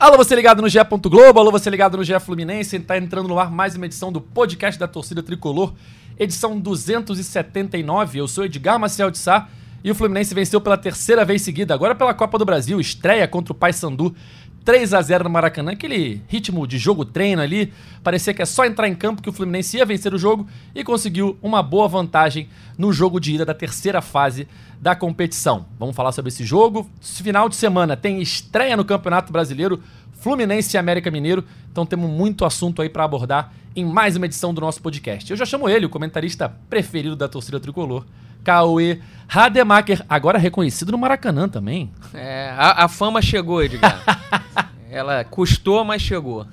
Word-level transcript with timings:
Alô, 0.00 0.16
você 0.16 0.34
ligado 0.34 0.62
no 0.62 0.68
GE. 0.70 0.78
Globo, 1.10 1.38
alô, 1.38 1.50
você 1.50 1.68
ligado 1.68 1.98
no 1.98 2.02
GE 2.02 2.18
Fluminense, 2.20 2.80
tá 2.80 2.96
entrando 2.96 3.28
no 3.28 3.38
ar 3.38 3.50
mais 3.50 3.76
uma 3.76 3.84
edição 3.84 4.10
do 4.10 4.18
podcast 4.18 4.80
da 4.80 4.88
torcida 4.88 5.22
tricolor, 5.22 5.74
edição 6.18 6.58
279. 6.58 8.18
Eu 8.18 8.26
sou 8.26 8.46
Edgar 8.46 8.78
Maciel 8.78 9.10
de 9.10 9.18
Sá 9.18 9.48
e 9.84 9.90
o 9.90 9.94
Fluminense 9.94 10.34
venceu 10.34 10.58
pela 10.58 10.78
terceira 10.78 11.22
vez 11.22 11.42
seguida, 11.42 11.74
agora 11.74 11.94
pela 11.94 12.14
Copa 12.14 12.38
do 12.38 12.46
Brasil, 12.46 12.80
estreia 12.80 13.28
contra 13.28 13.52
o 13.52 13.54
Paysandu 13.54 14.16
3 14.64 14.94
a 14.94 15.02
0 15.02 15.24
no 15.24 15.30
Maracanã, 15.30 15.72
aquele 15.72 16.22
ritmo 16.28 16.66
de 16.66 16.78
jogo 16.78 17.04
treino 17.04 17.42
ali, 17.42 17.70
parecia 18.02 18.32
que 18.32 18.40
é 18.40 18.46
só 18.46 18.64
entrar 18.64 18.88
em 18.88 18.94
campo 18.94 19.20
que 19.20 19.28
o 19.28 19.32
Fluminense 19.32 19.76
ia 19.76 19.84
vencer 19.84 20.14
o 20.14 20.18
jogo 20.18 20.46
e 20.74 20.82
conseguiu 20.82 21.36
uma 21.42 21.62
boa 21.62 21.86
vantagem 21.86 22.48
no 22.78 22.90
jogo 22.90 23.20
de 23.20 23.34
ida 23.34 23.44
da 23.44 23.52
terceira 23.52 24.00
fase 24.00 24.48
da 24.80 24.94
competição. 24.96 25.66
Vamos 25.78 25.94
falar 25.94 26.12
sobre 26.12 26.30
esse 26.30 26.44
jogo. 26.44 26.90
Esse 27.02 27.22
final 27.22 27.48
de 27.48 27.56
semana 27.56 27.96
tem 27.96 28.20
estreia 28.20 28.76
no 28.76 28.84
Campeonato 28.84 29.32
Brasileiro, 29.32 29.82
Fluminense 30.20 30.76
e 30.76 30.78
América 30.78 31.10
Mineiro, 31.10 31.44
então 31.70 31.86
temos 31.86 32.10
muito 32.10 32.44
assunto 32.44 32.82
aí 32.82 32.88
para 32.88 33.04
abordar 33.04 33.52
em 33.74 33.84
mais 33.84 34.16
uma 34.16 34.26
edição 34.26 34.52
do 34.52 34.60
nosso 34.60 34.82
podcast. 34.82 35.30
Eu 35.30 35.36
já 35.36 35.46
chamo 35.46 35.68
ele, 35.68 35.86
o 35.86 35.90
comentarista 35.90 36.48
preferido 36.68 37.16
da 37.16 37.28
torcida 37.28 37.60
tricolor, 37.60 38.04
Cauê 38.42 39.00
Rademacher, 39.28 40.04
agora 40.08 40.38
reconhecido 40.38 40.92
no 40.92 40.98
Maracanã 40.98 41.48
também. 41.48 41.90
É, 42.12 42.52
a, 42.56 42.84
a 42.84 42.88
fama 42.88 43.22
chegou, 43.22 43.62
Edgar. 43.62 44.02
Ela 44.90 45.24
custou, 45.24 45.84
mas 45.84 46.02
chegou. 46.02 46.46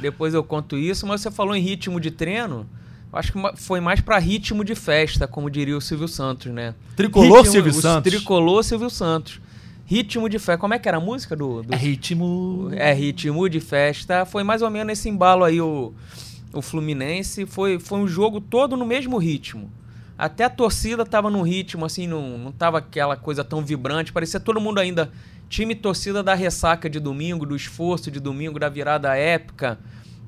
Depois 0.00 0.34
eu 0.34 0.42
conto 0.42 0.76
isso, 0.76 1.06
mas 1.06 1.20
você 1.20 1.30
falou 1.30 1.54
em 1.54 1.62
ritmo 1.62 2.00
de 2.00 2.10
treino. 2.10 2.66
Acho 3.12 3.32
que 3.32 3.38
foi 3.56 3.80
mais 3.80 4.00
para 4.00 4.18
ritmo 4.18 4.64
de 4.64 4.74
festa, 4.74 5.26
como 5.26 5.50
diria 5.50 5.76
o 5.76 5.80
Silvio 5.80 6.06
Santos, 6.06 6.52
né? 6.52 6.74
Tricolor 6.94 7.38
ritmo, 7.38 7.52
Silvio 7.52 7.72
Santos. 7.72 8.12
Tricolor 8.12 8.62
Silvio 8.62 8.90
Santos. 8.90 9.40
Ritmo 9.84 10.28
de 10.28 10.38
festa. 10.38 10.58
Como 10.58 10.74
é 10.74 10.78
que 10.78 10.88
era 10.88 10.98
a 10.98 11.00
música 11.00 11.34
do, 11.34 11.62
do... 11.64 11.74
É 11.74 11.76
ritmo. 11.76 12.70
É 12.72 12.92
ritmo 12.92 13.48
de 13.48 13.58
festa. 13.58 14.24
Foi 14.24 14.44
mais 14.44 14.62
ou 14.62 14.70
menos 14.70 14.86
nesse 14.86 15.08
embalo 15.08 15.42
aí 15.42 15.60
o, 15.60 15.92
o 16.52 16.62
Fluminense. 16.62 17.44
Foi, 17.46 17.80
foi 17.80 17.98
um 17.98 18.06
jogo 18.06 18.40
todo 18.40 18.76
no 18.76 18.86
mesmo 18.86 19.18
ritmo. 19.18 19.68
Até 20.16 20.44
a 20.44 20.50
torcida 20.50 21.04
tava 21.04 21.30
num 21.30 21.42
ritmo, 21.42 21.86
assim, 21.86 22.06
não, 22.06 22.36
não 22.36 22.52
tava 22.52 22.78
aquela 22.78 23.16
coisa 23.16 23.42
tão 23.42 23.64
vibrante. 23.64 24.12
Parecia 24.12 24.38
todo 24.38 24.60
mundo 24.60 24.78
ainda. 24.78 25.10
Time 25.48 25.74
torcida 25.74 26.22
da 26.22 26.34
ressaca 26.34 26.88
de 26.88 27.00
domingo, 27.00 27.44
do 27.44 27.56
esforço 27.56 28.08
de 28.08 28.20
domingo, 28.20 28.60
da 28.60 28.68
virada 28.68 29.16
épica 29.16 29.80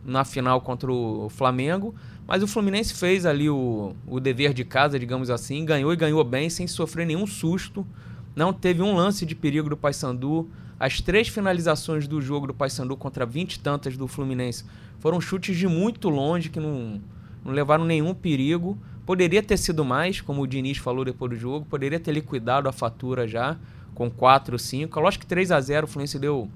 na 0.05 0.25
final 0.25 0.61
contra 0.61 0.91
o 0.91 1.29
Flamengo. 1.29 1.95
Mas 2.27 2.43
o 2.43 2.47
Fluminense 2.47 2.95
fez 2.95 3.27
ali 3.27 3.51
o, 3.51 3.95
o 4.07 4.21
dever 4.21 4.55
de 4.55 4.65
casa, 4.65 4.99
digamos 4.99 5.29
assim, 5.31 5.65
ganhou 5.65 5.93
e 5.93 5.97
ganhou 5.97 6.23
bem, 6.25 6.49
sem 6.49 6.67
sofrer 6.67 7.07
nenhum 7.07 7.27
susto. 7.27 7.87
Não 8.35 8.53
teve 8.53 8.83
um 8.83 8.95
lance 8.95 9.27
de 9.27 9.35
perigo 9.35 9.69
do 9.69 9.77
Paysandu. 9.77 10.49
As 10.79 11.01
três 11.01 11.29
finalizações 11.29 12.09
do 12.09 12.21
jogo 12.21 12.47
do 12.47 12.55
Paysandu 12.55 12.97
contra 12.97 13.27
vinte 13.27 13.61
tantas 13.61 13.97
do 13.97 14.09
Fluminense 14.09 14.65
foram 14.99 15.21
chutes 15.21 15.57
de 15.57 15.67
muito 15.67 16.09
longe 16.09 16.49
que 16.49 16.59
não, 16.59 17.01
não 17.45 17.53
levaram 17.53 17.85
nenhum 17.85 18.15
perigo. 18.15 18.79
Poderia 19.05 19.43
ter 19.43 19.57
sido 19.57 19.85
mais, 19.85 20.21
como 20.21 20.43
o 20.43 20.47
Diniz 20.47 20.79
falou 20.79 21.05
depois 21.05 21.31
do 21.33 21.37
jogo, 21.37 21.67
poderia 21.67 21.99
ter 21.99 22.13
liquidado 22.13 22.69
a 22.69 22.73
fatura 22.73 23.27
já 23.27 23.59
com 23.95 24.11
4 24.11 24.55
ou 24.55 24.59
5. 24.59 25.01
Lógico 25.01 25.23
que 25.23 25.29
3 25.29 25.51
a 25.51 25.61
0 25.61 25.87
o 25.87 25.91
Fluminense 25.91 26.19
deu 26.19 26.49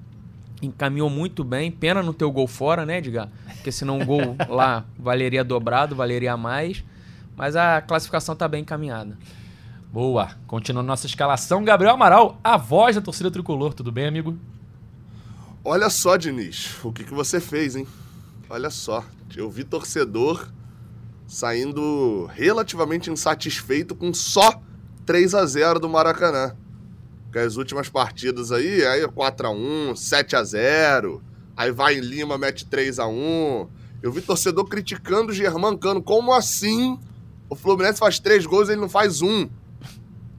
encaminhou 0.61 1.09
muito 1.09 1.43
bem. 1.43 1.71
Pena 1.71 2.01
não 2.01 2.13
ter 2.13 2.25
o 2.25 2.31
gol 2.31 2.47
fora, 2.47 2.85
né, 2.85 2.97
Edgar? 2.97 3.29
Porque 3.55 3.71
senão 3.71 3.99
o 3.99 4.05
gol 4.05 4.35
lá 4.49 4.85
valeria 4.97 5.43
dobrado, 5.43 5.95
valeria 5.95 6.35
mais. 6.35 6.83
Mas 7.35 7.55
a 7.55 7.81
classificação 7.81 8.33
está 8.33 8.47
bem 8.47 8.61
encaminhada. 8.61 9.17
Boa. 9.91 10.31
Continuando 10.47 10.87
nossa 10.87 11.05
escalação, 11.05 11.63
Gabriel 11.63 11.93
Amaral, 11.93 12.39
a 12.43 12.57
voz 12.57 12.95
da 12.95 13.01
torcida 13.01 13.31
tricolor. 13.31 13.73
Tudo 13.73 13.91
bem, 13.91 14.07
amigo? 14.07 14.37
Olha 15.63 15.89
só, 15.89 16.17
Diniz, 16.17 16.83
o 16.83 16.91
que, 16.91 17.03
que 17.03 17.13
você 17.13 17.39
fez, 17.39 17.75
hein? 17.75 17.87
Olha 18.49 18.69
só. 18.69 19.03
Eu 19.35 19.49
vi 19.49 19.63
torcedor 19.63 20.47
saindo 21.27 22.25
relativamente 22.33 23.11
insatisfeito 23.11 23.93
com 23.93 24.13
só 24.13 24.61
3 25.05 25.35
a 25.35 25.45
0 25.45 25.79
do 25.79 25.89
Maracanã. 25.89 26.55
Porque 27.37 27.45
as 27.45 27.55
últimas 27.55 27.87
partidas 27.87 28.51
aí, 28.51 28.83
aí 28.83 29.07
4 29.07 29.47
a 29.47 29.51
1 29.51 29.95
7 29.95 30.35
a 30.35 30.43
0 30.43 31.21
aí 31.55 31.71
vai 31.71 31.95
em 31.95 31.99
Lima, 31.99 32.35
mete 32.35 32.65
3 32.65 32.97
a 32.97 33.05
1 33.07 33.67
Eu 34.01 34.11
vi 34.11 34.21
torcedor 34.21 34.65
criticando 34.65 35.31
o 35.31 35.35
Germancano. 35.35 36.01
Como 36.01 36.33
assim 36.33 36.99
o 37.47 37.55
Fluminense 37.55 37.99
faz 37.99 38.17
três 38.19 38.45
gols 38.45 38.69
e 38.69 38.71
ele 38.71 38.81
não 38.81 38.89
faz 38.89 39.21
um? 39.21 39.47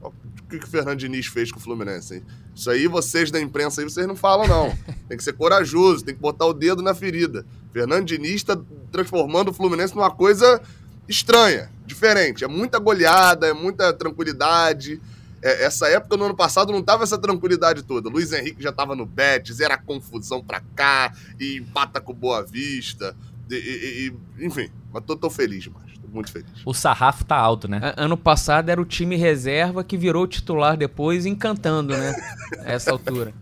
O 0.03 0.13
que, 0.51 0.59
que 0.59 0.65
o 0.65 0.69
Fernando 0.69 0.99
Diniz 0.99 1.27
fez 1.27 1.53
com 1.53 1.59
o 1.59 1.63
Fluminense, 1.63 2.17
hein? 2.17 2.23
Isso 2.55 2.69
aí, 2.69 2.89
vocês 2.89 3.31
da 3.31 3.41
imprensa 3.41 3.81
aí, 3.81 3.89
vocês 3.89 4.07
não 4.07 4.17
falam, 4.17 4.49
não. 4.49 4.77
Tem 5.07 5.17
que 5.17 5.23
ser 5.23 5.35
corajoso, 5.35 6.05
tem 6.05 6.15
que 6.15 6.21
botar 6.21 6.47
o 6.47 6.53
dedo 6.53 6.83
na 6.83 6.95
ferida. 6.95 7.47
Fernando 7.73 8.07
Diniz 8.07 8.37
está 8.37 8.59
transformando 8.91 9.51
o 9.51 9.55
Fluminense 9.55 9.95
numa 9.95 10.11
coisa 10.11 10.61
estranha, 11.09 11.71
diferente. 11.87 12.45
É 12.45 12.49
muita 12.49 12.79
goleada, 12.79 13.47
é 13.47 13.53
muita 13.53 13.93
tranquilidade. 13.93 15.01
É, 15.43 15.65
essa 15.65 15.89
época, 15.89 16.17
no 16.17 16.25
ano 16.25 16.37
passado, 16.37 16.73
não 16.73 16.83
tava 16.83 17.05
essa 17.05 17.19
tranquilidade 17.19 17.83
toda. 17.83 18.09
Luiz 18.09 18.33
Henrique 18.33 18.63
já 18.63 18.73
tava 18.73 18.95
no 18.95 19.07
Betis, 19.07 19.61
era 19.61 19.79
confusão 19.79 20.43
pra 20.43 20.61
cá, 20.75 21.13
e 21.39 21.57
empata 21.59 22.01
com 22.01 22.13
Boa 22.13 22.45
Vista. 22.45 23.17
E, 23.51 23.55
e, 23.55 24.13
e, 24.43 24.47
enfim, 24.47 24.71
mas 24.93 25.05
tô, 25.05 25.17
tô 25.17 25.31
feliz 25.31 25.63
demais. 25.63 25.93
Tô 26.01 26.09
muito 26.09 26.31
feliz. 26.31 26.49
O 26.65 26.75
sarrafo 26.75 27.25
tá 27.25 27.37
alto, 27.37 27.69
né? 27.69 27.95
Ano 27.97 28.17
passado 28.17 28.69
era 28.69 28.81
o 28.81 28.85
time 28.85 29.17
reserva 29.17 29.83
que 29.83 29.97
virou 29.97 30.27
titular 30.27 30.77
depois, 30.77 31.25
encantando, 31.25 31.97
né? 31.97 32.15
A 32.61 32.73
essa 32.73 32.91
altura. 32.91 33.33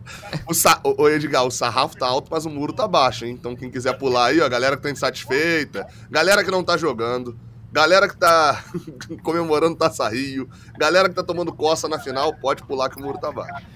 O, 0.47 0.55
sa 0.55 0.81
o 0.85 1.09
Edgar, 1.09 1.45
o 1.45 1.51
sarrafo 1.51 1.97
tá 1.97 2.07
alto, 2.07 2.29
mas 2.31 2.45
o 2.45 2.51
muro 2.51 2.73
tá 2.73 2.87
baixo, 2.87 3.25
hein? 3.25 3.33
Então 3.33 3.57
quem 3.57 3.71
quiser 3.71 3.99
pular 3.99 4.27
aí, 4.27 4.41
ó, 4.41 4.49
galera 4.49 4.77
que 4.77 4.83
tá 4.83 4.91
insatisfeita, 4.91 5.87
galera 6.11 6.45
que 6.45 6.51
não 6.51 6.63
tá 6.63 6.77
jogando, 6.77 7.37
Galera 7.77 8.09
que 8.09 8.17
tá 8.17 8.65
comemorando 9.23 9.77
Taça 9.77 10.09
Rio, 10.09 10.49
galera 10.79 11.11
que 11.11 11.15
tá 11.15 11.23
tomando 11.23 11.53
coça 11.53 11.87
na 11.87 11.99
final, 11.99 12.33
pode 12.33 12.63
pular 12.63 12.89
que 12.89 12.99
o 12.99 13.03
muro 13.03 13.19
tá 13.19 13.31
baixo. 13.31 13.67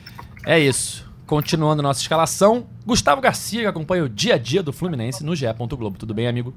É 0.46 0.58
isso. 0.58 1.06
Continuando 1.26 1.82
nossa 1.82 2.00
escalação, 2.00 2.66
Gustavo 2.86 3.20
Garcia, 3.20 3.60
que 3.60 3.66
acompanha 3.66 4.02
o 4.02 4.08
dia 4.08 4.36
a 4.36 4.38
dia 4.38 4.62
do 4.62 4.72
Fluminense 4.72 5.22
no 5.22 5.36
GE. 5.36 5.44
Globo. 5.52 5.98
Tudo 5.98 6.14
bem, 6.14 6.26
amigo? 6.26 6.54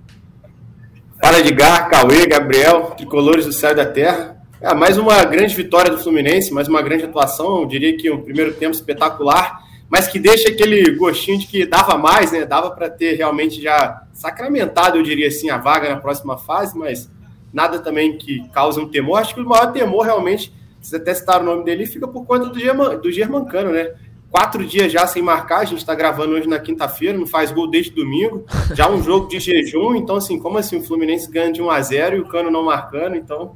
Fala 1.22 1.40
Edgar, 1.40 1.90
Cauê, 1.90 2.26
Gabriel, 2.26 2.92
tricolores 2.96 3.46
do 3.46 3.52
céu 3.52 3.72
e 3.72 3.76
da 3.76 3.86
terra. 3.88 4.38
É, 4.62 4.74
mais 4.74 4.98
uma 4.98 5.22
grande 5.26 5.54
vitória 5.54 5.92
do 5.92 5.98
Fluminense, 5.98 6.54
mais 6.54 6.70
uma 6.70 6.82
grande 6.82 7.04
atuação. 7.04 7.60
Eu 7.60 7.66
diria 7.66 7.98
que 7.98 8.10
um 8.10 8.22
primeiro 8.22 8.54
tempo 8.54 8.74
espetacular, 8.74 9.60
mas 9.90 10.08
que 10.08 10.18
deixa 10.18 10.48
aquele 10.48 10.96
gostinho 10.96 11.40
de 11.40 11.48
que 11.48 11.66
dava 11.66 11.98
mais, 11.98 12.32
né? 12.32 12.46
Dava 12.46 12.72
para 12.72 12.90
ter 12.90 13.18
realmente 13.18 13.62
já 13.62 14.04
sacramentado, 14.14 14.98
eu 14.98 15.04
diria 15.04 15.28
assim, 15.28 15.50
a 15.50 15.58
vaga 15.58 15.90
na 15.90 15.98
próxima 15.98 16.38
fase, 16.38 16.78
mas 16.78 17.12
nada 17.54 17.80
também 17.80 18.18
que 18.18 18.50
cause 18.50 18.80
um 18.80 18.88
temor. 18.88 19.20
Acho 19.20 19.36
que 19.36 19.42
o 19.42 19.48
maior 19.48 19.72
temor 19.72 20.06
realmente, 20.06 20.52
se 20.82 20.96
até 20.96 21.14
citar 21.14 21.42
o 21.42 21.46
nome 21.46 21.64
dele, 21.64 21.86
fica 21.86 22.08
por 22.08 22.26
conta 22.26 22.50
do, 22.50 22.60
German, 22.60 23.00
do 23.00 23.12
Germancano, 23.12 23.72
né? 23.72 23.92
Quatro 24.32 24.66
dias 24.66 24.92
já 24.92 25.06
sem 25.06 25.22
marcar, 25.22 25.60
a 25.60 25.66
gente 25.66 25.78
está 25.78 25.94
gravando 25.94 26.34
hoje 26.34 26.48
na 26.48 26.58
quinta-feira, 26.58 27.16
não 27.16 27.28
faz 27.28 27.52
gol 27.52 27.70
desde 27.70 27.92
domingo, 27.92 28.44
já 28.74 28.90
um 28.90 29.02
jogo 29.04 29.28
de 29.28 29.40
jejum, 29.40 29.94
então 29.94 30.16
assim, 30.16 30.40
como 30.40 30.58
assim 30.58 30.78
o 30.78 30.82
Fluminense 30.82 31.30
ganha 31.30 31.52
de 31.52 31.62
1 31.62 31.70
a 31.70 31.80
0 31.80 32.16
e 32.16 32.20
o 32.20 32.28
Cano 32.28 32.50
não 32.50 32.64
marcando, 32.64 33.16
então 33.16 33.56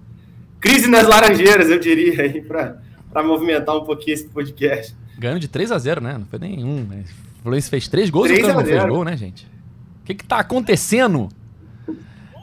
crise 0.60 0.88
nas 0.88 1.08
laranjeiras, 1.08 1.72
eu 1.72 1.80
diria, 1.80 2.22
aí 2.22 2.44
para 2.44 3.24
movimentar 3.24 3.76
um 3.76 3.86
pouquinho 3.86 4.14
esse 4.14 4.28
podcast. 4.28 4.96
Ganhando 5.18 5.40
de 5.40 5.48
3 5.48 5.72
a 5.72 5.80
0 5.80 6.00
né? 6.00 6.16
Não 6.20 6.28
foi 6.28 6.38
nenhum, 6.38 6.84
né? 6.84 7.06
O 7.40 7.42
Fluminense 7.42 7.72
fez 7.72 7.88
três 7.88 8.12
gols 8.12 8.30
e 8.30 8.34
o 8.34 8.42
Cano 8.42 8.54
não 8.54 8.66
fez 8.66 8.86
gol, 8.86 9.04
né, 9.04 9.18
gente? 9.18 9.48
O 10.04 10.06
que 10.06 10.14
que 10.14 10.26
tá 10.26 10.38
acontecendo? 10.38 11.28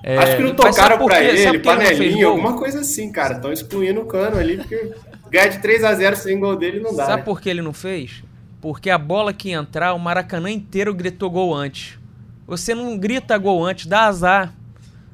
É, 0.06 0.18
Acho 0.18 0.36
que 0.36 0.42
não 0.42 0.54
tocaram 0.54 1.02
pra 1.06 1.24
ele, 1.24 1.60
panelinha, 1.60 2.26
alguma 2.26 2.58
coisa 2.58 2.80
assim, 2.80 3.10
cara. 3.10 3.36
Estão 3.36 3.50
excluindo 3.50 4.02
o 4.02 4.04
cano 4.04 4.36
ali, 4.36 4.58
porque 4.58 4.92
ganhar 5.30 5.48
de 5.48 5.60
3 5.60 5.82
a 5.82 5.94
0 5.94 6.14
sem 6.16 6.38
gol 6.38 6.56
dele 6.56 6.78
não 6.78 6.94
dá. 6.94 7.06
Sabe 7.06 7.16
né? 7.16 7.22
por 7.22 7.40
que 7.40 7.48
ele 7.48 7.62
não 7.62 7.72
fez? 7.72 8.22
Porque 8.60 8.90
a 8.90 8.98
bola 8.98 9.32
que 9.32 9.50
entrar, 9.50 9.94
o 9.94 9.98
Maracanã 9.98 10.50
inteiro 10.50 10.92
gritou 10.92 11.30
gol 11.30 11.54
antes. 11.54 11.98
Você 12.46 12.74
não 12.74 12.98
grita 12.98 13.38
gol 13.38 13.64
antes, 13.64 13.86
dá 13.86 14.02
azar. 14.02 14.52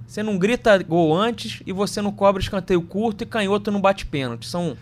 Você 0.09 0.25
não 0.25 0.37
grita 0.37 0.77
gol 0.83 1.17
antes 1.17 1.63
e 1.65 1.73
você 1.73 2.03
não 2.03 2.11
cobra 2.11 2.43
escanteio 2.43 2.83
curto 2.83 3.23
e 3.23 3.27
canhoto 3.27 3.71
não 3.71 3.81
bate 3.81 4.05
pênalti. 4.05 4.45
São, 4.45 4.77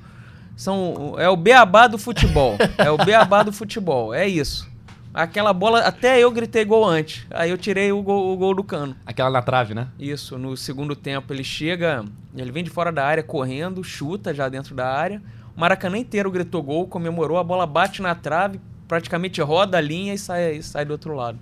são, 0.57 1.17
é 1.19 1.29
o 1.29 1.37
beabá 1.37 1.87
do 1.87 1.99
futebol. 1.99 2.57
É 2.79 2.91
o 2.91 2.97
beabá 2.97 3.43
do 3.43 3.53
futebol. 3.53 4.15
É 4.15 4.27
isso. 4.27 4.67
Aquela 5.13 5.53
bola, 5.53 5.81
até 5.81 6.23
eu 6.23 6.31
gritei 6.31 6.65
gol 6.65 6.85
antes. 6.85 7.27
Aí 7.31 7.51
eu 7.51 7.59
tirei 7.59 7.91
o 7.91 8.03
gol, 8.03 8.33
o 8.33 8.37
gol 8.37 8.55
do 8.55 8.63
cano. 8.63 8.95
Aquela 9.07 9.31
na 9.31 9.43
trave, 9.43 9.75
né? 9.75 9.89
Isso, 9.99 10.39
no 10.39 10.57
segundo 10.57 10.95
tempo 10.95 11.33
ele 11.33 11.43
chega, 11.43 12.05
ele 12.37 12.53
vem 12.53 12.63
de 12.63 12.71
fora 12.71 12.93
da 12.93 13.05
área 13.05 13.23
correndo, 13.23 13.83
chuta 13.83 14.35
já 14.35 14.49
dentro 14.49 14.75
da 14.75 14.87
área. 14.87 15.23
O 15.57 15.61
Maracanã 15.61 15.99
inteiro 15.99 16.31
gritou 16.31 16.63
gol, 16.63 16.87
comemorou, 16.87 17.39
a 17.39 17.45
bola 17.45 17.67
bate 17.67 18.01
na 18.03 18.15
trave, 18.15 18.61
praticamente 18.87 19.41
roda 19.41 19.79
a 19.79 19.81
linha 19.81 20.15
e 20.15 20.19
sai, 20.19 20.57
e 20.57 20.63
sai 20.63 20.85
do 20.85 20.93
outro 20.93 21.15
lado. 21.15 21.39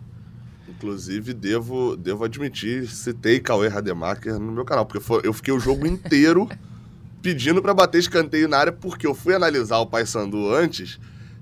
Inclusive, 0.69 1.35
devo, 1.35 1.97
devo 1.97 2.25
admitir, 2.25 2.87
citei 2.89 3.41
Cauê 3.41 3.69
Rademacher 3.69 4.39
no 4.39 4.53
meu 4.53 4.65
canal, 4.65 4.87
porque 4.87 5.01
foi, 5.01 5.21
eu 5.25 5.33
fiquei 5.33 5.53
o 5.53 5.61
jogo 5.61 5.87
inteiro 5.87 6.49
pedindo 7.21 7.61
para 7.61 7.75
bater 7.75 7.99
escanteio 7.99 8.49
na 8.49 8.59
área, 8.59 8.73
porque 8.73 9.07
eu 9.07 9.15
fui 9.15 9.35
analisar 9.35 9.79
o 9.79 9.87
Paysandu 9.87 10.55
antes 10.55 10.99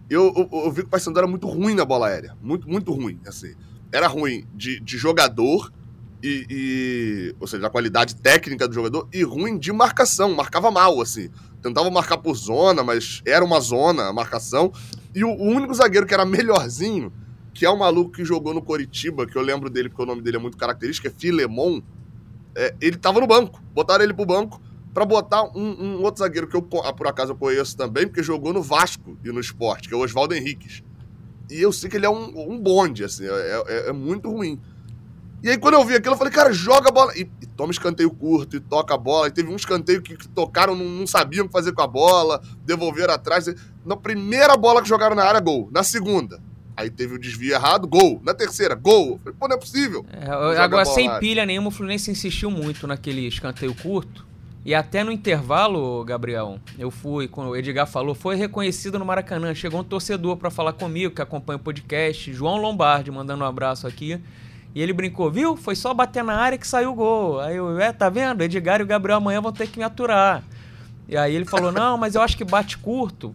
eu, 0.09 0.33
eu, 0.37 0.65
eu 0.65 0.71
vi 0.71 0.83
que 0.83 0.89
o 0.89 0.91
Paysandu 0.91 1.19
era 1.19 1.27
muito 1.27 1.47
ruim 1.47 1.75
na 1.75 1.85
bola 1.85 2.09
aérea. 2.09 2.37
Muito, 2.41 2.69
muito 2.69 2.93
ruim, 2.93 3.19
assim. 3.27 3.55
Era 3.91 4.07
ruim 4.07 4.47
de, 4.55 4.81
de 4.81 4.99
jogador, 4.99 5.73
e, 6.23 6.47
e, 6.51 7.37
ou 7.41 7.47
seja, 7.47 7.67
a 7.67 7.71
qualidade 7.71 8.17
técnica 8.17 8.67
do 8.69 8.75
jogador, 8.75 9.09
e 9.13 9.23
ruim 9.23 9.59
de 9.59 9.73
marcação. 9.73 10.35
Marcava 10.35 10.71
mal, 10.71 11.01
assim. 11.01 11.31
Tentava 11.63 11.91
marcar 11.91 12.19
por 12.19 12.35
zona, 12.35 12.83
mas 12.83 13.23
era 13.25 13.45
uma 13.45 13.61
zona 13.61 14.09
a 14.09 14.13
marcação. 14.13 14.73
E 15.15 15.25
o, 15.25 15.31
o 15.31 15.49
único 15.49 15.73
zagueiro 15.73 16.07
que 16.07 16.13
era 16.13 16.25
melhorzinho, 16.27 17.13
que 17.55 17.65
é 17.65 17.71
o 17.71 17.79
maluco 17.79 18.13
que 18.13 18.25
jogou 18.25 18.53
no 18.53 18.61
Coritiba, 18.61 19.27
que 19.27 19.37
eu 19.37 19.43
lembro 19.43 19.71
dele 19.71 19.89
porque 19.89 20.03
o 20.03 20.07
nome 20.07 20.21
dele 20.21 20.37
é 20.37 20.41
muito 20.41 20.57
característico, 20.57 21.09
é 21.09 21.11
Filemon. 21.11 21.81
É, 22.57 22.75
ele 22.81 22.97
tava 22.97 23.21
no 23.21 23.27
banco. 23.27 23.63
Botaram 23.73 24.05
ele 24.05 24.13
pro 24.13 24.27
banco 24.27 24.61
para 24.95 25.05
botar 25.05 25.43
um, 25.43 25.97
um, 25.97 26.03
outro 26.03 26.21
zagueiro 26.21 26.47
que 26.47 26.57
eu, 26.57 26.63
por 26.63 27.07
acaso, 27.07 27.33
eu 27.33 27.37
conheço 27.37 27.77
também, 27.77 28.07
porque 28.07 28.23
jogou 28.23 28.53
no 28.53 28.63
Vasco 28.63 29.19
e 29.25 29.33
no 29.33 29.41
esporte, 29.41 29.89
que 29.89 29.95
é 29.95 29.97
o 29.97 30.01
Oswaldo 30.01 30.35
Henriques. 30.35 30.85
E 31.51 31.61
eu 31.61 31.73
sei 31.73 31.91
que 31.91 31.97
ele 31.97 32.07
é 32.07 32.11
um, 32.11 32.53
um 32.53 32.59
bonde, 32.59 33.03
assim, 33.03 33.27
é, 33.27 33.63
é, 33.67 33.89
é, 33.89 33.93
muito 33.93 34.31
ruim. 34.31 34.59
E 35.43 35.51
aí, 35.51 35.59
quando 35.59 35.75
eu 35.75 35.85
vi 35.85 35.95
aquilo, 35.95 36.15
eu 36.15 36.19
falei, 36.19 36.33
cara, 36.33 36.53
joga 36.53 36.89
a 36.89 36.93
bola. 36.93 37.13
E, 37.19 37.29
e 37.43 37.47
toma 37.47 37.71
escanteio 37.71 38.11
curto, 38.11 38.57
e 38.57 38.61
toca 38.61 38.95
a 38.95 38.97
bola. 38.97 39.29
E 39.29 39.31
teve 39.31 39.51
um 39.51 39.57
escanteio 39.57 40.01
que, 40.01 40.17
que 40.17 40.29
tocaram, 40.29 40.75
não, 40.75 40.87
não, 40.87 41.07
sabiam 41.07 41.45
o 41.45 41.49
que 41.49 41.53
fazer 41.53 41.73
com 41.73 41.83
a 41.83 41.87
bola, 41.87 42.41
devolveram 42.65 43.13
atrás. 43.13 43.47
Na 43.85 43.97
primeira 43.97 44.57
bola 44.57 44.81
que 44.81 44.89
jogaram 44.89 45.15
na 45.15 45.25
área, 45.25 45.41
gol. 45.41 45.69
Na 45.71 45.83
segunda, 45.83 46.41
Aí 46.77 46.91
teve 46.91 47.15
o 47.15 47.19
desvio 47.19 47.53
errado, 47.53 47.87
gol. 47.87 48.21
Na 48.25 48.35
terceira, 48.35 48.75
gol. 48.75 49.21
Falei, 49.23 49.39
pô, 49.39 49.49
não 49.49 49.57
é 49.57 49.59
possível. 49.59 50.05
É, 50.11 50.59
agora, 50.59 50.85
sem 50.85 51.09
pilha 51.21 51.47
nenhuma, 51.47 51.69
o 51.69 51.71
Fluminense 51.71 52.11
insistiu 52.11 52.51
muito 52.51 52.87
naquele 52.87 53.27
escanteio 53.27 53.75
curto. 53.75 54.27
E 54.65 54.75
até 54.75 55.05
no 55.05 55.13
intervalo, 55.13 56.03
Gabriel, 56.05 56.59
eu 56.79 56.91
fui, 56.91 57.29
quando 57.29 57.51
o 57.51 57.57
Edgar 57.57 57.87
falou, 57.87 58.15
foi 58.15 58.35
reconhecido 58.35 58.99
no 58.99 59.05
Maracanã. 59.05 59.55
Chegou 59.55 59.81
um 59.81 59.85
torcedor 59.85 60.39
para 60.39 60.51
falar 60.51 60.73
comigo, 60.73 61.15
que 61.15 61.21
acompanha 61.21 61.59
o 61.59 61.61
podcast, 61.61 62.33
João 62.33 62.57
Lombardi, 62.57 63.11
mandando 63.11 63.45
um 63.45 63.47
abraço 63.47 63.87
aqui. 63.87 64.19
E 64.75 64.81
ele 64.81 64.95
brincou, 64.95 65.31
viu? 65.31 65.55
Foi 65.55 65.77
só 65.77 65.93
bater 65.93 66.25
na 66.25 66.35
área 66.35 66.57
que 66.57 66.67
saiu 66.67 66.93
o 66.93 66.95
gol. 66.95 67.41
Aí 67.41 67.57
eu, 67.57 67.79
é, 67.79 67.93
tá 67.93 68.09
vendo? 68.09 68.43
Edgar 68.43 68.81
e 68.81 68.85
o 68.85 68.87
Gabriel 68.87 69.19
amanhã 69.19 69.41
vão 69.43 69.53
ter 69.53 69.69
que 69.69 69.79
me 69.79 69.85
aturar. 69.85 70.43
E 71.07 71.15
aí 71.15 71.35
ele 71.35 71.45
falou, 71.45 71.71
não, 71.71 71.99
mas 71.99 72.15
eu 72.15 72.23
acho 72.23 72.35
que 72.35 72.45
bate 72.45 72.79
curto 72.79 73.35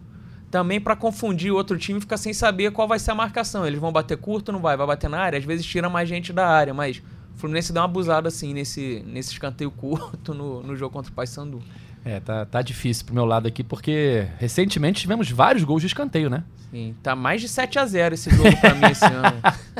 também 0.50 0.80
para 0.80 0.96
confundir 0.96 1.52
o 1.52 1.54
outro 1.54 1.78
time 1.78 2.00
ficar 2.00 2.16
sem 2.16 2.32
saber 2.32 2.72
qual 2.72 2.88
vai 2.88 2.98
ser 2.98 3.12
a 3.12 3.14
marcação. 3.14 3.64
Eles 3.64 3.78
vão 3.78 3.92
bater 3.92 4.16
curto, 4.18 4.50
não 4.50 4.58
vai? 4.58 4.76
Vai 4.76 4.86
bater 4.88 5.08
na 5.08 5.20
área? 5.20 5.38
Às 5.38 5.44
vezes 5.44 5.64
tira 5.64 5.88
mais 5.88 6.08
gente 6.08 6.32
da 6.32 6.46
área, 6.46 6.74
mas 6.74 7.00
Fluminense 7.40 7.72
dá 7.72 7.80
uma 7.80 7.86
abusada 7.86 8.28
assim 8.28 8.52
nesse, 8.52 9.02
nesse 9.06 9.32
escanteio 9.32 9.70
curto 9.70 10.34
no, 10.34 10.62
no 10.62 10.76
jogo 10.76 10.92
contra 10.92 11.10
o 11.10 11.14
Paysandu. 11.14 11.62
É, 12.04 12.20
tá, 12.20 12.46
tá 12.46 12.62
difícil 12.62 13.04
pro 13.04 13.14
meu 13.14 13.24
lado 13.24 13.46
aqui, 13.46 13.62
porque 13.62 14.26
recentemente 14.38 15.00
tivemos 15.00 15.30
vários 15.30 15.64
gols 15.64 15.82
de 15.82 15.86
escanteio, 15.86 16.30
né? 16.30 16.44
Sim, 16.70 16.94
tá 17.02 17.16
mais 17.16 17.40
de 17.40 17.48
7 17.48 17.78
a 17.78 17.84
0 17.84 18.14
esse 18.14 18.30
jogo 18.30 18.56
pra 18.58 18.74
mim 18.74 18.86
esse 18.90 19.04
ano. 19.04 19.40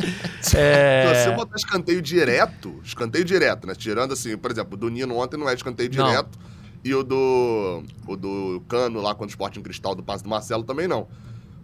É... 0.55 1.13
Se 1.15 1.25
você 1.25 1.37
botar 1.37 1.57
escanteio 1.57 2.01
direto, 2.01 2.81
escanteio 2.83 3.25
direto, 3.25 3.67
né? 3.67 3.75
Tirando 3.75 4.13
assim, 4.13 4.37
por 4.39 4.51
exemplo, 4.51 4.73
o 4.73 4.77
do 4.77 4.89
Nino 4.89 5.15
ontem 5.15 5.37
não 5.37 5.47
é 5.47 5.55
escanteio 5.55 5.91
direto. 5.91 6.39
Não. 6.39 6.51
E 6.83 6.95
o 6.95 7.03
do, 7.03 7.85
o 8.09 8.17
do 8.17 8.63
Cano 8.67 9.03
lá 9.03 9.15
contra 9.15 9.27
o 9.27 9.29
Sporting 9.29 9.61
Cristal, 9.61 9.95
do 9.95 10.03
passe 10.03 10.25
do 10.25 10.31
Marcelo, 10.31 10.65
também 10.65 10.89
não. 10.89 11.07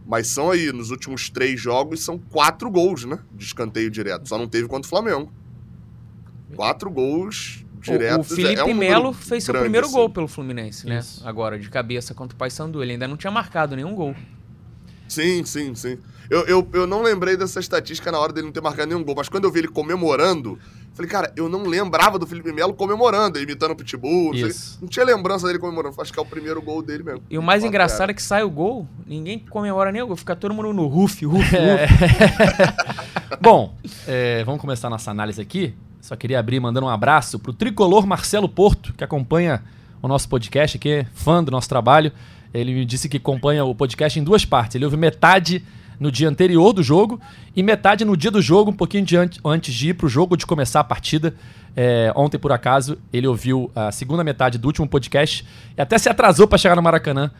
Mas 0.06 0.28
são 0.28 0.50
aí, 0.50 0.70
nos 0.72 0.90
últimos 0.90 1.30
três 1.30 1.58
jogos, 1.58 2.04
são 2.04 2.18
quatro 2.18 2.70
gols, 2.70 3.06
né? 3.06 3.18
De 3.32 3.46
escanteio 3.46 3.90
direto. 3.90 4.28
Só 4.28 4.36
não 4.36 4.46
teve 4.46 4.68
contra 4.68 4.86
o 4.86 4.90
Flamengo. 4.90 5.32
Quatro 6.56 6.90
gols 6.90 7.64
diretos. 7.80 8.30
O, 8.30 8.32
o 8.32 8.36
Felipe 8.36 8.60
é 8.60 8.64
um 8.64 8.74
Melo 8.74 9.12
fez 9.12 9.44
seu 9.44 9.54
primeiro 9.54 9.86
assim. 9.86 9.94
gol 9.94 10.10
pelo 10.10 10.28
Fluminense, 10.28 10.86
né? 10.86 10.98
Isso. 10.98 11.26
Agora, 11.26 11.58
de 11.58 11.68
cabeça 11.68 12.14
contra 12.14 12.34
o 12.34 12.38
Paysandu. 12.38 12.82
Ele 12.82 12.92
ainda 12.92 13.06
não 13.06 13.16
tinha 13.16 13.30
marcado 13.30 13.76
nenhum 13.76 13.94
gol. 13.94 14.14
Sim, 15.08 15.44
sim, 15.44 15.74
sim. 15.74 15.98
Eu, 16.28 16.44
eu, 16.46 16.68
eu 16.72 16.86
não 16.86 17.02
lembrei 17.02 17.36
dessa 17.36 17.60
estatística 17.60 18.10
na 18.10 18.18
hora 18.18 18.32
dele 18.32 18.46
não 18.46 18.52
ter 18.52 18.60
marcado 18.60 18.88
nenhum 18.88 19.04
gol, 19.04 19.14
mas 19.16 19.28
quando 19.28 19.44
eu 19.44 19.52
vi 19.52 19.60
ele 19.60 19.68
comemorando, 19.68 20.58
falei, 20.92 21.08
cara, 21.08 21.32
eu 21.36 21.48
não 21.48 21.62
lembrava 21.62 22.18
do 22.18 22.26
Felipe 22.26 22.52
Melo 22.52 22.74
comemorando, 22.74 23.38
imitando 23.38 23.70
o 23.70 23.76
Pitbull. 23.76 24.34
Não, 24.34 24.48
não, 24.80 24.88
tinha 24.88 25.04
lembrança 25.04 25.46
dele 25.46 25.60
comemorando. 25.60 25.94
Acho 26.00 26.12
que 26.12 26.18
é 26.18 26.22
o 26.22 26.26
primeiro 26.26 26.60
gol 26.60 26.82
dele 26.82 27.04
mesmo. 27.04 27.22
E 27.30 27.38
o 27.38 27.42
mais 27.42 27.62
engraçado 27.62 28.10
é 28.10 28.14
que 28.14 28.22
sai 28.22 28.42
o 28.42 28.50
gol, 28.50 28.88
ninguém 29.06 29.38
comemora 29.38 29.92
nem 29.92 30.02
o 30.02 30.08
gol, 30.08 30.16
fica 30.16 30.34
todo 30.34 30.52
mundo 30.52 30.72
no 30.72 30.88
ruf, 30.88 31.24
ruf, 31.24 31.46
é. 31.54 31.86
Bom, 33.40 33.76
é, 34.08 34.42
vamos 34.42 34.60
começar 34.60 34.90
nossa 34.90 35.12
análise 35.12 35.40
aqui. 35.40 35.72
Só 36.06 36.14
queria 36.14 36.38
abrir 36.38 36.60
mandando 36.60 36.86
um 36.86 36.88
abraço 36.88 37.36
pro 37.36 37.52
tricolor 37.52 38.06
Marcelo 38.06 38.48
Porto, 38.48 38.94
que 38.96 39.02
acompanha 39.02 39.64
o 40.00 40.06
nosso 40.06 40.28
podcast 40.28 40.76
aqui, 40.76 41.04
fã 41.12 41.42
do 41.42 41.50
nosso 41.50 41.68
trabalho. 41.68 42.12
Ele 42.54 42.72
me 42.72 42.84
disse 42.84 43.08
que 43.08 43.16
acompanha 43.16 43.64
o 43.64 43.74
podcast 43.74 44.16
em 44.16 44.22
duas 44.22 44.44
partes. 44.44 44.76
Ele 44.76 44.84
ouve 44.84 44.96
metade 44.96 45.64
no 45.98 46.12
dia 46.12 46.28
anterior 46.28 46.72
do 46.72 46.80
jogo 46.80 47.20
e 47.56 47.60
metade 47.60 48.04
no 48.04 48.16
dia 48.16 48.30
do 48.30 48.40
jogo, 48.40 48.70
um 48.70 48.74
pouquinho 48.74 49.04
de 49.04 49.16
antes 49.16 49.74
de 49.74 49.88
ir 49.88 49.94
pro 49.94 50.08
jogo, 50.08 50.36
de 50.36 50.46
começar 50.46 50.78
a 50.78 50.84
partida. 50.84 51.34
É, 51.74 52.12
ontem, 52.14 52.38
por 52.38 52.52
acaso, 52.52 52.96
ele 53.12 53.26
ouviu 53.26 53.68
a 53.74 53.90
segunda 53.90 54.22
metade 54.22 54.58
do 54.58 54.66
último 54.66 54.86
podcast 54.86 55.44
e 55.76 55.80
até 55.80 55.98
se 55.98 56.08
atrasou 56.08 56.46
para 56.46 56.56
chegar 56.56 56.76
no 56.76 56.82
Maracanã 56.82 57.32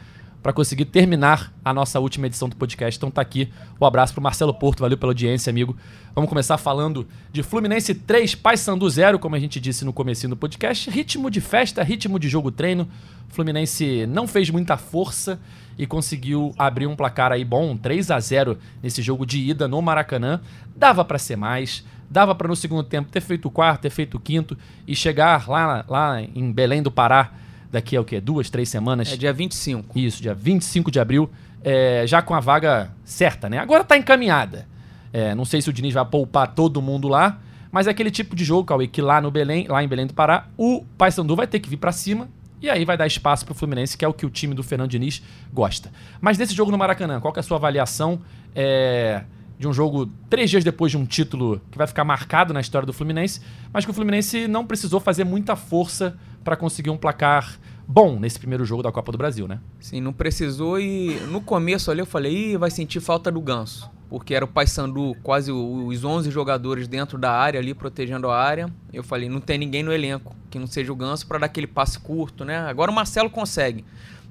para 0.46 0.52
conseguir 0.52 0.84
terminar 0.84 1.52
a 1.64 1.74
nossa 1.74 1.98
última 1.98 2.28
edição 2.28 2.48
do 2.48 2.54
podcast. 2.54 2.96
Então 2.96 3.10
tá 3.10 3.20
aqui 3.20 3.50
o 3.80 3.84
um 3.84 3.88
abraço 3.88 4.12
pro 4.12 4.22
Marcelo 4.22 4.54
Porto, 4.54 4.78
valeu 4.78 4.96
pela 4.96 5.10
audiência, 5.10 5.50
amigo. 5.50 5.76
Vamos 6.14 6.28
começar 6.28 6.56
falando 6.56 7.04
de 7.32 7.42
Fluminense 7.42 7.92
3, 7.92 8.36
Paysandu 8.36 8.88
0, 8.88 9.18
como 9.18 9.34
a 9.34 9.40
gente 9.40 9.58
disse 9.58 9.84
no 9.84 9.92
começo 9.92 10.28
do 10.28 10.36
podcast. 10.36 10.88
Ritmo 10.88 11.32
de 11.32 11.40
festa, 11.40 11.82
ritmo 11.82 12.16
de 12.16 12.28
jogo 12.28 12.52
treino. 12.52 12.88
Fluminense 13.28 14.06
não 14.06 14.28
fez 14.28 14.48
muita 14.48 14.76
força 14.76 15.40
e 15.76 15.84
conseguiu 15.84 16.54
abrir 16.56 16.86
um 16.86 16.94
placar 16.94 17.32
aí 17.32 17.44
bom, 17.44 17.76
3 17.76 18.12
a 18.12 18.20
0 18.20 18.56
nesse 18.80 19.02
jogo 19.02 19.26
de 19.26 19.40
ida 19.40 19.66
no 19.66 19.82
Maracanã. 19.82 20.40
Dava 20.76 21.04
para 21.04 21.18
ser 21.18 21.34
mais, 21.34 21.84
dava 22.08 22.36
para 22.36 22.46
no 22.46 22.54
segundo 22.54 22.84
tempo 22.84 23.10
ter 23.10 23.20
feito 23.20 23.48
o 23.48 23.50
quarto, 23.50 23.80
ter 23.80 23.90
feito 23.90 24.16
o 24.16 24.20
quinto 24.20 24.56
e 24.86 24.94
chegar 24.94 25.48
lá, 25.48 25.84
lá 25.88 26.22
em 26.22 26.52
Belém 26.52 26.84
do 26.84 26.90
Pará 26.92 27.32
daqui 27.70 27.96
a 27.96 28.00
o 28.00 28.04
quê? 28.04 28.20
Duas, 28.20 28.50
três 28.50 28.68
semanas? 28.68 29.12
É 29.12 29.16
dia 29.16 29.32
25. 29.32 29.98
Isso, 29.98 30.22
dia 30.22 30.34
25 30.34 30.90
de 30.90 31.00
abril, 31.00 31.30
é, 31.62 32.04
já 32.06 32.22
com 32.22 32.34
a 32.34 32.40
vaga 32.40 32.90
certa, 33.04 33.48
né? 33.48 33.58
Agora 33.58 33.84
tá 33.84 33.96
encaminhada. 33.96 34.66
É, 35.12 35.34
não 35.34 35.44
sei 35.44 35.62
se 35.62 35.70
o 35.70 35.72
Diniz 35.72 35.94
vai 35.94 36.04
poupar 36.04 36.54
todo 36.54 36.82
mundo 36.82 37.08
lá, 37.08 37.40
mas 37.70 37.86
é 37.86 37.90
aquele 37.90 38.10
tipo 38.10 38.36
de 38.36 38.44
jogo, 38.44 38.64
Cauê, 38.64 38.86
que 38.86 39.00
lá 39.00 39.20
no 39.20 39.30
Belém, 39.30 39.66
lá 39.68 39.82
em 39.82 39.88
Belém 39.88 40.06
do 40.06 40.14
Pará, 40.14 40.48
o 40.56 40.84
Paysandu 40.96 41.34
vai 41.34 41.46
ter 41.46 41.60
que 41.60 41.68
vir 41.68 41.76
para 41.76 41.92
cima 41.92 42.28
e 42.60 42.70
aí 42.70 42.84
vai 42.84 42.96
dar 42.96 43.06
espaço 43.06 43.44
pro 43.44 43.54
Fluminense, 43.54 43.96
que 43.96 44.04
é 44.04 44.08
o 44.08 44.14
que 44.14 44.24
o 44.24 44.30
time 44.30 44.54
do 44.54 44.62
Fernando 44.62 44.90
Diniz 44.90 45.22
gosta. 45.52 45.90
Mas 46.20 46.38
desse 46.38 46.54
jogo 46.54 46.70
no 46.70 46.78
Maracanã, 46.78 47.20
qual 47.20 47.32
é 47.36 47.40
a 47.40 47.42
sua 47.42 47.56
avaliação 47.58 48.20
é, 48.54 49.22
de 49.58 49.66
um 49.66 49.72
jogo 49.72 50.06
três 50.28 50.50
dias 50.50 50.64
depois 50.64 50.90
de 50.92 50.98
um 50.98 51.06
título 51.06 51.60
que 51.70 51.78
vai 51.78 51.86
ficar 51.86 52.04
marcado 52.04 52.52
na 52.52 52.60
história 52.60 52.86
do 52.86 52.92
Fluminense, 52.92 53.40
mas 53.72 53.84
que 53.84 53.90
o 53.90 53.94
Fluminense 53.94 54.46
não 54.46 54.66
precisou 54.66 55.00
fazer 55.00 55.24
muita 55.24 55.56
força 55.56 56.16
para 56.44 56.56
conseguir 56.56 56.90
um 56.90 56.96
placar 56.96 57.58
bom 57.88 58.18
nesse 58.18 58.38
primeiro 58.38 58.64
jogo 58.64 58.82
da 58.82 58.92
Copa 58.92 59.12
do 59.12 59.18
Brasil, 59.18 59.46
né? 59.46 59.60
Sim, 59.80 60.00
não 60.00 60.12
precisou 60.12 60.78
e 60.78 61.18
no 61.30 61.40
começo 61.40 61.90
ali 61.90 62.00
eu 62.00 62.06
falei, 62.06 62.52
Ih, 62.52 62.56
vai 62.56 62.70
sentir 62.70 63.00
falta 63.00 63.30
do 63.30 63.40
Ganso, 63.40 63.90
porque 64.10 64.34
era 64.34 64.44
o 64.44 64.48
Paysandu, 64.48 65.16
quase 65.22 65.50
os 65.50 66.04
11 66.04 66.30
jogadores 66.30 66.88
dentro 66.88 67.16
da 67.16 67.32
área 67.32 67.58
ali 67.58 67.74
protegendo 67.74 68.28
a 68.28 68.38
área. 68.38 68.68
Eu 68.92 69.02
falei, 69.02 69.28
não 69.28 69.40
tem 69.40 69.58
ninguém 69.58 69.82
no 69.82 69.92
elenco 69.92 70.34
que 70.50 70.58
não 70.58 70.66
seja 70.66 70.92
o 70.92 70.96
Ganso 70.96 71.26
para 71.26 71.38
dar 71.38 71.46
aquele 71.46 71.66
passe 71.66 71.98
curto, 71.98 72.44
né? 72.44 72.58
Agora 72.58 72.90
o 72.90 72.94
Marcelo 72.94 73.30
consegue 73.30 73.84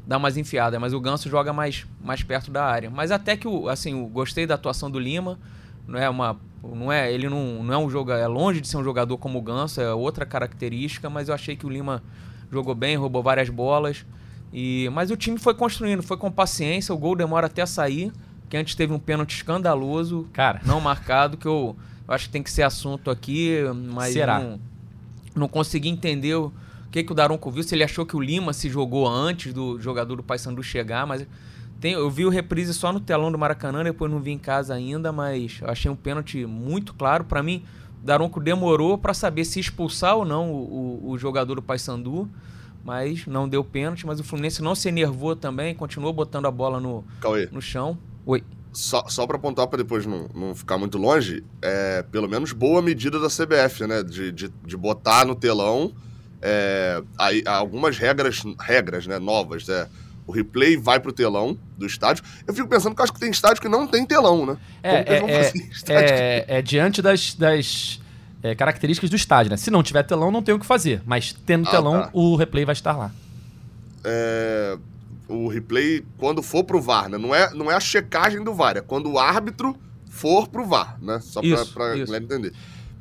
dar 0.07 0.17
umas 0.17 0.38
enfiadas, 0.38 0.79
mas 0.79 0.93
o 0.93 1.00
Ganso 1.00 1.29
joga 1.29 1.51
mais, 1.51 1.85
mais 2.03 2.21
perto 2.21 2.51
da 2.51 2.63
área. 2.63 2.89
Mas 2.89 3.12
até 3.12 3.35
que 3.35 3.47
o 3.47 3.67
assim, 3.69 3.91
eu 3.91 4.05
gostei 4.07 4.45
da 4.45 4.55
atuação 4.55 4.89
do 4.89 5.00
Lima, 5.00 5.39
não 5.88 6.00
é 6.00 6.09
uma 6.09 6.39
não 6.63 6.91
é, 6.91 7.13
ele 7.13 7.29
não, 7.29 7.63
não 7.63 7.74
é 7.74 7.77
um 7.77 7.89
jogador, 7.89 8.19
é 8.19 8.27
longe 8.27 8.59
de 8.59 8.67
ser 8.67 8.77
um 8.77 8.83
jogador 8.83 9.17
como 9.17 9.38
o 9.38 9.41
Ganso, 9.41 9.79
é 9.79 9.93
outra 9.93 10.25
característica, 10.25 11.09
mas 11.09 11.29
eu 11.29 11.35
achei 11.35 11.55
que 11.55 11.65
o 11.65 11.69
Lima 11.69 12.01
jogou 12.51 12.74
bem, 12.74 12.95
roubou 12.95 13.21
várias 13.21 13.50
bolas. 13.50 14.05
E 14.51 14.89
mas 14.93 15.12
o 15.12 15.17
time 15.17 15.38
foi 15.38 15.53
construindo, 15.53 16.01
foi 16.01 16.17
com 16.17 16.31
paciência, 16.31 16.93
o 16.93 16.97
gol 16.97 17.15
demora 17.15 17.47
até 17.47 17.65
sair, 17.65 18.12
que 18.50 18.57
antes 18.57 18.74
teve 18.74 18.93
um 18.93 19.00
pênalti 19.00 19.35
escandaloso, 19.35 20.27
cara, 20.33 20.62
não 20.65 20.79
marcado 20.79 21.38
que 21.38 21.45
eu, 21.45 21.75
eu 22.07 22.13
acho 22.13 22.25
que 22.25 22.31
tem 22.31 22.41
que 22.41 22.51
ser 22.51 22.63
assunto 22.63 23.12
aqui, 23.12 23.59
mas 23.91 24.13
Será? 24.13 24.39
não 24.39 24.59
não 25.35 25.50
consegui 25.50 25.89
entender 25.89 26.35
o 26.35 26.51
que 26.95 27.03
que 27.03 27.11
o 27.11 27.15
Daronco 27.15 27.51
viu, 27.51 27.61
se 27.61 27.75
ele 27.75 27.83
achou 27.83 28.05
que 28.05 28.15
o 28.15 28.21
Lima 28.21 28.53
se 28.53 28.69
jogou 28.69 29.05
antes 29.07 29.51
do 29.51 29.79
jogador 29.81 30.15
do 30.15 30.23
Paysandu 30.23 30.63
chegar, 30.63 31.05
mas 31.05 31.27
tem, 31.81 31.93
eu 31.93 32.09
vi 32.09 32.25
o 32.25 32.29
reprise 32.29 32.73
só 32.73 32.93
no 32.93 33.01
telão 33.01 33.29
do 33.29 33.37
Maracanã, 33.37 33.83
depois 33.83 34.09
não 34.09 34.21
vi 34.21 34.31
em 34.31 34.37
casa 34.37 34.73
ainda, 34.73 35.11
mas 35.11 35.59
eu 35.61 35.69
achei 35.69 35.91
um 35.91 35.95
pênalti 35.95 36.45
muito 36.45 36.93
claro. 36.93 37.25
Para 37.25 37.43
mim, 37.43 37.65
Daronco 38.01 38.39
demorou 38.39 38.97
para 38.97 39.13
saber 39.13 39.43
se 39.43 39.59
expulsar 39.59 40.15
ou 40.15 40.23
não 40.23 40.49
o, 40.51 41.01
o, 41.03 41.09
o 41.11 41.17
jogador 41.17 41.55
do 41.55 41.61
Paysandu, 41.61 42.29
mas 42.81 43.27
não 43.27 43.49
deu 43.49 43.61
pênalti. 43.61 44.07
Mas 44.07 44.21
o 44.21 44.23
Fluminense 44.23 44.61
não 44.61 44.73
se 44.73 44.87
enervou 44.87 45.35
também, 45.35 45.75
continuou 45.75 46.13
botando 46.13 46.45
a 46.45 46.51
bola 46.51 46.79
no, 46.79 47.03
no 47.51 47.61
chão. 47.61 47.97
Oi. 48.25 48.41
Só, 48.71 49.05
só 49.09 49.27
para 49.27 49.35
apontar 49.35 49.67
para 49.67 49.83
depois 49.83 50.05
não, 50.05 50.29
não 50.33 50.55
ficar 50.55 50.77
muito 50.77 50.97
longe, 50.97 51.43
é 51.61 52.03
pelo 52.03 52.27
menos 52.29 52.53
boa 52.53 52.81
medida 52.81 53.19
da 53.19 53.27
CBF, 53.27 53.85
né? 53.85 54.01
De, 54.01 54.31
de, 54.31 54.47
de 54.47 54.77
botar 54.77 55.25
no 55.25 55.35
telão 55.35 55.93
é, 56.45 57.01
aí, 57.17 57.43
algumas 57.45 57.97
regras, 57.97 58.43
regras 58.59 59.07
né, 59.07 59.17
novas. 59.19 59.67
É, 59.67 59.87
O 60.27 60.31
replay 60.31 60.75
vai 60.77 60.99
pro 60.99 61.11
telão 61.13 61.57
do 61.77 61.85
estádio. 61.85 62.23
Eu 62.47 62.53
fico 62.53 62.67
pensando 62.67 62.95
que 62.95 63.01
acho 63.01 63.13
que 63.13 63.19
tem 63.19 63.29
estádio 63.31 63.61
que 63.61 63.67
não 63.69 63.85
tem 63.87 64.05
telão, 64.05 64.45
né? 64.45 64.57
É, 64.83 65.19
Como 65.19 65.29
é, 65.31 65.41
é, 65.41 65.51
é, 65.89 66.45
é 66.57 66.61
diante 66.61 67.01
das, 67.01 67.33
das 67.35 67.99
é, 68.41 68.55
características 68.55 69.09
do 69.09 69.15
estádio, 69.15 69.51
né? 69.51 69.57
Se 69.57 69.69
não 69.69 69.83
tiver 69.83 70.03
telão, 70.03 70.31
não 70.31 70.41
tem 70.41 70.53
o 70.55 70.59
que 70.59 70.65
fazer. 70.65 71.01
Mas 71.05 71.31
tendo 71.45 71.67
Ah, 71.67 71.71
telão, 71.71 72.01
tá. 72.03 72.09
o 72.13 72.35
replay 72.35 72.65
vai 72.65 72.73
estar 72.73 72.95
lá. 72.97 73.11
é, 74.03 74.77
o 75.27 75.47
replay 75.47 76.03
quando 76.17 76.41
for 76.43 76.63
pro 76.63 76.79
VAR, 76.81 77.09
né? 77.09 77.17
Não 77.17 77.33
é, 77.33 77.51
não 77.53 77.71
é 77.71 77.75
a 77.75 77.79
checagem 77.79 78.43
do 78.43 78.53
VAR, 78.53 78.77
é 78.77 78.81
quando 78.81 79.11
o 79.11 79.17
árbitro 79.19 79.75
for 80.09 80.47
pro 80.47 80.65
VAR, 80.65 80.97
né? 81.01 81.19
Só 81.21 81.41
pra, 81.41 81.49
Isso, 81.49 81.73
pra 81.73 81.95
isso. 81.95 82.05
galera 82.05 82.23
entender. 82.23 82.53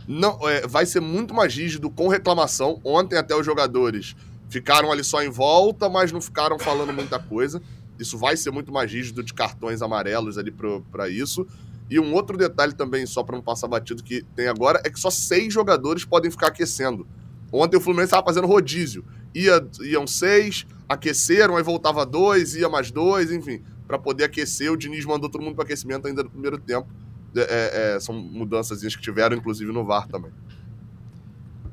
Não, 0.06 0.38
é, 0.48 0.66
vai 0.66 0.84
ser 0.86 1.00
muito 1.00 1.32
mais 1.32 1.54
rígido 1.54 1.90
com 1.90 2.08
reclamação. 2.08 2.80
Ontem 2.84 3.16
até 3.16 3.34
os 3.34 3.44
jogadores 3.44 4.14
ficaram 4.48 4.92
ali 4.92 5.02
só 5.02 5.22
em 5.22 5.30
volta, 5.30 5.88
mas 5.88 6.12
não 6.12 6.20
ficaram 6.20 6.58
falando 6.58 6.92
muita 6.92 7.18
coisa. 7.18 7.62
Isso 7.98 8.18
vai 8.18 8.36
ser 8.36 8.50
muito 8.50 8.72
mais 8.72 8.90
rígido 8.92 9.22
de 9.22 9.32
cartões 9.32 9.82
amarelos 9.82 10.36
ali 10.36 10.52
pra 10.90 11.08
isso. 11.08 11.46
E 11.88 12.00
um 12.00 12.14
outro 12.14 12.36
detalhe 12.36 12.72
também, 12.72 13.06
só 13.06 13.22
pra 13.22 13.36
não 13.36 13.42
passar 13.42 13.68
batido, 13.68 14.02
que 14.02 14.22
tem 14.34 14.48
agora, 14.48 14.80
é 14.84 14.90
que 14.90 14.98
só 14.98 15.10
seis 15.10 15.52
jogadores 15.52 16.04
podem 16.04 16.30
ficar 16.30 16.48
aquecendo. 16.48 17.06
Ontem 17.52 17.76
o 17.76 17.80
Fluminense 17.80 18.06
estava 18.06 18.26
fazendo 18.26 18.46
rodízio. 18.46 19.04
Ia, 19.34 19.66
iam 19.82 20.06
seis, 20.06 20.66
aqueceram, 20.88 21.56
aí 21.56 21.62
voltava 21.62 22.04
dois, 22.04 22.54
ia 22.54 22.68
mais 22.68 22.90
dois, 22.90 23.30
enfim. 23.30 23.62
Pra 23.86 23.98
poder 23.98 24.24
aquecer, 24.24 24.72
o 24.72 24.76
Diniz 24.76 25.04
mandou 25.04 25.28
todo 25.28 25.42
mundo 25.42 25.54
para 25.54 25.64
aquecimento 25.64 26.06
ainda 26.08 26.22
no 26.22 26.30
primeiro 26.30 26.58
tempo. 26.58 26.88
É, 27.36 27.94
é, 27.96 28.00
são 28.00 28.14
mudanças 28.14 28.80
que 28.80 29.02
tiveram, 29.02 29.36
inclusive, 29.36 29.72
no 29.72 29.84
VAR 29.84 30.06
também. 30.06 30.30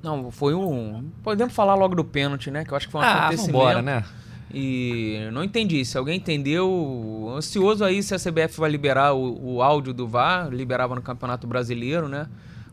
Não, 0.02 0.32
foi 0.32 0.54
um. 0.54 1.10
Podemos 1.24 1.54
falar 1.54 1.76
logo 1.76 1.96
do 1.96 2.04
pênalti, 2.04 2.50
né? 2.50 2.66
Que 2.66 2.72
eu 2.72 2.78
acho 2.78 2.88
que 2.88 2.92
foi 2.92 3.02
um 3.02 3.04
ah, 3.04 3.28
acontecimento. 3.28 3.54
vambora, 3.54 3.82
né? 3.82 4.04
E 4.54 5.30
não 5.32 5.44
entendi. 5.44 5.86
Se 5.86 5.98
alguém 5.98 6.18
entendeu, 6.18 7.32
ansioso 7.36 7.84
aí 7.84 8.02
se 8.04 8.14
a 8.14 8.18
CBF 8.18 8.60
vai 8.60 8.70
liberar 8.70 9.14
o, 9.14 9.56
o 9.56 9.62
áudio 9.62 9.94
do 9.94 10.08
VAR, 10.08 10.50
liberava 10.50 10.96
no 10.96 11.02
Campeonato 11.02 11.48
Brasileiro, 11.48 12.08
né? 12.08 12.28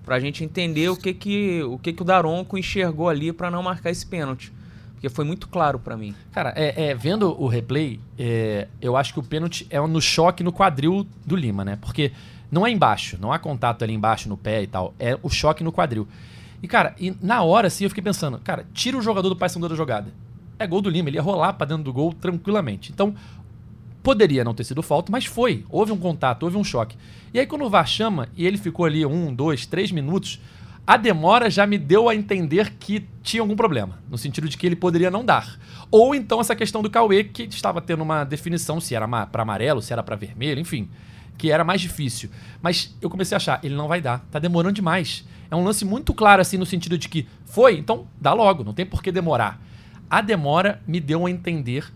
Pra 0.05 0.19
gente 0.19 0.43
entender 0.43 0.89
o 0.89 0.97
que 0.97 1.13
que 1.13 1.63
o, 1.63 1.79
que 1.79 1.93
que 1.93 2.03
o 2.03 2.05
Daronco 2.05 2.57
enxergou 2.57 3.09
ali 3.09 3.33
pra 3.33 3.51
não 3.51 3.63
marcar 3.63 3.91
esse 3.91 4.07
pênalti. 4.07 4.53
Porque 4.95 5.09
foi 5.09 5.25
muito 5.25 5.49
claro 5.49 5.79
pra 5.79 5.97
mim. 5.97 6.15
Cara, 6.33 6.53
é, 6.57 6.89
é, 6.89 6.95
vendo 6.95 7.41
o 7.41 7.47
replay, 7.47 8.01
é, 8.19 8.67
eu 8.81 8.97
acho 8.97 9.13
que 9.13 9.21
o 9.21 9.23
pênalti 9.23 9.65
é 9.71 9.79
no 9.79 10.01
choque 10.01 10.43
no 10.43 10.53
quadril 10.53 11.07
do 11.25 11.37
Lima, 11.37 11.65
né? 11.65 11.79
Porque 11.81 12.11
não 12.51 12.67
é 12.67 12.71
embaixo, 12.71 13.19
não 13.21 13.33
há 13.33 13.39
contato 13.39 13.83
ali 13.83 13.93
embaixo 13.93 14.29
no 14.29 14.37
pé 14.37 14.63
e 14.63 14.67
tal. 14.67 14.95
É 14.99 15.19
o 15.23 15.29
choque 15.29 15.63
no 15.63 15.73
quadril. 15.73 16.09
E, 16.63 16.67
cara, 16.67 16.95
e 16.99 17.15
na 17.23 17.43
hora, 17.43 17.69
assim, 17.69 17.85
eu 17.85 17.91
fiquei 17.91 18.03
pensando, 18.03 18.39
cara, 18.39 18.67
tira 18.73 18.97
o 18.97 19.03
jogador 19.03 19.29
do 19.29 19.37
Paysandu 19.37 19.69
da 19.69 19.77
jogada. 19.77 20.13
É 20.59 20.67
gol 20.67 20.81
do 20.81 20.91
Lima, 20.91 21.09
ele 21.09 21.17
ia 21.17 21.23
rolar 21.23 21.53
pra 21.53 21.67
dentro 21.67 21.85
do 21.85 21.93
gol 21.93 22.13
tranquilamente. 22.13 22.91
Então, 22.91 23.15
poderia 24.03 24.43
não 24.43 24.55
ter 24.55 24.65
sido 24.65 24.83
falta, 24.83 25.13
mas 25.13 25.25
foi. 25.25 25.65
Houve 25.69 25.93
um 25.93 25.99
contato, 25.99 26.43
houve 26.43 26.57
um 26.57 26.65
choque. 26.65 26.97
E 27.33 27.39
aí, 27.39 27.47
quando 27.47 27.65
o 27.65 27.71
VAR 27.71 27.87
chama, 27.87 28.29
e 28.37 28.45
ele 28.45 28.57
ficou 28.57 28.87
ali 28.87 29.07
um, 29.07 29.33
dois, 29.33 29.67
três 29.67 29.93
minutos, 29.93 30.41
a 30.85 30.97
demora 30.97 31.51
já 31.51 31.67
me 31.67 31.77
deu 31.77 32.09
a 32.09 32.15
entender 32.15 32.73
que 32.79 33.07
tinha 33.23 33.43
algum 33.43 33.55
problema. 33.55 33.99
No 34.11 34.17
sentido 34.17 34.49
de 34.49 34.57
que 34.57 34.67
ele 34.67 34.75
poderia 34.75 35.11
não 35.11 35.25
dar. 35.25 35.59
Ou 35.91 36.15
então 36.15 36.41
essa 36.41 36.57
questão 36.57 36.83
do 36.83 36.91
Cauê, 36.91 37.23
que 37.23 37.43
estava 37.43 37.81
tendo 37.81 38.03
uma 38.03 38.25
definição, 38.25 38.81
se 38.81 38.95
era 38.95 39.07
para 39.27 39.43
amarelo, 39.43 39.83
se 39.83 39.93
era 39.93 40.03
para 40.03 40.17
vermelho, 40.17 40.59
enfim. 40.61 40.89
Que 41.39 41.51
era 41.51 41.65
mais 41.65 41.81
difícil. 41.81 42.29
Mas 42.61 42.95
eu 43.01 43.09
comecei 43.09 43.35
a 43.35 43.39
achar, 43.39 43.61
ele 43.63 43.75
não 43.75 43.89
vai 43.89 44.03
dar. 44.03 44.27
Tá 44.31 44.39
demorando 44.39 44.75
demais. 44.75 45.25
É 45.51 45.57
um 45.57 45.65
lance 45.65 45.85
muito 45.85 46.13
claro, 46.13 46.43
assim, 46.43 46.59
no 46.59 46.67
sentido 46.67 46.99
de 46.99 47.09
que 47.09 47.27
foi, 47.47 47.79
então 47.79 48.07
dá 48.21 48.35
logo, 48.35 48.63
não 48.63 48.75
tem 48.75 48.85
por 48.85 49.03
que 49.03 49.11
demorar. 49.11 49.63
A 50.11 50.21
demora 50.21 50.83
me 50.87 51.01
deu 51.01 51.25
a 51.25 51.31
entender 51.31 51.91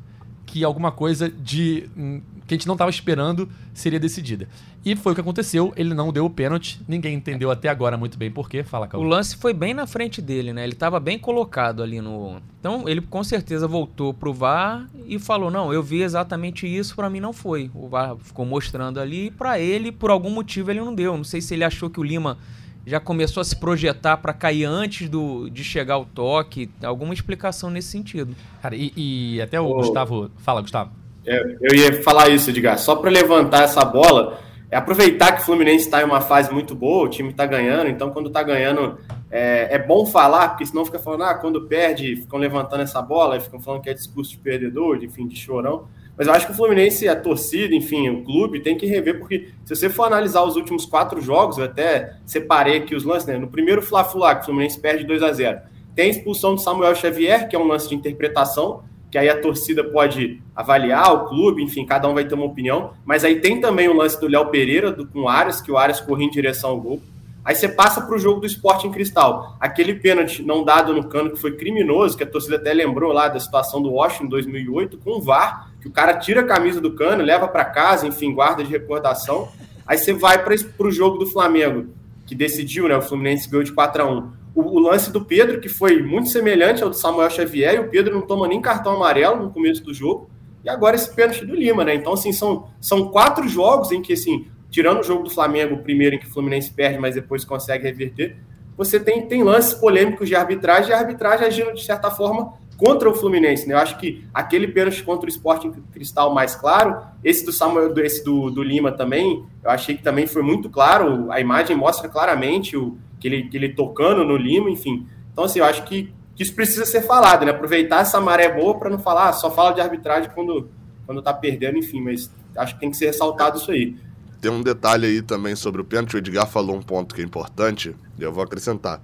que 0.47 0.65
alguma 0.65 0.93
coisa 0.93 1.29
de 1.29 1.91
hum, 1.97 2.23
que 2.53 2.55
a 2.55 2.59
gente 2.59 2.67
não 2.67 2.75
estava 2.75 2.91
esperando 2.91 3.49
seria 3.73 3.99
decidida. 3.99 4.47
E 4.85 4.95
foi 4.95 5.13
o 5.13 5.15
que 5.15 5.21
aconteceu, 5.21 5.73
ele 5.77 5.95
não 5.95 6.13
deu 6.13 6.27
o 6.27 6.31
pênalti, 6.31 6.81
ninguém 6.87 7.15
entendeu 7.15 7.51
até 7.51 7.69
agora 7.69 7.97
muito 7.97 8.19
bem 8.19 8.31
por 8.31 8.49
quê. 8.49 8.63
Fala, 8.63 8.87
O 8.87 8.89
Cauê. 8.91 9.07
lance 9.09 9.37
foi 9.37 9.55
bem 9.55 9.73
na 9.73 9.87
frente 9.87 10.21
dele, 10.21 10.53
né? 10.53 10.65
Ele 10.65 10.75
tava 10.75 11.01
bem 11.01 11.19
colocado 11.19 11.83
ali 11.83 12.01
no. 12.01 12.41
Então 12.61 12.89
ele 12.89 13.01
com 13.01 13.25
certeza 13.25 13.67
voltou 13.67 14.13
pro 14.13 14.33
VAR 14.35 14.87
e 15.07 15.19
falou: 15.19 15.51
"Não, 15.51 15.73
eu 15.73 15.83
vi 15.83 16.03
exatamente 16.03 16.67
isso, 16.67 16.95
pra 16.95 17.09
mim 17.09 17.21
não 17.21 17.33
foi". 17.33 17.71
O 17.75 17.89
VAR 17.89 18.17
ficou 18.19 18.45
mostrando 18.45 19.01
ali 19.01 19.27
e 19.27 19.31
pra 19.31 19.59
ele, 19.59 19.91
por 19.91 20.11
algum 20.11 20.31
motivo 20.31 20.71
ele 20.71 20.81
não 20.81 20.95
deu. 20.95 21.17
Não 21.17 21.25
sei 21.25 21.41
se 21.41 21.55
ele 21.55 21.65
achou 21.65 21.89
que 21.89 22.01
o 22.01 22.03
Lima 22.03 22.37
já 22.85 22.99
começou 22.99 23.41
a 23.41 23.45
se 23.45 23.55
projetar 23.57 24.17
pra 24.17 24.33
cair 24.33 24.65
antes 24.65 25.09
do, 25.09 25.49
de 25.49 25.63
chegar 25.63 25.95
ao 25.95 26.05
toque, 26.05 26.69
alguma 26.83 27.15
explicação 27.15 27.71
nesse 27.71 27.89
sentido. 27.89 28.35
Cara, 28.61 28.75
e, 28.75 28.93
e 28.97 29.41
até 29.41 29.61
o 29.61 29.67
Ô. 29.67 29.75
Gustavo. 29.77 30.31
Fala, 30.39 30.61
Gustavo. 30.61 30.91
É, 31.27 31.57
eu 31.61 31.75
ia 31.75 32.03
falar 32.03 32.29
isso, 32.29 32.51
Edgar. 32.51 32.79
Só 32.79 32.97
para 32.97 33.11
levantar 33.11 33.65
essa 33.65 33.85
bola, 33.85 34.41
é 34.71 34.77
aproveitar 34.77 35.33
que 35.33 35.43
o 35.43 35.45
Fluminense 35.45 35.85
está 35.85 36.01
em 36.01 36.05
uma 36.05 36.21
fase 36.21 36.53
muito 36.53 36.75
boa, 36.75 37.05
o 37.05 37.09
time 37.09 37.31
está 37.31 37.45
ganhando, 37.47 37.89
então 37.89 38.11
quando 38.11 38.29
está 38.29 38.43
ganhando 38.43 38.99
é, 39.31 39.75
é 39.77 39.79
bom 39.79 40.07
falar, 40.07 40.49
porque 40.49 40.67
senão 40.67 40.85
fica 40.85 40.99
falando, 40.99 41.25
ah, 41.25 41.35
quando 41.35 41.69
perde, 41.69 42.17
ficam 42.17 42.39
levantando 42.39 42.83
essa 42.83 43.01
bola, 43.01 43.39
ficam 43.39 43.61
falando 43.61 43.83
que 43.83 43.91
é 43.91 43.95
discurso 43.95 44.31
de 44.31 44.39
perdedor, 44.39 44.99
de, 44.99 45.07
enfim, 45.07 45.29
de 45.29 45.37
chorão. 45.37 45.87
Mas 46.17 46.27
eu 46.27 46.33
acho 46.35 46.47
que 46.47 46.53
o 46.53 46.55
Fluminense, 46.55 47.09
a 47.09 47.17
torcida, 47.17 47.75
enfim, 47.75 48.09
o 48.11 48.25
clube 48.25 48.61
tem 48.61 48.77
que 48.77 48.87
rever, 48.87 49.19
porque 49.19 49.49
se 49.65 49.75
você 49.75 49.89
for 49.89 50.05
analisar 50.05 50.43
os 50.43 50.57
últimos 50.57 50.85
quatro 50.85 51.21
jogos, 51.21 51.59
eu 51.59 51.65
até 51.65 52.17
separei 52.27 52.79
aqui 52.79 52.95
os 52.95 53.05
lances, 53.05 53.27
né? 53.27 53.39
No 53.39 53.49
primeiro 53.49 53.81
Fla-Flu 53.81 54.21
lá, 54.21 54.35
que 54.35 54.43
o 54.43 54.45
Fluminense 54.45 54.79
perde 54.79 55.05
2 55.05 55.23
a 55.23 55.33
0 55.33 55.61
tem 55.95 56.07
a 56.07 56.09
expulsão 56.09 56.55
do 56.55 56.61
Samuel 56.61 56.95
Xavier, 56.95 57.49
que 57.49 57.57
é 57.57 57.59
um 57.59 57.67
lance 57.67 57.89
de 57.89 57.95
interpretação, 57.95 58.83
que 59.13 59.19
aí 59.19 59.29
a 59.29 59.39
torcida 59.39 59.85
pode 59.85 60.41
avaliar, 60.57 61.13
o 61.13 61.29
clube, 61.29 61.63
enfim, 61.63 61.85
cada 61.85 62.09
um 62.09 62.15
vai 62.15 62.25
ter 62.25 62.35
uma 62.35 62.47
opinião. 62.47 62.95
Mas 63.05 63.27
aí 63.27 63.41
tem 63.41 63.61
também 63.61 63.87
o 63.87 63.93
lance 63.93 64.19
do 64.19 64.27
Léo 64.27 64.47
Pereira 64.47 64.91
do, 64.91 65.07
com 65.07 65.25
o 65.25 65.29
Arias, 65.29 65.61
que 65.61 65.71
o 65.71 65.77
Arias 65.77 66.01
corria 66.01 66.27
em 66.27 66.31
direção 66.31 66.71
ao 66.71 66.81
gol. 66.81 67.03
Aí 67.45 67.55
você 67.55 67.69
passa 67.69 68.01
para 68.01 68.17
o 68.17 68.19
jogo 68.19 68.41
do 68.41 68.47
esporte 68.47 68.87
em 68.87 68.91
cristal. 68.91 69.55
Aquele 69.61 69.97
pênalti 69.97 70.43
não 70.43 70.65
dado 70.65 70.95
no 70.95 71.09
cano 71.11 71.31
que 71.31 71.37
foi 71.37 71.55
criminoso, 71.57 72.17
que 72.17 72.23
a 72.23 72.27
torcida 72.27 72.57
até 72.57 72.73
lembrou 72.73 73.13
lá 73.13 73.29
da 73.29 73.39
situação 73.39 73.83
do 73.83 73.91
Washington 73.91 74.25
em 74.25 74.29
2008, 74.31 74.97
com 74.97 75.19
o 75.19 75.21
VAR, 75.21 75.71
que 75.79 75.89
o 75.89 75.91
cara 75.91 76.17
tira 76.17 76.41
a 76.41 76.45
camisa 76.45 76.81
do 76.81 76.95
cano, 76.95 77.23
leva 77.23 77.47
para 77.47 77.67
casa, 77.67 78.07
enfim, 78.07 78.33
guarda 78.33 78.65
de 78.65 78.71
recordação. 78.71 79.47
Aí 79.87 79.99
você 79.99 80.15
vai 80.15 80.43
para 80.43 80.57
o 80.87 80.91
jogo 80.91 81.19
do 81.19 81.27
Flamengo, 81.27 81.91
que 82.27 82.35
decidiu, 82.35 82.89
né? 82.89 82.97
O 82.97 83.03
Fluminense 83.03 83.51
ganhou 83.51 83.63
de 83.63 83.73
4 83.73 84.03
a 84.03 84.07
1 84.07 84.42
o, 84.55 84.63
o, 84.63 84.79
lance 84.79 85.11
do 85.11 85.25
Pedro, 85.25 85.61
que 85.61 85.69
foi 85.69 86.03
muito 86.03 86.29
semelhante 86.29 86.83
ao 86.83 86.91
do 86.91 86.97
Samuel 86.97 87.31
Xavier, 87.31 87.75
e 87.75 87.79
o 87.81 87.89
Pedro 87.89 88.15
não 88.15 88.23
toma 88.23 88.47
nem 88.47 88.61
cartão 88.61 88.95
amarelo 88.95 89.43
no 89.43 89.51
começo 89.51 89.83
do 89.83 89.95
jogo, 89.95 90.31
e 90.65 90.69
agora 90.69 90.95
esse 90.95 91.13
pênalti 91.15 91.45
do 91.45 91.55
Lima, 91.55 91.85
né? 91.85 91.95
Então, 91.95 92.13
assim, 92.13 92.33
são, 92.33 92.69
são 92.81 93.09
quatro 93.09 93.49
jogos 93.49 93.91
em 93.91 94.01
que, 94.01 94.13
assim, 94.13 94.47
tirando 94.71 95.01
o 95.01 95.03
jogo 95.03 95.25
do 95.25 95.31
Flamengo, 95.31 95.75
o 95.75 95.83
primeiro 95.83 96.17
em 96.17 96.19
que 96.19 96.27
o 96.27 96.31
Fluminense 96.31 96.73
perde, 96.73 96.99
mas 96.99 97.15
depois 97.15 97.45
consegue 97.45 97.85
reverter, 97.85 98.37
você 98.77 98.99
tem, 98.99 99.27
tem 99.27 99.43
lances 99.43 99.75
polêmicos 99.75 100.29
de 100.29 100.35
arbitragem, 100.35 100.91
e 100.91 100.95
a 100.95 100.99
arbitragem 100.99 101.47
agindo, 101.47 101.73
de 101.75 101.85
certa 101.85 102.11
forma, 102.11 102.55
contra 102.77 103.09
o 103.09 103.15
Fluminense, 103.15 103.69
né? 103.69 103.75
Eu 103.75 103.79
acho 103.79 103.99
que 103.99 104.27
aquele 104.33 104.67
pênalti 104.67 105.03
contra 105.03 105.27
o 105.27 105.29
Sport 105.29 105.67
Cristal 105.93 106.35
mais 106.35 106.55
claro, 106.55 107.01
esse 107.23 107.45
do 107.45 107.53
Samuel, 107.53 107.93
esse 107.99 108.25
do, 108.25 108.51
do 108.51 108.63
Lima 108.63 108.91
também, 108.91 109.45
eu 109.63 109.71
achei 109.71 109.97
que 109.97 110.03
também 110.03 110.27
foi 110.27 110.43
muito 110.43 110.69
claro, 110.69 111.31
a 111.31 111.41
imagem 111.41 111.77
mostra 111.77 112.09
claramente 112.09 112.77
o 112.77 112.99
que 113.23 113.29
ele, 113.29 113.49
que 113.49 113.57
ele 113.57 113.69
tocando 113.69 114.25
no 114.25 114.37
Lima, 114.37 114.69
enfim. 114.69 115.07
Então, 115.33 115.45
assim, 115.45 115.61
eu 115.61 115.65
acho 115.65 115.85
que, 115.85 116.13
que 116.35 116.43
isso 116.43 116.53
precisa 116.53 116.85
ser 116.85 117.03
falado, 117.03 117.47
né? 117.47 117.53
Aproveitar 117.53 118.01
essa 118.01 118.21
maré 118.21 118.53
boa 118.53 118.77
para 118.77 118.91
não 118.91 118.99
falar, 118.99 119.29
ah, 119.29 119.33
só 119.33 119.49
fala 119.49 119.71
de 119.71 119.81
arbitragem 119.81 120.29
quando, 120.35 120.69
quando 121.07 121.23
tá 121.23 121.33
perdendo, 121.33 121.79
enfim, 121.79 122.01
mas 122.01 122.35
acho 122.57 122.75
que 122.75 122.81
tem 122.81 122.91
que 122.91 122.97
ser 122.97 123.07
ressaltado 123.07 123.59
isso 123.59 123.71
aí. 123.71 123.97
Tem 124.41 124.51
um 124.51 124.61
detalhe 124.61 125.07
aí 125.07 125.23
também 125.23 125.55
sobre 125.55 125.81
o 125.81 125.85
pênalti, 125.85 126.17
o 126.17 126.19
Edgar 126.19 126.49
falou 126.49 126.75
um 126.75 126.83
ponto 126.83 127.15
que 127.15 127.21
é 127.21 127.25
importante, 127.25 127.95
e 128.19 128.23
eu 128.25 128.33
vou 128.33 128.43
acrescentar, 128.43 129.01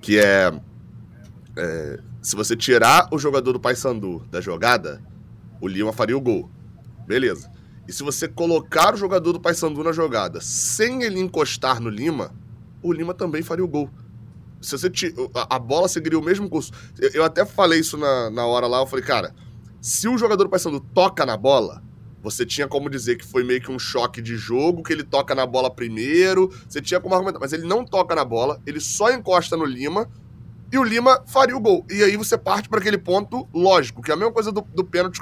que 0.00 0.18
é, 0.18 0.50
é 1.54 2.00
se 2.22 2.34
você 2.34 2.56
tirar 2.56 3.08
o 3.12 3.18
jogador 3.18 3.52
do 3.52 3.60
Paysandu 3.60 4.26
da 4.30 4.40
jogada, 4.40 5.02
o 5.60 5.68
Lima 5.68 5.92
faria 5.92 6.16
o 6.16 6.20
gol. 6.20 6.48
Beleza. 7.06 7.50
E 7.86 7.92
se 7.92 8.02
você 8.02 8.26
colocar 8.26 8.94
o 8.94 8.96
jogador 8.96 9.32
do 9.32 9.40
Paysandu 9.40 9.84
na 9.84 9.92
jogada 9.92 10.40
sem 10.40 11.02
ele 11.02 11.20
encostar 11.20 11.80
no 11.80 11.88
Lima, 11.88 12.32
o 12.82 12.92
Lima 12.92 13.14
também 13.14 13.42
faria 13.42 13.64
o 13.64 13.68
gol. 13.68 13.90
Se 14.60 14.76
você 14.76 14.90
t... 14.90 15.14
a 15.34 15.58
bola 15.58 15.88
seguiria 15.88 16.18
o 16.18 16.22
mesmo 16.22 16.48
curso. 16.48 16.72
Eu, 17.14 17.24
até 17.24 17.44
falei 17.44 17.80
isso 17.80 17.96
na, 17.96 18.30
na 18.30 18.46
hora 18.46 18.66
lá, 18.66 18.80
eu 18.80 18.86
falei, 18.86 19.04
cara, 19.04 19.34
se 19.80 20.08
o 20.08 20.18
jogador 20.18 20.44
do 20.44 20.50
Paysandu 20.50 20.80
toca 20.80 21.24
na 21.24 21.36
bola, 21.36 21.82
você 22.22 22.44
tinha 22.44 22.66
como 22.66 22.90
dizer 22.90 23.16
que 23.16 23.24
foi 23.24 23.44
meio 23.44 23.60
que 23.60 23.70
um 23.70 23.78
choque 23.78 24.20
de 24.20 24.36
jogo, 24.36 24.82
que 24.82 24.92
ele 24.92 25.04
toca 25.04 25.34
na 25.34 25.46
bola 25.46 25.70
primeiro, 25.70 26.52
você 26.68 26.80
tinha 26.80 27.00
como 27.00 27.14
argumentar, 27.14 27.38
mas 27.38 27.52
ele 27.52 27.66
não 27.66 27.84
toca 27.84 28.14
na 28.14 28.24
bola, 28.24 28.60
ele 28.66 28.80
só 28.80 29.12
encosta 29.12 29.56
no 29.56 29.64
Lima, 29.64 30.08
e 30.70 30.76
o 30.76 30.82
Lima 30.82 31.22
faria 31.26 31.56
o 31.56 31.60
gol. 31.60 31.86
E 31.88 32.02
aí 32.02 32.16
você 32.16 32.36
parte 32.36 32.68
para 32.68 32.80
aquele 32.80 32.98
ponto 32.98 33.48
lógico, 33.54 34.02
que 34.02 34.10
é 34.10 34.14
a 34.14 34.16
mesma 34.16 34.32
coisa 34.32 34.50
do, 34.50 34.60
do 34.60 34.84
pênalti 34.84 35.20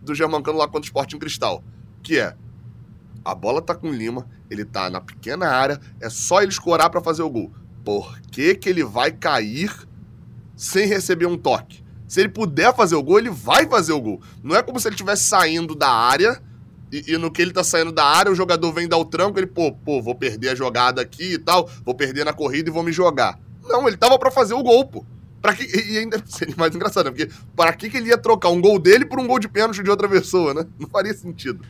do 0.00 0.14
Germancano 0.14 0.56
lá 0.56 0.66
contra 0.66 0.80
o 0.80 0.84
Sport 0.84 1.12
em 1.12 1.18
Cristal, 1.18 1.62
que 2.02 2.18
é 2.18 2.34
a 3.24 3.34
bola 3.34 3.60
tá 3.60 3.74
com 3.74 3.88
o 3.88 3.92
Lima, 3.92 4.26
ele 4.50 4.64
tá 4.64 4.88
na 4.88 5.00
pequena 5.00 5.48
área, 5.48 5.80
é 6.00 6.08
só 6.08 6.42
ele 6.42 6.50
escorar 6.50 6.90
para 6.90 7.00
fazer 7.00 7.22
o 7.22 7.30
gol. 7.30 7.52
Por 7.84 8.20
que, 8.30 8.54
que 8.54 8.68
ele 8.68 8.84
vai 8.84 9.10
cair 9.10 9.72
sem 10.56 10.86
receber 10.86 11.26
um 11.26 11.36
toque? 11.36 11.82
Se 12.06 12.20
ele 12.20 12.28
puder 12.28 12.74
fazer 12.74 12.94
o 12.94 13.02
gol, 13.02 13.18
ele 13.18 13.30
vai 13.30 13.66
fazer 13.66 13.92
o 13.92 14.00
gol. 14.00 14.20
Não 14.42 14.56
é 14.56 14.62
como 14.62 14.80
se 14.80 14.88
ele 14.88 14.94
estivesse 14.94 15.24
saindo 15.24 15.74
da 15.74 15.90
área 15.90 16.42
e, 16.90 17.12
e, 17.12 17.18
no 17.18 17.30
que 17.30 17.42
ele 17.42 17.52
tá 17.52 17.62
saindo 17.62 17.92
da 17.92 18.04
área, 18.04 18.32
o 18.32 18.34
jogador 18.34 18.72
vem 18.72 18.88
dar 18.88 18.96
o 18.96 19.04
tranco, 19.04 19.38
ele, 19.38 19.46
pô, 19.46 19.72
pô, 19.72 20.00
vou 20.00 20.14
perder 20.14 20.50
a 20.50 20.54
jogada 20.54 21.02
aqui 21.02 21.34
e 21.34 21.38
tal, 21.38 21.68
vou 21.84 21.94
perder 21.94 22.24
na 22.24 22.32
corrida 22.32 22.70
e 22.70 22.72
vou 22.72 22.82
me 22.82 22.92
jogar. 22.92 23.38
Não, 23.68 23.86
ele 23.86 23.96
tava 23.96 24.18
para 24.18 24.30
fazer 24.30 24.54
o 24.54 24.62
gol, 24.62 24.86
pô. 24.86 25.04
Pra 25.40 25.54
que, 25.54 25.64
e 25.64 25.98
ainda 25.98 26.20
seria 26.26 26.56
mais 26.56 26.74
engraçado, 26.74 27.04
né? 27.06 27.10
Porque 27.10 27.30
para 27.54 27.72
que, 27.74 27.90
que 27.90 27.98
ele 27.98 28.08
ia 28.08 28.18
trocar 28.18 28.48
um 28.48 28.60
gol 28.60 28.78
dele 28.78 29.04
por 29.04 29.20
um 29.20 29.26
gol 29.26 29.38
de 29.38 29.48
pênalti 29.48 29.82
de 29.82 29.90
outra 29.90 30.08
pessoa, 30.08 30.54
né? 30.54 30.66
Não 30.78 30.88
faria 30.88 31.12
sentido. 31.12 31.62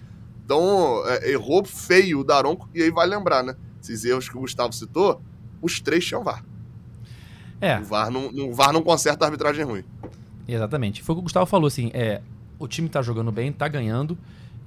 Então, 0.49 1.03
é, 1.05 1.31
errou 1.31 1.63
feio 1.63 2.21
o 2.21 2.25
Daronco, 2.25 2.71
e 2.75 2.83
aí 2.83 2.91
vai 2.91 3.07
lembrar, 3.07 3.43
né? 3.43 3.55
Esses 3.83 4.03
erros 4.07 4.31
que 4.31 4.37
o 4.39 4.41
Gustavo 4.41 4.73
citou, 4.73 5.21
os 5.61 5.79
três 5.79 6.07
tinham 6.07 6.25
VAR. 6.25 6.43
É. 7.61 7.79
O 7.79 7.85
VAR 7.85 8.11
não, 8.11 8.29
o 8.29 8.55
VAR 8.55 8.73
não 8.73 8.81
conserta 8.81 9.27
a 9.27 9.29
arbitragem 9.29 9.63
ruim. 9.63 9.85
Exatamente. 10.49 11.03
Foi 11.03 11.13
o 11.13 11.17
que 11.17 11.21
o 11.21 11.23
Gustavo 11.25 11.45
falou, 11.45 11.67
assim, 11.67 11.91
é, 11.93 12.23
o 12.59 12.67
time 12.67 12.89
tá 12.89 13.03
jogando 13.03 13.31
bem, 13.31 13.53
tá 13.53 13.69
ganhando, 13.69 14.17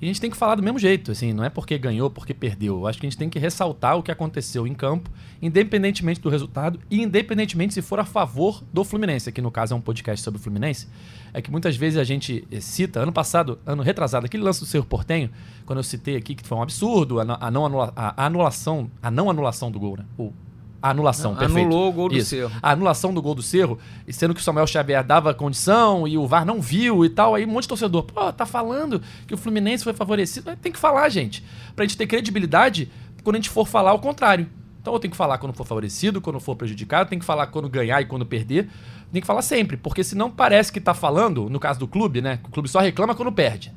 e 0.01 0.05
a 0.05 0.07
gente 0.07 0.19
tem 0.19 0.31
que 0.31 0.37
falar 0.37 0.55
do 0.55 0.63
mesmo 0.63 0.79
jeito, 0.79 1.11
assim, 1.11 1.31
não 1.31 1.43
é 1.43 1.49
porque 1.49 1.77
ganhou, 1.77 2.09
porque 2.09 2.33
perdeu. 2.33 2.79
Eu 2.79 2.87
acho 2.87 2.99
que 2.99 3.05
a 3.05 3.09
gente 3.09 3.19
tem 3.19 3.29
que 3.29 3.37
ressaltar 3.37 3.95
o 3.95 4.01
que 4.01 4.11
aconteceu 4.11 4.65
em 4.65 4.73
campo, 4.73 5.11
independentemente 5.39 6.19
do 6.19 6.27
resultado 6.27 6.79
e 6.89 7.03
independentemente 7.03 7.75
se 7.75 7.83
for 7.83 7.99
a 7.99 8.05
favor 8.05 8.63
do 8.73 8.83
Fluminense. 8.83 9.29
Aqui 9.29 9.41
no 9.41 9.51
caso 9.51 9.75
é 9.75 9.77
um 9.77 9.81
podcast 9.81 10.23
sobre 10.23 10.39
o 10.39 10.43
Fluminense. 10.43 10.87
É 11.31 11.39
que 11.39 11.51
muitas 11.51 11.75
vezes 11.75 11.99
a 11.99 12.03
gente 12.03 12.47
eh, 12.51 12.59
cita, 12.59 12.99
ano 12.99 13.13
passado, 13.13 13.59
ano 13.63 13.83
retrasado, 13.83 14.25
aquele 14.25 14.41
lance 14.41 14.59
do 14.59 14.65
Cerro 14.65 14.85
Portenho, 14.85 15.29
quando 15.67 15.77
eu 15.77 15.83
citei 15.83 16.15
aqui 16.15 16.33
que 16.33 16.47
foi 16.47 16.57
um 16.57 16.63
absurdo, 16.63 17.19
a, 17.19 17.51
não 17.51 17.65
anula, 17.65 17.93
a 17.95 18.25
anulação, 18.25 18.89
a 19.03 19.11
não 19.11 19.29
anulação 19.29 19.69
do 19.69 19.79
gol, 19.79 19.97
né? 19.97 20.05
O 20.17 20.33
a 20.81 20.89
anulação, 20.89 21.35
perfeito. 21.35 21.67
Anulou 21.67 21.89
o 21.89 21.91
gol 21.91 22.09
do 22.09 22.15
Isso. 22.15 22.31
Cerro. 22.31 22.51
A 22.61 22.71
anulação 22.71 23.13
do 23.13 23.21
gol 23.21 23.35
do 23.35 23.43
Cerro, 23.43 23.77
e 24.07 24.11
sendo 24.11 24.33
que 24.33 24.41
o 24.41 24.43
Samuel 24.43 24.65
Xavier 24.65 25.03
dava 25.03 25.33
condição 25.33 26.07
e 26.07 26.17
o 26.17 26.25
VAR 26.25 26.45
não 26.45 26.59
viu 26.59 27.05
e 27.05 27.09
tal, 27.09 27.35
aí 27.35 27.45
um 27.45 27.49
monte 27.49 27.63
de 27.63 27.69
torcedor, 27.69 28.03
pô, 28.03 28.33
tá 28.33 28.45
falando 28.45 29.01
que 29.27 29.33
o 29.33 29.37
Fluminense 29.37 29.83
foi 29.83 29.93
favorecido. 29.93 30.55
Tem 30.57 30.71
que 30.71 30.79
falar, 30.79 31.07
gente. 31.09 31.43
Pra 31.75 31.85
gente 31.85 31.97
ter 31.97 32.07
credibilidade 32.07 32.89
quando 33.23 33.35
a 33.35 33.39
gente 33.39 33.49
for 33.49 33.67
falar 33.67 33.93
o 33.93 33.99
contrário. 33.99 34.49
Então 34.81 34.93
eu 34.93 34.99
tenho 34.99 35.11
que 35.11 35.17
falar 35.17 35.37
quando 35.37 35.53
for 35.53 35.65
favorecido, 35.65 36.19
quando 36.19 36.39
for 36.39 36.55
prejudicado, 36.55 37.07
tem 37.07 37.19
que 37.19 37.25
falar 37.25 37.45
quando 37.47 37.69
ganhar 37.69 38.01
e 38.01 38.05
quando 38.05 38.25
perder. 38.25 38.67
Tem 39.11 39.21
que 39.21 39.27
falar 39.27 39.43
sempre, 39.43 39.77
porque 39.77 40.03
senão 40.03 40.31
parece 40.31 40.71
que 40.71 40.81
tá 40.81 40.93
falando, 40.93 41.47
no 41.49 41.59
caso 41.59 41.79
do 41.79 41.87
clube, 41.87 42.21
né? 42.21 42.39
O 42.45 42.49
clube 42.49 42.67
só 42.67 42.79
reclama 42.79 43.13
quando 43.13 43.31
perde. 43.31 43.71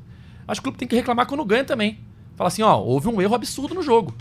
Acho 0.49 0.61
que 0.61 0.69
o 0.69 0.71
clube 0.71 0.79
tem 0.79 0.89
que 0.89 0.97
reclamar 0.97 1.27
quando 1.27 1.45
ganha 1.45 1.65
também. 1.65 1.99
Fala 2.37 2.49
assim, 2.49 2.63
ó, 2.63 2.79
houve 2.79 3.09
um 3.09 3.21
erro 3.21 3.35
absurdo 3.35 3.75
no 3.75 3.83
jogo. 3.83 4.15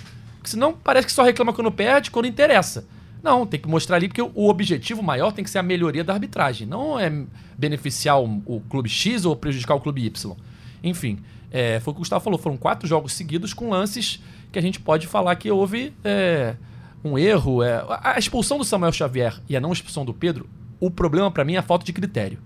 Porque 0.43 0.51
senão 0.51 0.73
parece 0.73 1.07
que 1.07 1.13
só 1.13 1.23
reclama 1.23 1.53
quando 1.53 1.71
perde, 1.71 2.11
quando 2.11 2.25
interessa. 2.25 2.85
Não, 3.23 3.47
tem 3.47 3.57
que 3.57 3.67
mostrar 3.69 3.95
ali, 3.95 4.09
porque 4.09 4.21
o 4.21 4.49
objetivo 4.49 5.01
maior 5.01 5.31
tem 5.31 5.41
que 5.41 5.49
ser 5.49 5.59
a 5.59 5.63
melhoria 5.63 6.03
da 6.03 6.11
arbitragem. 6.11 6.67
Não 6.67 6.99
é 6.99 7.09
beneficiar 7.57 8.21
o, 8.21 8.61
clube 8.69 8.89
X 8.89 9.23
ou 9.23 9.37
prejudicar 9.37 9.75
o 9.75 9.79
clube 9.79 10.05
Y. 10.05 10.35
Enfim, 10.83 11.19
é, 11.49 11.79
foi 11.79 11.91
o 11.91 11.93
que 11.95 11.99
o 11.99 12.01
Gustavo 12.01 12.21
falou. 12.21 12.37
Foram 12.37 12.57
quatro 12.57 12.85
jogos 12.85 13.13
seguidos 13.13 13.53
com 13.53 13.69
lances 13.69 14.21
que 14.51 14.59
a 14.59 14.61
gente 14.61 14.81
pode 14.81 15.07
falar 15.07 15.37
que 15.37 15.49
houve 15.49 15.93
é, 16.03 16.57
um 17.05 17.17
erro. 17.17 17.63
é, 17.63 17.81
a 18.03 18.19
expulsão 18.19 18.57
do 18.57 18.65
Samuel 18.65 18.91
Xavier 18.91 19.39
e 19.47 19.55
a 19.55 19.61
não 19.61 19.71
expulsão 19.71 20.03
do 20.03 20.13
Pedro, 20.13 20.49
o 20.77 20.91
problema 20.91 21.31
pra 21.31 21.45
mim 21.45 21.53
é 21.53 21.59
a 21.59 21.63
falta 21.63 21.85
de 21.85 21.93
critério. 21.93 22.39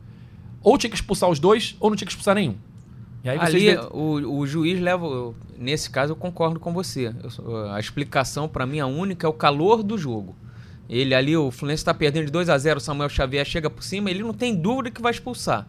Ou 0.62 0.78
tinha 0.78 0.92
que 0.92 0.96
expulsar 0.96 1.28
os 1.32 1.40
dois, 1.40 1.76
ou 1.80 1.90
não 1.90 1.98
tinha 1.98 2.06
que 2.06 2.12
expulsar 2.12 2.36
nenhum. 2.36 2.58
E 3.24 3.30
Ali, 3.30 3.60
veem- 3.66 3.80
o, 3.92 4.38
o 4.40 4.48
juiz 4.48 4.80
leva. 4.80 5.34
Nesse 5.58 5.90
caso, 5.90 6.12
eu 6.14 6.16
concordo 6.16 6.60
com 6.60 6.72
você. 6.74 7.14
Eu 7.42 7.72
a 7.72 7.80
explicação, 7.80 8.48
pra 8.48 8.66
mim, 8.66 8.80
a 8.80 8.86
única 8.88 9.26
é 9.26 9.30
o 9.30 9.34
calor 9.34 9.84
do 9.84 9.98
jogo. 9.98 10.36
Ele 10.90 11.14
ali, 11.14 11.36
o 11.36 11.52
Fluminense 11.52 11.84
tá 11.84 11.94
perdendo 11.94 12.26
de 12.28 12.32
2 12.32 12.48
a 12.50 12.58
0 12.58 12.78
o 12.78 12.82
Samuel 12.82 13.10
Xavier 13.10 13.44
chega 13.46 13.70
por 13.70 13.84
cima, 13.84 14.10
ele 14.10 14.24
não 14.24 14.34
tem 14.34 14.56
dúvida 14.56 14.90
que 14.92 15.02
vai 15.02 15.12
expulsar. 15.12 15.68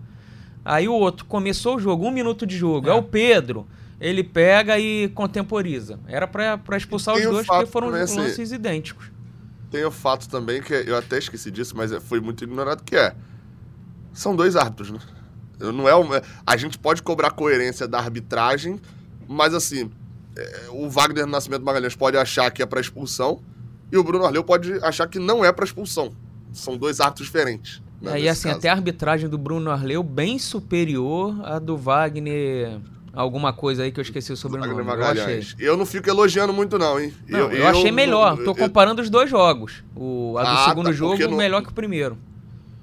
Aí 0.64 0.87
o 0.87 0.93
outro, 0.95 1.25
começou 1.25 1.76
o 1.76 1.78
jogo, 1.81 2.07
um 2.07 2.11
minuto 2.11 2.47
de 2.47 2.57
jogo, 2.57 2.88
é, 2.88 2.93
É. 2.93 2.95
o 2.95 3.02
Pedro. 3.02 3.67
Ele 4.00 4.23
pega 4.23 4.78
e 4.78 5.09
contemporiza. 5.09 5.99
Era 6.07 6.28
pra, 6.28 6.57
pra 6.57 6.76
expulsar 6.76 7.16
os 7.16 7.22
dois, 7.22 7.44
fato 7.46 7.57
porque 7.61 7.72
foram 7.72 7.88
assim, 7.94 8.20
lances 8.20 8.53
idênticos. 8.53 9.11
Tem 9.72 9.85
o 9.85 9.90
fato 9.90 10.29
também 10.29 10.62
que 10.62 10.72
eu 10.72 10.96
até 10.96 11.18
esqueci 11.18 11.51
disso, 11.51 11.75
mas 11.77 11.90
é- 11.90 11.99
foi 11.99 12.20
muito 12.20 12.44
ignorado, 12.44 12.85
que 12.85 12.94
é. 12.94 13.12
São 14.12 14.37
dois 14.37 14.55
árbitros, 14.55 14.90
né? 14.92 15.01
Eu- 15.61 15.73
Não 15.73 15.88
é 15.88 15.94
uma, 15.94 16.23
a 16.47 16.57
gente 16.57 16.79
pode 16.79 17.03
cobrar 17.03 17.31
coerência 17.31 17.87
da 17.88 17.99
arbitragem, 17.99 18.81
mas 19.29 19.55
assim, 19.55 19.90
é, 20.37 20.66
o 20.71 20.88
Wagner 20.88 21.27
Nascimento 21.27 21.64
Magalhães 21.64 21.97
pode 21.97 22.16
achar 22.16 22.51
que 22.51 22.62
é 22.62 22.66
para 22.66 22.81
expulsão 22.81 23.40
e 23.90 23.97
o 23.97 24.05
Bruno 24.05 24.25
Arleu 24.25 24.44
pode 24.44 24.73
achar 24.85 25.07
que 25.09 25.18
não 25.18 25.44
é 25.44 25.51
para 25.53 25.64
expulsão. 25.64 26.12
São 26.53 26.77
dois 26.77 27.01
árbitros 27.01 27.27
diferentes. 27.27 27.83
né, 28.01 28.12
Aí, 28.12 28.29
assim, 28.29 28.49
caso. 28.49 28.59
até 28.59 28.68
a 28.68 28.73
arbitragem 28.73 29.29
do 29.29 29.37
Bruno 29.37 29.71
Arleu 29.71 30.03
bem 30.03 30.38
superior 30.38 31.35
à 31.44 31.59
do 31.59 31.77
Wagner. 31.77 32.79
Alguma 33.12 33.53
coisa 33.53 33.83
aí 33.83 33.90
que 33.90 33.99
eu 33.99 34.03
esqueci 34.03 34.33
o 34.33 34.37
sobrenome. 34.37 34.73
Wagner 34.75 34.94
Eu. 34.94 34.99
Magalhães. 34.99 35.57
Eu 35.59 35.77
não 35.77 35.85
fico 35.85 36.09
elogiando 36.09 36.53
muito, 36.53 36.79
não, 36.79 37.01
hein? 37.01 37.12
Não, 37.27 37.51
eu, 37.51 37.66
achei 37.66 37.90
melhor. 37.90 38.37
Tô 38.37 38.51
eu- 38.51 38.55
comparando 38.55 39.03
os 39.03 39.11
dois 39.11 39.29
jogos. 39.29 39.83
O, 39.97 40.37
a 40.38 40.42
do 40.44 40.49
Ah, 40.51 40.64
segundo 40.68 40.87
tá, 40.87 40.92
jogo 40.92 41.37
melhor 41.37 41.62
que 41.62 41.71
o 41.71 41.73
primeiro. 41.73 42.16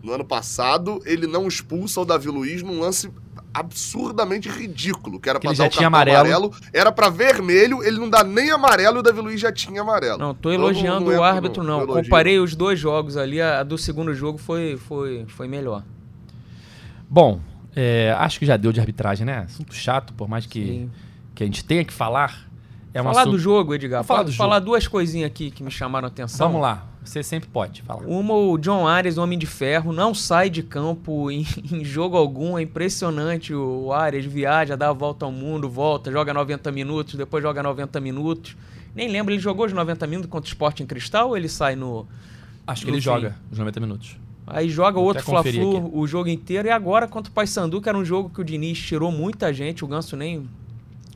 No 0.05 0.13
ano 0.13 0.23
passado, 0.23 1.01
ele 1.03 1.25
não 1.25 1.47
expulsa 1.47 1.99
o 1.99 2.05
Davi 2.05 2.27
Luiz 2.27 2.61
num 2.61 2.79
lance 2.79 3.11
absurdamente 3.51 4.47
ridículo, 4.47 5.19
que 5.19 5.27
era 5.27 5.39
pra 5.39 5.49
ele 5.49 5.57
já 5.57 5.65
o 5.65 5.69
tinha 5.69 5.89
cartão 5.89 6.15
amarelo. 6.15 6.53
Era 6.71 6.91
pra 6.91 7.09
vermelho, 7.09 7.81
ele 7.83 7.97
não 7.97 8.07
dá 8.07 8.23
nem 8.23 8.51
amarelo 8.51 8.97
e 8.97 8.99
o 8.99 9.01
Davi 9.01 9.19
Luiz 9.19 9.41
já 9.41 9.51
tinha 9.51 9.81
amarelo. 9.81 10.19
Não, 10.19 10.35
tô 10.35 10.51
elogiando 10.51 11.05
não 11.05 11.11
entro 11.11 11.21
o 11.21 11.23
árbitro, 11.23 11.63
não. 11.63 11.81
elogio. 11.81 12.03
Comparei 12.03 12.37
os 12.37 12.53
dois 12.55 12.79
jogos 12.79 13.17
ali. 13.17 13.41
A, 13.41 13.63
do 13.63 13.79
segundo 13.79 14.13
jogo 14.13 14.37
foi, 14.37 14.77
foi, 14.77 15.25
foi 15.27 15.47
melhor. 15.47 15.81
Bom, 17.09 17.39
é, 17.75 18.15
acho 18.19 18.37
que 18.37 18.45
já 18.45 18.57
deu 18.57 18.71
de 18.71 18.79
arbitragem, 18.79 19.25
né? 19.25 19.39
Assunto 19.39 19.73
chato, 19.73 20.13
por 20.13 20.27
mais 20.27 20.45
que, 20.45 20.63
Sim. 20.63 20.91
que 21.33 21.41
a 21.41 21.47
gente 21.47 21.65
tenha 21.65 21.83
que 21.83 21.93
falar. 21.93 22.47
É 22.93 23.01
um 23.01 23.05
falar 23.05 23.21
assunto... 23.21 23.31
do 23.33 23.39
jogo, 23.39 23.73
Edgar. 23.73 24.03
Falar 24.03 24.19
Falar, 24.25 24.33
falar 24.33 24.59
duas 24.59 24.87
coisinhas 24.87 25.25
aqui 25.31 25.49
que 25.49 25.63
me 25.63 25.71
chamaram 25.71 26.05
a 26.05 26.09
atenção. 26.09 26.47
Vamos 26.47 26.61
lá, 26.61 26.85
você 27.09 27.23
sempre 27.23 27.49
pode 27.49 27.81
falar. 27.81 28.05
Uma, 28.05 28.33
o 28.33 28.57
John 28.57 28.87
Arias, 28.87 29.17
Homem 29.17 29.37
de 29.37 29.45
Ferro, 29.45 29.93
não 29.93 30.13
sai 30.13 30.49
de 30.49 30.63
campo 30.63 31.29
em, 31.31 31.45
em 31.71 31.83
jogo 31.83 32.17
algum. 32.17 32.57
É 32.57 32.61
impressionante. 32.61 33.53
O 33.53 33.91
Arias 33.91 34.25
viaja, 34.25 34.75
dá 34.75 34.89
a 34.89 34.93
volta 34.93 35.25
ao 35.25 35.31
mundo, 35.31 35.69
volta, 35.69 36.11
joga 36.11 36.33
90 36.33 36.71
minutos, 36.71 37.15
depois 37.15 37.41
joga 37.43 37.61
90 37.61 37.99
minutos. 37.99 38.55
Nem 38.95 39.09
lembro, 39.09 39.33
ele 39.33 39.41
jogou 39.41 39.65
os 39.65 39.73
90 39.73 40.07
minutos 40.07 40.31
contra 40.31 40.47
o 40.47 40.49
Sport 40.49 40.79
em 40.79 40.85
Cristal 40.85 41.29
ou 41.29 41.37
ele 41.37 41.49
sai 41.49 41.75
no. 41.75 42.07
Acho 42.65 42.85
que 42.85 42.91
no 42.91 42.95
ele 42.95 43.01
fim. 43.01 43.05
joga 43.05 43.35
os 43.51 43.59
90 43.59 43.79
minutos. 43.79 44.17
Aí 44.47 44.69
joga 44.69 44.93
Vou 44.93 45.05
outro 45.05 45.23
Fla-Flu 45.23 45.91
o 45.97 46.05
jogo 46.07 46.29
inteiro. 46.29 46.67
E 46.67 46.71
agora 46.71 47.07
contra 47.07 47.31
o 47.31 47.33
Paysandu, 47.33 47.81
que 47.81 47.89
era 47.89 47.97
um 47.97 48.05
jogo 48.05 48.29
que 48.29 48.39
o 48.39 48.43
Diniz 48.43 48.79
tirou 48.79 49.11
muita 49.11 49.51
gente. 49.53 49.83
O 49.83 49.87
Ganso 49.87 50.15
nem, 50.15 50.47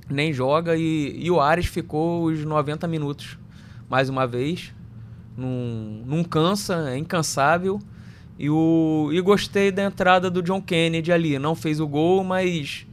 nem 0.10 0.34
joga. 0.34 0.76
E, 0.76 1.16
e 1.24 1.30
o 1.30 1.40
Ares 1.40 1.68
ficou 1.68 2.26
os 2.26 2.44
90 2.44 2.88
minutos. 2.88 3.38
Mais 3.88 4.10
uma 4.10 4.26
vez. 4.26 4.74
Não, 5.40 6.18
não 6.18 6.24
cansa, 6.24 6.90
é 6.92 6.98
incansável. 6.98 7.80
E, 8.38 8.50
o, 8.50 9.10
e 9.12 9.20
gostei 9.22 9.72
da 9.72 9.84
entrada 9.84 10.30
do 10.30 10.42
John 10.42 10.62
Kennedy 10.62 11.12
ali. 11.12 11.38
Não 11.40 11.56
fez 11.56 11.80
o 11.80 11.88
gol, 11.88 12.24
mas 12.24 12.86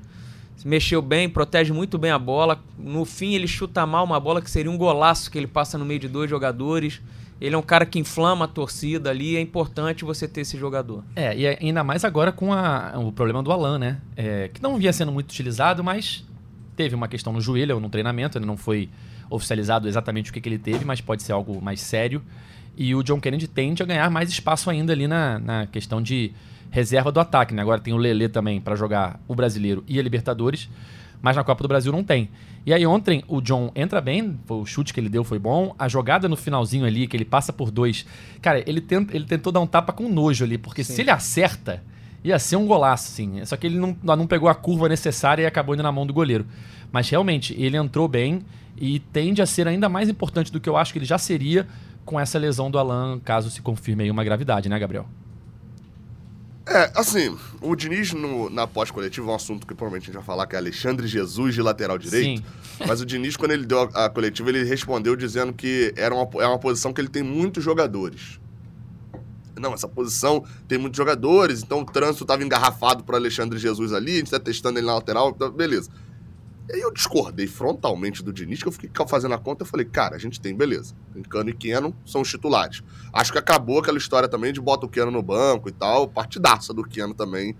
mexeu 0.65 1.01
bem, 1.01 1.29
protege 1.29 1.73
muito 1.73 1.97
bem 1.99 2.11
a 2.11 2.19
bola. 2.19 2.61
No 2.79 3.05
fim, 3.05 3.35
ele 3.35 3.47
chuta 3.47 3.87
mal 3.87 4.05
uma 4.05 4.19
bola 4.19 4.43
que 4.43 4.51
seria 4.51 4.71
um 4.71 4.77
golaço 4.77 5.31
que 5.31 5.39
ele 5.39 5.47
passa 5.47 5.79
no 5.79 5.85
meio 5.85 6.01
de 6.01 6.09
dois 6.09 6.29
jogadores. 6.29 7.01
Ele 7.41 7.55
é 7.55 7.59
um 7.59 7.63
cara 7.63 7.85
que 7.87 7.99
inflama 7.99 8.47
a 8.47 8.49
torcida 8.49 9.11
ali. 9.11 9.37
É 9.37 9.41
importante 9.41 10.05
você 10.05 10.27
ter 10.27 10.41
esse 10.41 10.57
jogador. 10.59 11.05
É, 11.15 11.37
e 11.37 11.47
ainda 11.47 11.85
mais 11.85 12.05
agora 12.05 12.33
com 12.33 12.53
a- 12.53 12.95
o 12.97 13.13
problema 13.13 13.43
do 13.43 13.53
Alan, 13.53 13.79
né? 13.79 13.99
É, 14.17 14.49
que 14.53 14.61
não 14.63 14.77
vinha 14.79 14.93
sendo 14.93 15.13
muito 15.13 15.31
utilizado, 15.31 15.85
mas 15.85 16.25
teve 16.75 16.95
uma 16.95 17.07
questão 17.07 17.33
no 17.33 17.41
joelho, 17.41 17.75
ou 17.77 17.81
no 17.81 17.89
treinamento, 17.91 18.37
ele 18.39 18.47
não 18.47 18.57
foi 18.57 18.89
oficializado 19.31 19.89
exatamente 19.89 20.31
o 20.31 20.33
que, 20.35 20.41
que 20.41 20.49
ele 20.49 20.59
teve, 20.59 20.85
mas 20.85 21.01
pode 21.01 21.23
ser 21.23 21.33
algo 21.33 21.61
mais 21.63 21.81
sério. 21.81 22.23
E 22.77 22.95
o 22.95 23.03
John 23.03 23.21
Kennedy 23.21 23.49
tende 23.49 23.83
a 23.83 23.87
ganhar 23.87 24.11
mais 24.11 24.29
espaço 24.29 24.69
ainda 24.69 24.93
ali 24.93 25.09
na, 25.09 25.39
na 25.39 25.67
questão 25.67 26.03
de 26.03 26.33
reserva 26.71 27.11
do 27.11 27.19
ataque, 27.19 27.55
né? 27.55 27.63
Agora 27.63 27.81
tem 27.81 27.95
o 27.95 27.97
Lelê 27.97 28.29
também 28.29 28.61
para 28.61 28.77
jogar 28.77 29.19
o 29.27 29.35
Brasileiro 29.35 29.83
e 29.89 29.99
a 29.99 30.03
Libertadores, 30.03 30.69
mas 31.23 31.35
na 31.37 31.43
Copa 31.43 31.63
do 31.63 31.69
Brasil 31.69 31.91
não 31.91 32.05
tem. 32.05 32.29
E 32.67 32.75
aí 32.75 32.85
ontem 32.87 33.23
o 33.29 33.41
John 33.41 33.71
entra 33.75 34.01
bem, 34.01 34.39
o 34.49 34.67
chute 34.67 34.93
que 34.93 35.01
ele 35.01 35.09
deu 35.09 35.25
foi 35.25 35.39
bom, 35.39 35.75
a 35.79 35.89
jogada 35.89 36.29
no 36.29 36.37
finalzinho 36.37 36.85
ali, 36.85 37.07
que 37.07 37.17
ele 37.17 37.25
passa 37.25 37.53
por 37.53 37.71
dois. 37.71 38.05
Cara, 38.43 38.63
ele, 38.69 38.81
tenta, 38.81 39.17
ele 39.17 39.25
tentou 39.25 39.53
dar 39.53 39.61
um 39.61 39.67
tapa 39.67 39.93
com 39.93 40.09
nojo 40.09 40.45
ali, 40.45 40.59
porque 40.59 40.85
Sim. 40.85 40.93
se 40.93 41.01
ele 41.03 41.11
acerta, 41.11 41.83
ia 42.23 42.39
ser 42.39 42.57
um 42.57 42.67
golaço, 42.67 43.13
assim. 43.13 43.45
Só 43.45 43.57
que 43.57 43.67
ele 43.67 43.79
não, 43.79 43.97
não 44.03 44.27
pegou 44.27 44.49
a 44.49 44.55
curva 44.55 44.89
necessária 44.89 45.45
e 45.45 45.47
acabou 45.47 45.75
indo 45.75 45.83
na 45.83 45.93
mão 45.93 46.05
do 46.05 46.13
goleiro. 46.13 46.45
Mas 46.91 47.09
realmente, 47.09 47.55
ele 47.57 47.77
entrou 47.77 48.09
bem 48.09 48.43
e 48.79 48.99
tende 48.99 49.41
a 49.43 49.47
ser 49.47 49.67
ainda 49.69 49.89
mais 49.89 50.09
importante 50.09 50.53
do 50.53 50.61
que 50.61 50.69
eu 50.69 50.77
acho 50.77 50.93
que 50.93 50.99
ele 50.99 51.07
já 51.07 51.19
seria 51.19 51.67
com 52.05 52.19
essa 52.21 52.39
lesão 52.39 52.71
do 52.71 52.79
Alan, 52.79 53.19
caso 53.19 53.51
se 53.51 53.61
confirme 53.63 54.05
aí 54.05 54.11
uma 54.11 54.23
gravidade, 54.23 54.69
né, 54.69 54.79
Gabriel? 54.79 55.07
É, 56.69 56.91
assim, 56.97 57.37
o 57.61 57.77
Diniz 57.77 58.13
no- 58.13 58.51
na 58.51 58.67
pós-coletiva 58.67 59.29
é 59.29 59.31
um 59.31 59.35
assunto 59.37 59.65
que 59.67 59.73
provavelmente 59.75 60.05
a 60.05 60.07
gente 60.07 60.17
vai 60.17 60.25
falar, 60.25 60.47
que 60.49 60.57
é 60.57 60.59
Alexandre 60.59 61.07
Jesus 61.07 61.55
de 61.55 61.63
lateral 61.63 61.97
direito. 61.97 62.43
Mas 62.87 63.01
o 63.01 63.07
Diniz, 63.07 63.37
quando 63.37 63.53
ele 63.53 63.65
deu 63.65 63.83
a, 63.95 64.07
a 64.07 64.11
coletiva, 64.11 64.49
ele 64.51 64.65
respondeu 64.65 65.15
dizendo 65.15 65.53
que 65.53 65.95
era 65.97 66.13
uma, 66.13 66.29
é 66.43 66.47
uma 66.47 66.59
posição 66.59 66.93
que 66.93 67.01
ele 67.01 67.09
tem 67.09 67.23
muitos 67.23 67.63
jogadores. 67.63 68.41
Não, 69.59 69.73
essa 69.73 69.87
posição 69.89 70.45
tem 70.67 70.77
muitos 70.77 70.99
jogadores, 70.99 71.63
então 71.63 71.81
o 71.81 71.85
trânsito 71.85 72.25
estava 72.25 72.43
engarrafado 72.45 73.05
para 73.05 73.17
Alexandre 73.17 73.59
Jesus 73.59 73.93
ali, 73.93 74.13
a 74.13 74.17
gente 74.19 74.27
está 74.27 74.41
testando 74.41 74.79
ele 74.79 74.87
na 74.87 74.95
lateral, 74.97 75.31
então, 75.35 75.51
beleza. 75.51 75.89
Aí 76.73 76.81
eu 76.81 76.93
discordei 76.93 77.47
frontalmente 77.47 78.25
do 78.25 78.33
Diniz, 78.33 78.61
que 78.61 78.69
eu 78.69 78.73
fiquei 78.73 78.91
fazendo 79.07 79.35
a 79.35 79.39
conta 79.39 79.65
e 79.65 79.67
falei, 79.67 79.87
cara, 79.87 80.17
a 80.17 80.19
gente 80.19 80.41
tem, 80.41 80.55
beleza. 80.55 80.95
Tem 81.13 81.23
Cano 81.23 81.51
e 81.51 81.55
Keno, 81.55 81.95
são 82.05 82.23
os 82.23 82.29
titulares. 82.29 82.83
Acho 83.13 83.33
que 83.33 83.39
acabou 83.39 83.79
aquela 83.79 83.99
história 83.99 84.29
também 84.29 84.53
de 84.53 84.61
bota 84.61 84.85
o 84.85 84.89
Keno 84.89 85.13
no 85.13 85.23
banco 85.23 85.69
e 85.69 85.73
tal, 85.73 86.09
partidaça 86.09 86.75
do 86.75 86.83
Keno 86.83 87.15
também 87.15 87.55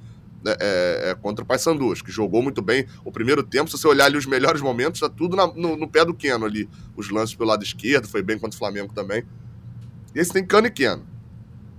né, 0.45 0.57
é, 0.61 1.11
é, 1.11 1.15
contra 1.15 1.45
o 1.45 1.47
Paysandu, 1.47 1.95
que 2.05 2.11
jogou 2.11 2.43
muito 2.43 2.61
bem. 2.61 2.85
O 3.05 3.13
primeiro 3.13 3.45
tempo, 3.45 3.71
se 3.71 3.79
você 3.79 3.87
olhar 3.87 4.07
ali 4.07 4.17
os 4.17 4.27
melhores 4.27 4.61
momentos, 4.61 5.01
tá 5.01 5.09
tudo 5.09 5.37
na, 5.37 5.47
no, 5.47 5.77
no, 5.77 5.89
pé 5.89 6.05
do 6.05 6.13
Keno 6.13 6.45
ali. 6.45 6.69
Os 6.97 7.09
lances 7.09 7.37
pelo 7.37 7.51
lado 7.51 7.63
esquerdo, 7.63 8.09
foi 8.09 8.23
bem 8.23 8.37
contra 8.39 8.57
o 8.57 8.59
Flamengo 8.59 8.93
também. 8.93 9.23
E 10.15 10.19
esse 10.19 10.33
tem 10.33 10.45
Cano 10.45 10.67
e 10.67 10.71
Keno. 10.71 11.07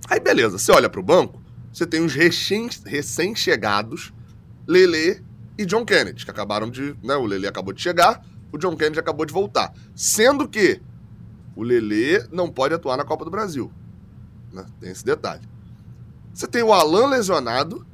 Aí 0.09 0.21
beleza, 0.21 0.57
você 0.57 0.71
olha 0.71 0.89
para 0.89 1.01
o 1.01 1.03
banco, 1.03 1.41
você 1.73 1.85
tem 1.85 2.01
os 2.01 2.13
recém-chegados 2.13 4.13
Lele 4.65 5.26
e 5.57 5.65
John 5.65 5.85
Kennedy, 5.85 6.23
que 6.23 6.31
acabaram 6.31 6.69
de. 6.69 6.95
Né, 7.03 7.15
o 7.15 7.25
Lele 7.25 7.47
acabou 7.47 7.73
de 7.73 7.81
chegar, 7.81 8.23
o 8.51 8.57
John 8.57 8.75
Kennedy 8.75 8.99
acabou 8.99 9.25
de 9.25 9.33
voltar. 9.33 9.73
Sendo 9.95 10.47
que 10.47 10.81
o 11.55 11.63
Lele 11.63 12.27
não 12.31 12.49
pode 12.49 12.73
atuar 12.73 12.97
na 12.97 13.03
Copa 13.03 13.25
do 13.25 13.31
Brasil. 13.31 13.71
Né? 14.53 14.65
Tem 14.79 14.91
esse 14.91 15.03
detalhe. 15.03 15.41
Você 16.33 16.47
tem 16.47 16.61
o 16.61 16.71
Alan 16.71 17.07
lesionado 17.07 17.85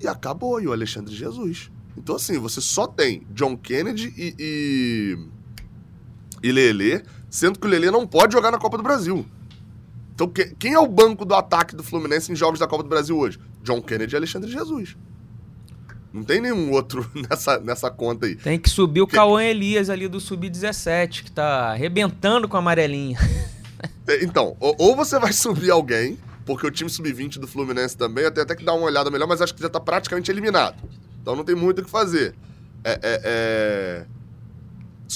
e 0.00 0.06
acabou, 0.06 0.60
e 0.60 0.68
o 0.68 0.72
Alexandre 0.72 1.14
Jesus. 1.14 1.70
Então, 1.96 2.14
assim, 2.16 2.38
você 2.38 2.60
só 2.60 2.86
tem 2.86 3.26
John 3.30 3.56
Kennedy 3.56 4.12
e, 4.16 4.34
e, 4.38 5.18
e 6.42 6.52
Lele, 6.52 7.02
sendo 7.28 7.58
que 7.58 7.66
o 7.66 7.70
Lele 7.70 7.90
não 7.90 8.06
pode 8.06 8.34
jogar 8.34 8.52
na 8.52 8.58
Copa 8.58 8.76
do 8.76 8.82
Brasil. 8.82 9.26
Então, 10.14 10.28
que, 10.28 10.54
quem 10.54 10.74
é 10.74 10.78
o 10.78 10.86
banco 10.86 11.24
do 11.24 11.34
ataque 11.34 11.74
do 11.74 11.82
Fluminense 11.82 12.30
em 12.30 12.36
jogos 12.36 12.60
da 12.60 12.66
Copa 12.66 12.82
do 12.82 12.88
Brasil 12.88 13.18
hoje? 13.18 13.40
John 13.62 13.82
Kennedy 13.82 14.14
e 14.14 14.16
Alexandre 14.16 14.50
Jesus. 14.50 14.96
Não 16.16 16.24
tem 16.24 16.40
nenhum 16.40 16.72
outro 16.72 17.08
nessa, 17.28 17.58
nessa 17.60 17.90
conta 17.90 18.24
aí. 18.24 18.36
Tem 18.36 18.58
que 18.58 18.70
subir 18.70 19.02
o 19.02 19.06
que... 19.06 19.14
Cauã 19.14 19.42
Elias 19.42 19.90
ali 19.90 20.08
do 20.08 20.18
Sub-17, 20.18 21.24
que 21.24 21.30
tá 21.30 21.72
arrebentando 21.72 22.48
com 22.48 22.56
a 22.56 22.60
amarelinha. 22.60 23.18
É, 24.08 24.24
então, 24.24 24.56
ou, 24.58 24.96
você 24.96 25.18
vai 25.18 25.30
subir 25.34 25.70
alguém, 25.70 26.18
porque 26.46 26.66
o 26.66 26.70
time 26.70 26.88
sub-20 26.88 27.38
do 27.38 27.46
Fluminense 27.46 27.96
também, 27.96 28.24
eu 28.24 28.30
tenho 28.30 28.44
até 28.44 28.54
que 28.54 28.64
dar 28.64 28.72
uma 28.72 28.86
olhada 28.86 29.10
melhor, 29.10 29.26
mas 29.26 29.42
acho 29.42 29.54
que 29.54 29.60
já 29.60 29.66
está 29.66 29.78
praticamente 29.78 30.30
eliminado. 30.30 30.82
Então 31.20 31.36
não 31.36 31.44
tem 31.44 31.54
muito 31.54 31.82
o 31.82 31.84
que 31.84 31.90
fazer. 31.90 32.34
É, 32.82 32.92
é, 32.92 33.20
é... 33.24 34.06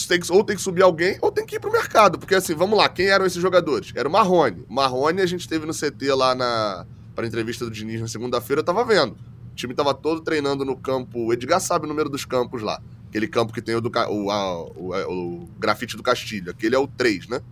Tem 0.06 0.20
que, 0.20 0.30
ou 0.30 0.44
tem 0.44 0.54
que 0.54 0.62
subir 0.62 0.82
alguém, 0.82 1.18
ou 1.22 1.32
tem 1.32 1.46
que 1.46 1.56
ir 1.56 1.60
pro 1.60 1.72
mercado. 1.72 2.18
Porque 2.18 2.34
assim, 2.34 2.54
vamos 2.54 2.76
lá, 2.76 2.88
quem 2.88 3.06
eram 3.06 3.24
esses 3.24 3.40
jogadores? 3.40 3.90
Era 3.94 4.08
o 4.08 4.12
Marrone. 4.12 4.64
Marrone 4.68 5.22
a 5.22 5.26
gente 5.26 5.48
teve 5.48 5.64
no 5.64 5.72
CT 5.72 6.12
lá 6.12 6.34
na 6.34 6.86
para 7.14 7.26
entrevista 7.26 7.64
do 7.64 7.70
Diniz 7.70 8.00
na 8.00 8.08
segunda-feira, 8.08 8.60
eu 8.60 8.64
tava 8.64 8.84
vendo. 8.84 9.16
O 9.60 9.68
time 9.68 9.74
tava 9.74 9.92
todo 9.92 10.22
treinando 10.22 10.64
no 10.64 10.74
campo. 10.74 11.26
O 11.26 11.32
Edgar 11.34 11.60
sabe 11.60 11.84
o 11.84 11.88
número 11.88 12.08
dos 12.08 12.24
campos 12.24 12.62
lá. 12.62 12.80
Aquele 13.08 13.28
campo 13.28 13.52
que 13.52 13.60
tem 13.60 13.74
o, 13.74 13.80
do, 13.80 13.90
o, 13.90 14.30
a, 14.30 14.62
o, 14.62 15.42
o, 15.42 15.48
grafite 15.58 15.98
do 15.98 16.02
Castilho. 16.02 16.50
Aquele 16.50 16.74
é 16.74 16.78
o 16.78 16.86
3, 16.86 17.28
né? 17.28 17.42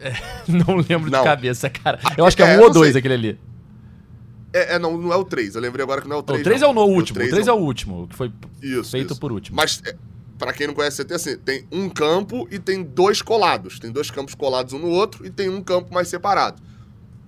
não 0.46 0.76
lembro 0.76 1.10
não. 1.10 1.20
de 1.20 1.24
cabeça, 1.24 1.70
cara. 1.70 1.98
Eu 2.18 2.26
acho 2.26 2.36
que 2.36 2.42
é, 2.42 2.54
é 2.54 2.58
um 2.58 2.64
ou 2.64 2.70
dois 2.70 2.94
aquele 2.94 3.14
ali. 3.14 3.40
É, 4.52 4.74
é, 4.74 4.78
não, 4.78 4.98
não 4.98 5.12
é 5.12 5.16
o 5.16 5.24
3. 5.24 5.54
Eu 5.54 5.62
lembrei 5.62 5.82
agora 5.82 6.02
que 6.02 6.08
não 6.08 6.16
é 6.16 6.18
o 6.18 6.22
3. 6.22 6.40
O 6.40 6.44
3 6.44 6.62
é 6.62 6.66
o, 6.66 6.70
último. 6.70 7.20
O 7.20 7.28
3 7.30 7.46
é, 7.46 7.50
é 7.50 7.52
o 7.54 7.56
último, 7.56 8.06
que 8.06 8.14
foi 8.14 8.30
isso, 8.60 8.90
feito 8.90 9.12
isso. 9.12 9.20
por 9.20 9.32
último. 9.32 9.56
Mas, 9.56 9.80
é, 9.86 9.96
para 10.38 10.52
quem 10.52 10.66
não 10.66 10.74
conhece 10.74 11.02
CT, 11.02 11.14
assim, 11.14 11.38
tem 11.38 11.66
um 11.72 11.88
campo 11.88 12.46
e 12.50 12.58
tem 12.58 12.82
dois 12.82 13.22
colados. 13.22 13.78
Tem 13.78 13.90
dois 13.90 14.10
campos 14.10 14.34
colados 14.34 14.74
um 14.74 14.78
no 14.78 14.88
outro 14.88 15.24
e 15.24 15.30
tem 15.30 15.48
um 15.48 15.62
campo 15.62 15.94
mais 15.94 16.08
separado. 16.08 16.60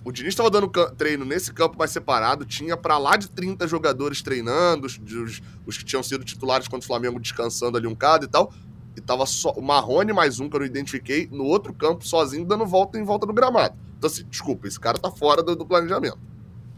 O 0.07 0.11
Diniz 0.13 0.29
estava 0.29 0.49
dando 0.49 0.69
treino 0.95 1.25
nesse 1.25 1.51
campo 1.51 1.77
mais 1.77 1.91
separado, 1.91 2.45
tinha 2.45 2.77
para 2.77 2.97
lá 2.97 3.17
de 3.17 3.29
30 3.29 3.67
jogadores 3.67 4.21
treinando, 4.21 4.87
os, 4.87 4.97
os, 4.97 5.41
os, 5.65 5.77
que 5.77 5.83
tinham 5.83 6.01
sido 6.01 6.23
titulares 6.23 6.65
contra 6.69 6.85
o 6.85 6.87
Flamengo 6.87 7.19
descansando 7.19 7.77
ali 7.77 7.87
um 7.87 7.93
cada 7.93 8.23
e 8.23 8.27
tal 8.29 8.53
e 8.95 9.01
tava 9.01 9.25
só 9.25 9.51
o 9.51 9.61
Marrone 9.61 10.13
mais 10.13 10.39
um 10.39 10.47
que 10.47 10.55
eu 10.55 10.61
não 10.61 10.65
identifiquei 10.65 11.27
no 11.29 11.43
outro 11.43 11.73
campo 11.73 12.07
sozinho 12.07 12.45
dando 12.45 12.65
volta 12.65 12.97
em 12.97 13.03
volta 13.03 13.25
do 13.25 13.33
gramado. 13.33 13.75
Então 13.97 14.09
assim, 14.09 14.23
desculpa, 14.29 14.65
esse 14.65 14.79
cara 14.79 14.97
tá 14.97 15.11
fora 15.11 15.43
do, 15.43 15.57
do 15.57 15.65
planejamento. 15.65 16.19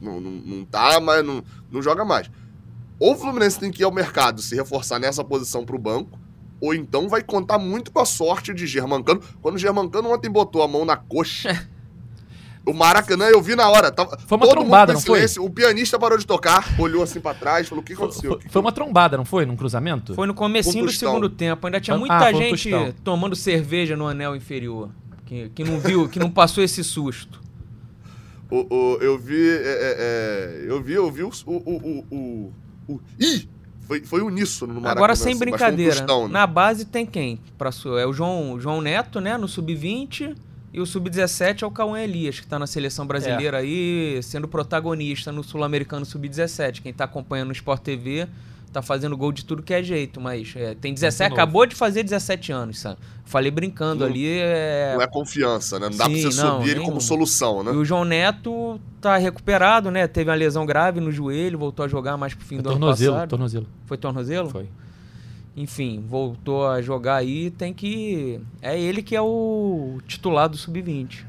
Não, 0.02 0.20
não, 0.20 0.32
não 0.32 0.65
tá, 0.65 1.00
mas 1.00 1.24
não, 1.24 1.44
não 1.70 1.84
joga 1.84 2.04
mais. 2.04 2.32
Ou 3.00 3.13
o 3.13 3.15
Fluminense 3.15 3.60
tem 3.60 3.70
que 3.70 3.84
ir 3.84 3.86
ao 3.86 3.92
mercado 3.92 4.42
se 4.42 4.56
reforçar 4.56 4.98
nessa 4.98 5.24
posição 5.24 5.63
pro 5.63 5.78
banco, 5.78 6.20
ou 6.60 6.74
então 6.74 7.08
vai 7.08 7.22
contar 7.22 7.60
muito 7.60 7.92
com 7.92 8.00
a 8.00 8.06
sorte 8.06 8.56
de 8.56 8.65
Germancano. 8.65 9.22
Quando 9.39 9.54
o 9.54 9.60
Germancano 9.60 10.12
ontem 10.12 10.32
botou 10.32 10.63
a 10.63 10.68
mão 10.68 10.84
na 10.84 10.98
coxa 10.98 11.70
O 12.69 12.73
Maracanã 12.73 13.25
eu 13.25 13.41
vi 13.41 13.55
na 13.55 13.67
hora. 13.69 13.91
Tava, 13.91 14.17
foi 14.27 14.38
uma 14.38 14.47
trombada, 14.47 14.93
não 14.93 15.01
foi? 15.01 15.25
O 15.39 15.49
pianista 15.49 15.97
parou 15.97 16.17
de 16.17 16.25
tocar, 16.25 16.63
olhou 16.77 17.01
assim 17.01 17.19
pra 17.19 17.34
trás, 17.34 17.67
falou: 17.67 17.82
o 17.82 17.86
que 17.86 17.93
aconteceu? 17.93 18.39
Foi, 18.39 18.49
foi, 18.49 18.62
uma 18.62 18.71
trombada, 18.71 19.17
não 19.17 19.25
foi? 19.25 19.45
Num 19.45 19.55
cruzamento? 19.55 20.13
Foi 20.13 20.27
no 20.27 20.34
comecinho 20.34 20.86
do 20.86 20.91
segundo 20.91 21.29
tempo. 21.29 21.65
Ainda 21.65 21.79
tinha 21.79 21.97
muita 21.97 22.17
ah, 22.17 22.32
gente 22.32 22.69
tomando 23.03 23.36
cerveja 23.36 23.95
no 23.95 24.08
anel 24.08 24.36
inferior. 24.36 24.89
Que, 25.25 25.49
que 25.49 25.63
não 25.63 25.79
viu, 25.79 26.08
que 26.10 26.19
não 26.19 26.29
passou 26.29 26.63
esse 26.63 26.84
susto. 26.84 27.41
O, 28.49 28.65
o, 28.73 28.97
eu 28.97 29.17
vi. 29.17 29.49
É, 29.49 29.62
é, 29.63 29.95
é 29.99 30.65
eu 30.67 30.82
vi, 30.82 30.93
eu 30.93 31.12
vi 31.12 31.23
o. 31.23 31.32
o, 31.45 31.55
o, 31.55 32.05
o, 32.12 32.53
o 32.88 33.01
ih! 33.19 33.49
Foi, 33.82 34.01
foi 34.01 34.21
uníssono 34.21 34.73
no 34.73 34.82
Maracanã. 34.82 34.99
Agora, 34.99 35.15
sem 35.15 35.32
assim, 35.32 35.39
brincadeira. 35.39 35.93
Um 35.93 35.97
tostão, 35.97 36.27
né? 36.27 36.34
Na 36.34 36.45
base 36.45 36.86
tem 36.86 37.08
quem? 37.08 37.39
Pra, 37.58 37.71
é 37.99 38.05
o 38.05 38.13
João, 38.13 38.60
João 38.60 38.82
Neto, 38.82 39.19
né? 39.19 39.36
No 39.36 39.47
sub-20. 39.47 40.36
E 40.71 40.79
o 40.79 40.86
Sub-17 40.86 41.63
é 41.63 41.65
o 41.65 41.71
Cauã 41.71 41.99
Elias, 41.99 42.39
que 42.39 42.45
está 42.45 42.60
na 42.60 42.67
seleção 42.67 43.05
brasileira 43.05 43.58
é. 43.58 43.62
aí, 43.62 44.19
sendo 44.21 44.47
protagonista 44.47 45.32
no 45.32 45.43
Sul-Americano 45.43 46.05
Sub-17. 46.05 46.82
Quem 46.82 46.91
está 46.91 47.05
acompanhando 47.05 47.47
no 47.47 47.53
Sport 47.53 47.82
TV 47.82 48.27
tá 48.71 48.84
fazendo 48.84 49.17
gol 49.17 49.32
de 49.32 49.43
tudo 49.43 49.63
que 49.63 49.73
é 49.73 49.82
jeito, 49.82 50.21
mas 50.21 50.53
é, 50.55 50.75
tem 50.75 50.93
17, 50.93 51.34
acabou 51.34 51.65
de 51.65 51.75
fazer 51.75 52.03
17 52.03 52.51
anos, 52.51 52.79
sabe? 52.79 52.99
Falei 53.25 53.49
brincando 53.49 54.03
não, 54.03 54.12
ali. 54.12 54.27
É... 54.27 54.93
Não 54.95 55.01
é 55.01 55.08
confiança, 55.08 55.79
né? 55.79 55.89
Não 55.89 55.97
dá 55.97 56.05
Sim, 56.05 56.21
pra 56.21 56.32
você 56.32 56.41
não, 56.43 56.60
subir 56.60 56.71
ele 56.71 56.82
como 56.82 57.01
solução, 57.01 57.63
né? 57.63 57.71
E 57.71 57.75
o 57.75 57.84
João 57.84 58.05
Neto 58.05 58.79
tá 59.01 59.17
recuperado, 59.17 59.89
né? 59.89 60.08
Teve 60.08 60.29
uma 60.29 60.36
lesão 60.36 60.67
grave 60.67 60.99
no 60.99 61.12
joelho, 61.12 61.58
voltou 61.58 61.84
a 61.84 61.88
jogar 61.88 62.15
mais 62.15 62.36
pro 62.36 62.45
fim 62.45 62.55
é 62.55 62.62
do 62.62 62.69
tornozelo, 62.69 63.12
ano 63.12 63.17
passado. 63.17 63.29
Tornozelo. 63.29 63.67
Foi 63.88 63.97
tornozelo? 63.97 64.49
Foi 64.49 64.67
enfim, 65.60 66.02
voltou 66.08 66.65
a 66.65 66.82
jogar 66.82 67.17
aí, 67.17 67.52
tem 67.52 67.74
que. 67.74 68.39
É 68.62 68.80
ele 68.80 69.04
que 69.04 69.13
é 69.13 69.22
o 69.22 70.00
titular 70.08 70.48
do 70.48 70.56
Sub-20. 70.56 71.26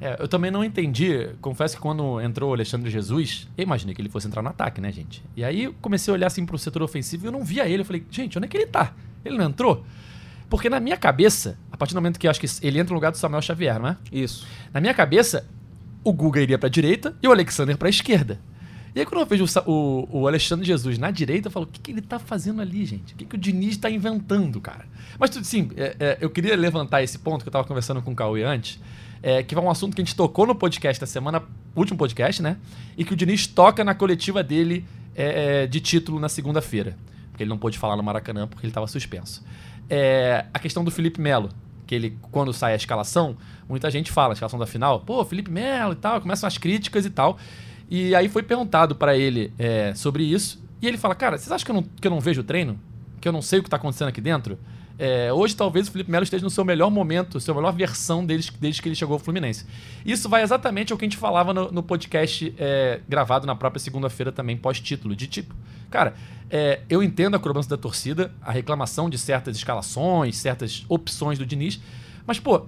É, 0.00 0.16
eu 0.20 0.28
também 0.28 0.52
não 0.52 0.62
entendi. 0.62 1.28
Confesso 1.40 1.74
que 1.74 1.82
quando 1.82 2.20
entrou 2.20 2.50
o 2.50 2.54
Alexandre 2.54 2.88
Jesus, 2.88 3.48
eu 3.58 3.64
imaginei 3.64 3.92
que 3.92 4.00
ele 4.00 4.08
fosse 4.08 4.28
entrar 4.28 4.40
no 4.40 4.50
ataque, 4.50 4.80
né, 4.80 4.92
gente? 4.92 5.24
E 5.36 5.42
aí 5.42 5.64
eu 5.64 5.74
comecei 5.80 6.12
a 6.12 6.14
olhar 6.14 6.28
assim 6.28 6.46
pro 6.46 6.56
setor 6.56 6.82
ofensivo 6.82 7.24
e 7.24 7.26
eu 7.26 7.32
não 7.32 7.44
via 7.44 7.68
ele. 7.68 7.82
Eu 7.82 7.84
falei, 7.84 8.04
gente, 8.08 8.38
onde 8.38 8.46
é 8.46 8.48
que 8.48 8.56
ele 8.56 8.66
tá? 8.66 8.94
Ele 9.24 9.36
não 9.36 9.46
entrou? 9.46 9.84
Porque 10.48 10.70
na 10.70 10.78
minha 10.78 10.96
cabeça, 10.96 11.58
a 11.72 11.76
partir 11.76 11.94
do 11.94 12.00
momento 12.00 12.20
que 12.20 12.28
eu 12.28 12.30
acho 12.30 12.40
que 12.40 12.46
ele 12.64 12.78
entra 12.78 12.90
no 12.90 12.94
lugar 12.94 13.10
do 13.10 13.18
Samuel 13.18 13.42
Xavier, 13.42 13.80
não 13.80 13.88
é? 13.88 13.96
Isso. 14.12 14.46
Na 14.72 14.80
minha 14.80 14.94
cabeça, 14.94 15.44
o 16.04 16.12
Guga 16.12 16.40
iria 16.40 16.58
pra 16.58 16.68
direita 16.68 17.16
e 17.20 17.26
o 17.26 17.32
Alexander 17.32 17.76
pra 17.76 17.88
esquerda. 17.88 18.38
E 18.94 19.00
aí, 19.00 19.06
quando 19.06 19.20
eu 19.20 19.26
vejo 19.26 19.46
o, 19.66 20.08
o, 20.10 20.28
Alexandre 20.28 20.66
Jesus 20.66 20.98
na 20.98 21.10
direita, 21.10 21.48
eu 21.48 21.52
falo: 21.52 21.64
o 21.64 21.68
que, 21.68 21.80
que 21.80 21.90
ele 21.90 22.02
tá 22.02 22.18
fazendo 22.18 22.60
ali, 22.60 22.84
gente? 22.84 23.14
O 23.14 23.16
que, 23.16 23.24
que 23.24 23.34
o 23.34 23.38
Diniz 23.38 23.76
tá 23.76 23.90
inventando, 23.90 24.60
cara? 24.60 24.86
Mas, 25.18 25.30
tudo 25.30 25.44
sim, 25.46 25.70
é, 25.76 25.96
é, 25.98 26.18
eu 26.20 26.28
queria 26.28 26.54
levantar 26.56 27.02
esse 27.02 27.18
ponto 27.18 27.42
que 27.42 27.48
eu 27.48 27.52
tava 27.52 27.66
conversando 27.66 28.02
com 28.02 28.12
o 28.12 28.14
Cauê 28.14 28.42
antes, 28.42 28.78
é, 29.22 29.42
que 29.42 29.54
é 29.54 29.60
um 29.60 29.70
assunto 29.70 29.94
que 29.94 30.02
a 30.02 30.04
gente 30.04 30.14
tocou 30.14 30.46
no 30.46 30.54
podcast 30.54 31.00
da 31.00 31.06
semana, 31.06 31.42
último 31.74 31.98
podcast, 31.98 32.42
né? 32.42 32.58
E 32.96 33.04
que 33.04 33.14
o 33.14 33.16
Diniz 33.16 33.46
toca 33.46 33.82
na 33.82 33.94
coletiva 33.94 34.42
dele 34.42 34.84
é, 35.14 35.62
é, 35.62 35.66
de 35.66 35.80
título 35.80 36.20
na 36.20 36.28
segunda-feira. 36.28 36.96
Porque 37.30 37.44
ele 37.44 37.50
não 37.50 37.58
pôde 37.58 37.78
falar 37.78 37.96
no 37.96 38.02
Maracanã 38.02 38.46
porque 38.46 38.66
ele 38.66 38.70
estava 38.70 38.86
suspenso. 38.86 39.42
É, 39.88 40.44
a 40.52 40.58
questão 40.58 40.84
do 40.84 40.90
Felipe 40.90 41.18
Melo, 41.18 41.48
que 41.86 41.94
ele, 41.94 42.18
quando 42.30 42.52
sai 42.52 42.74
a 42.74 42.76
escalação, 42.76 43.36
muita 43.66 43.90
gente 43.90 44.10
fala, 44.10 44.32
a 44.32 44.34
escalação 44.34 44.58
da 44.58 44.66
final, 44.66 45.00
pô, 45.00 45.24
Felipe 45.24 45.50
Melo 45.50 45.92
e 45.92 45.96
tal, 45.96 46.20
começam 46.20 46.46
as 46.46 46.58
críticas 46.58 47.06
e 47.06 47.10
tal. 47.10 47.38
E 47.94 48.14
aí 48.14 48.26
foi 48.26 48.42
perguntado 48.42 48.94
para 48.94 49.14
ele 49.18 49.52
é, 49.58 49.92
sobre 49.94 50.24
isso. 50.24 50.64
E 50.80 50.88
ele 50.88 50.96
fala: 50.96 51.14
Cara, 51.14 51.36
vocês 51.36 51.52
acham 51.52 51.62
que 51.62 51.70
eu 51.70 51.74
não, 51.74 51.82
que 51.82 52.06
eu 52.06 52.10
não 52.10 52.20
vejo 52.20 52.40
o 52.40 52.44
treino? 52.44 52.80
Que 53.20 53.28
eu 53.28 53.32
não 53.32 53.42
sei 53.42 53.58
o 53.58 53.62
que 53.62 53.66
está 53.66 53.76
acontecendo 53.76 54.08
aqui 54.08 54.18
dentro? 54.18 54.58
É, 54.98 55.30
hoje 55.30 55.54
talvez 55.54 55.88
o 55.88 55.92
Felipe 55.92 56.10
Melo 56.10 56.24
esteja 56.24 56.42
no 56.42 56.48
seu 56.48 56.64
melhor 56.64 56.90
momento, 56.90 57.38
sua 57.38 57.54
melhor 57.54 57.70
versão 57.72 58.24
desde, 58.24 58.50
desde 58.58 58.80
que 58.80 58.88
ele 58.88 58.94
chegou 58.94 59.12
ao 59.12 59.18
Fluminense. 59.18 59.66
Isso 60.06 60.26
vai 60.26 60.42
exatamente 60.42 60.90
ao 60.90 60.98
que 60.98 61.04
a 61.04 61.06
gente 61.06 61.18
falava 61.18 61.52
no, 61.52 61.70
no 61.70 61.82
podcast 61.82 62.54
é, 62.56 63.00
gravado 63.06 63.46
na 63.46 63.54
própria 63.54 63.78
segunda-feira 63.78 64.32
também, 64.32 64.56
pós-título. 64.56 65.14
De 65.14 65.26
tipo, 65.26 65.54
cara, 65.90 66.14
é, 66.48 66.80
eu 66.88 67.02
entendo 67.02 67.34
a 67.34 67.38
cobrança 67.38 67.68
da 67.68 67.76
torcida, 67.76 68.32
a 68.40 68.52
reclamação 68.52 69.10
de 69.10 69.18
certas 69.18 69.54
escalações, 69.54 70.38
certas 70.38 70.86
opções 70.88 71.38
do 71.38 71.44
Diniz, 71.44 71.78
mas, 72.26 72.40
pô, 72.40 72.66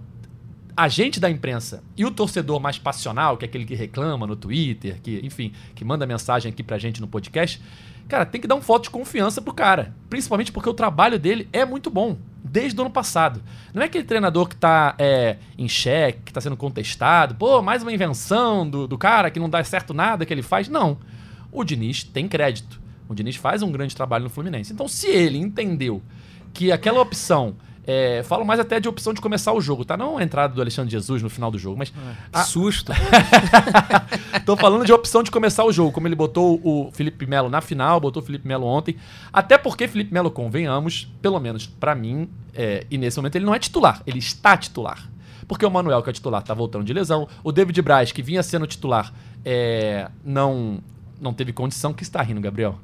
a 0.77 0.89
gente 0.89 1.21
da 1.21 1.31
imprensa 1.31 1.83
e 1.97 2.05
o 2.05 2.11
torcedor 2.11 2.61
mais 2.61 2.79
passional, 2.79 3.37
que 3.37 3.45
é 3.45 3.49
aquele 3.49 3.65
que 3.65 3.75
reclama 3.75 4.27
no 4.27 4.35
Twitter, 4.35 5.01
que, 5.01 5.21
enfim, 5.23 5.53
que 5.75 5.85
manda 5.85 6.07
mensagem 6.07 6.51
aqui 6.51 6.63
pra 6.63 6.79
gente 6.79 7.01
no 7.01 7.07
podcast, 7.07 7.63
cara, 8.09 8.27
tem 8.27 8.41
que 8.41 8.47
dar 8.47 8.57
um 8.57 8.61
foto 8.61 8.85
de 8.85 8.91
confiança 8.91 9.41
pro 9.41 9.55
cara. 9.55 9.95
Principalmente 10.11 10.51
porque 10.51 10.69
o 10.69 10.75
trabalho 10.75 11.19
dele 11.19 11.49
é 11.53 11.65
muito 11.65 11.91
bom. 11.91 12.19
desde 12.45 12.79
o 12.79 12.83
ano 12.83 12.91
passado. 12.91 13.43
Não 13.73 13.83
é 13.83 13.87
aquele 13.87 14.05
treinador 14.05 14.47
que 14.49 14.55
tá 14.55 14.95
é, 14.99 15.39
em 15.57 15.67
xeque, 15.67 16.21
que 16.27 16.33
tá 16.33 16.41
sendo 16.41 16.57
contestado, 16.57 17.35
pô, 17.35 17.63
mais 17.63 17.83
uma 17.83 17.93
invenção 17.93 18.69
do, 18.69 18.87
do 18.87 18.99
cara 18.99 19.31
que 19.31 19.41
não 19.41 19.49
dá 19.49 19.65
certo 19.65 19.95
nada 19.95 20.27
que 20.27 20.33
ele 20.33 20.43
faz. 20.43 20.69
Não. 20.69 20.99
O 21.51 21.65
Diniz 21.65 22.05
tem 22.05 22.29
crédito. 22.29 22.81
O 23.09 23.15
Diniz 23.15 23.37
faz 23.37 23.63
um 23.63 23.73
grande 23.73 23.97
trabalho 23.97 24.25
no 24.25 24.31
Fluminense. 24.31 24.73
Então, 24.73 24.87
se 24.87 25.07
ele 25.07 25.39
entendeu 25.39 26.03
que 26.53 26.71
aquela 26.71 27.01
opção 27.01 27.57
é, 27.87 28.23
falo 28.23 28.45
mais 28.45 28.59
até 28.59 28.81
de 28.81 28.89
opção 28.89 29.13
de 29.13 29.21
começar 29.21 29.53
o 29.53 29.61
jogo, 29.61 29.85
tá? 29.85 29.97
Não 29.97 30.17
a 30.17 30.23
entrada 30.23 30.55
do 30.55 30.61
Alexandre 30.61 30.91
Jesus 30.91 31.23
no 31.23 31.29
final 31.29 31.51
do 31.51 31.59
jogo, 31.59 31.79
mas. 31.79 31.91
Que 31.91 32.45
susto. 32.45 32.93
Tô 34.47 34.57
falando 34.57 34.85
de 34.85 34.93
opção 34.93 35.23
de 35.23 35.31
começar 35.31 35.65
o 35.65 35.73
jogo, 35.73 35.93
como 35.93 36.09
ele 36.09 36.15
botou 36.15 36.61
o 36.65 36.91
Felipe 36.93 37.27
Melo 37.27 37.49
na 37.49 37.61
final, 37.61 38.01
botou 38.01 38.23
o 38.23 38.27
Felipe 38.27 38.47
Melo 38.47 38.67
ontem. 38.67 38.97
Até 39.33 39.59
porque 39.59 39.87
Felipe 39.87 40.13
Melo, 40.13 40.31
convenhamos, 40.31 41.13
pelo 41.21 41.39
menos 41.39 41.67
para 41.67 41.95
mim, 41.95 42.29
é, 42.55 42.87
e 42.91 42.97
nesse 42.97 43.19
momento 43.19 43.37
ele 43.37 43.45
não 43.45 43.55
é 43.55 43.59
titular, 43.59 44.03
ele 44.07 44.19
está 44.19 44.57
titular. 44.57 45.11
Porque 45.47 45.67
o 45.67 45.71
Manuel, 45.71 46.03
que 46.03 46.11
é 46.11 46.13
titular, 46.13 46.43
tá 46.43 46.55
voltando 46.55 46.85
de 46.85 46.93
lesão. 46.93 47.29
O 47.43 47.53
David 47.53 47.81
Braz, 47.83 48.13
que 48.13 48.23
vinha 48.23 48.43
sendo 48.43 48.67
titular, 48.67 49.13
é, 49.45 50.11
não, 50.25 50.79
não 51.21 51.35
teve 51.35 51.53
condição. 51.53 51.93
que 51.93 52.03
está 52.03 52.23
rindo, 52.23 52.41
Gabriel? 52.41 52.79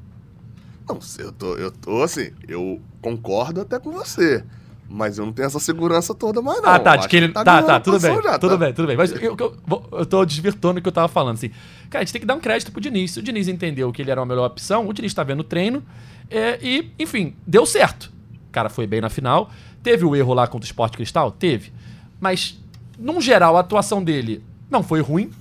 Não, 0.87 0.99
eu 1.17 1.31
tô, 1.31 1.55
eu 1.55 1.71
tô 1.71 2.03
assim, 2.03 2.31
eu 2.47 2.79
concordo 3.01 3.61
até 3.61 3.79
com 3.79 3.91
você. 3.91 4.43
Mas 4.93 5.17
eu 5.17 5.25
não 5.25 5.31
tenho 5.31 5.45
essa 5.45 5.59
segurança 5.59 6.13
toda 6.13 6.41
mais, 6.41 6.61
não. 6.61 6.69
Ah, 6.69 6.77
tá. 6.77 6.97
De 6.97 7.07
que 7.07 7.15
ele... 7.15 7.29
Tá, 7.29 7.45
tá, 7.45 7.63
tá, 7.63 7.79
tudo 7.79 7.97
bem. 7.97 8.21
Já, 8.21 8.37
tudo 8.37 8.51
tá. 8.51 8.57
bem, 8.57 8.73
tudo 8.73 8.87
bem. 8.87 8.97
Mas 8.97 9.11
eu, 9.13 9.37
eu, 9.39 9.57
eu 9.93 10.05
tô 10.05 10.25
desvirtuando 10.25 10.79
o 10.79 10.81
que 10.81 10.87
eu 10.87 10.91
tava 10.91 11.07
falando, 11.07 11.35
assim. 11.35 11.49
Cara, 11.89 12.01
a 12.01 12.05
gente 12.05 12.11
tem 12.11 12.19
que 12.19 12.27
dar 12.27 12.35
um 12.35 12.41
crédito 12.41 12.73
pro 12.73 12.81
Diniz. 12.81 13.11
Se 13.11 13.19
o 13.19 13.23
Diniz 13.23 13.47
entendeu 13.47 13.89
que 13.93 14.01
ele 14.01 14.11
era 14.11 14.21
a 14.21 14.25
melhor 14.25 14.45
opção, 14.45 14.87
o 14.87 14.93
Diniz 14.93 15.13
tá 15.13 15.23
vendo 15.23 15.39
o 15.39 15.43
treino. 15.45 15.81
É, 16.29 16.59
e, 16.61 16.91
enfim, 16.99 17.33
deu 17.47 17.65
certo. 17.65 18.11
O 18.49 18.51
cara 18.51 18.69
foi 18.69 18.85
bem 18.85 18.99
na 18.99 19.09
final. 19.09 19.49
Teve 19.81 20.03
o 20.03 20.13
erro 20.13 20.33
lá 20.33 20.45
contra 20.45 20.65
o 20.65 20.67
Sport 20.67 20.95
Cristal? 20.95 21.31
Teve. 21.31 21.71
Mas, 22.19 22.59
num 22.99 23.21
geral, 23.21 23.55
a 23.55 23.61
atuação 23.61 24.03
dele 24.03 24.43
não 24.69 24.83
foi 24.83 24.99
ruim 24.99 25.31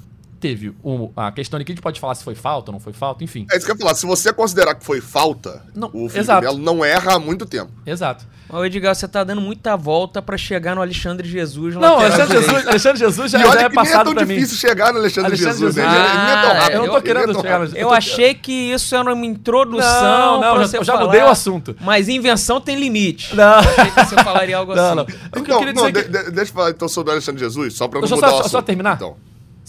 teve 0.40 0.74
um, 0.83 1.11
a 1.14 1.31
questão 1.31 1.61
aqui, 1.61 1.70
a 1.70 1.74
gente 1.74 1.83
pode 1.83 2.00
falar 2.00 2.14
se 2.14 2.24
foi 2.24 2.35
falta 2.35 2.70
ou 2.70 2.72
não 2.72 2.81
foi 2.81 2.92
falta, 2.92 3.22
enfim. 3.22 3.46
É 3.53 3.57
isso 3.57 3.66
que 3.66 3.72
eu 3.72 3.76
ia 3.76 3.81
falar. 3.81 3.94
Se 3.94 4.07
você 4.07 4.33
considerar 4.33 4.74
que 4.74 4.85
foi 4.85 5.00
falta, 5.00 5.62
não, 5.74 5.88
o 5.88 6.09
Felipe 6.09 6.18
exato. 6.18 6.42
Melo 6.42 6.59
não 6.59 6.85
erra 6.85 7.14
há 7.14 7.18
muito 7.18 7.44
tempo. 7.44 7.70
Exato. 7.85 8.26
Ô, 8.48 8.64
Edgar, 8.64 8.94
você 8.94 9.07
tá 9.07 9.22
dando 9.22 9.40
muita 9.40 9.76
volta 9.76 10.20
para 10.20 10.37
chegar 10.37 10.74
no 10.74 10.83
Alexandre 10.83 11.29
Jesus. 11.29 11.76
Não, 11.76 12.00
Alexandre 12.00 12.40
Jesus, 12.40 12.66
Alexandre 12.66 12.98
Jesus 12.98 13.31
já, 13.31 13.38
e 13.38 13.44
olha 13.44 13.61
já 13.61 13.66
é 13.66 13.68
passado 13.68 14.12
para 14.12 14.26
mim. 14.26 14.33
é 14.33 14.37
tão 14.37 14.44
difícil 14.44 14.59
chegar 14.59 14.92
no 14.92 14.98
Alexandre, 14.98 15.29
Alexandre 15.29 15.59
Jesus. 15.59 15.74
Jesus. 15.74 15.94
Ele, 15.94 15.96
ah, 15.96 16.31
é 16.31 16.48
tão 16.48 16.61
rápido. 16.61 16.74
Eu 16.74 16.87
não 16.87 16.94
tô 16.94 17.03
querendo 17.03 17.31
eu, 17.31 17.35
chegar 17.35 17.59
no... 17.61 17.76
Eu, 17.76 17.92
achei 17.92 18.35
que 18.35 18.53
isso 18.53 18.96
era 18.96 19.14
uma 19.14 19.26
introdução. 19.26 20.40
Não, 20.40 20.57
não, 20.57 20.64
já, 20.64 20.79
eu 20.79 20.85
já 20.85 20.96
mudei 20.96 21.22
o 21.22 21.29
assunto. 21.29 21.76
Mas 21.81 22.09
invenção 22.09 22.61
tem 22.61 22.76
limite. 22.76 23.37
Não. 23.37 23.44
Eu 23.44 23.59
achei 23.59 23.90
que 23.90 24.05
você 24.05 24.14
falaria 24.16 24.57
algo 24.57 24.74
não, 24.74 24.85
assim. 24.85 24.96
Não, 24.96 25.07
não. 25.07 25.40
Então, 25.42 25.85
não, 25.85 25.92
que... 25.92 26.03
deixa 26.03 26.50
eu 26.50 26.55
falar 26.55 26.70
então 26.70 26.88
sobre 26.88 27.11
o 27.11 27.12
Alexandre 27.12 27.40
Jesus, 27.40 27.74
só 27.74 27.87
para 27.87 28.00
não 28.00 28.09
mudar 28.09 28.29
só, 28.29 28.37
o 28.37 28.38
assunto. 28.40 28.50
Só 28.50 28.62
terminar? 28.62 28.96
Então. 28.96 29.16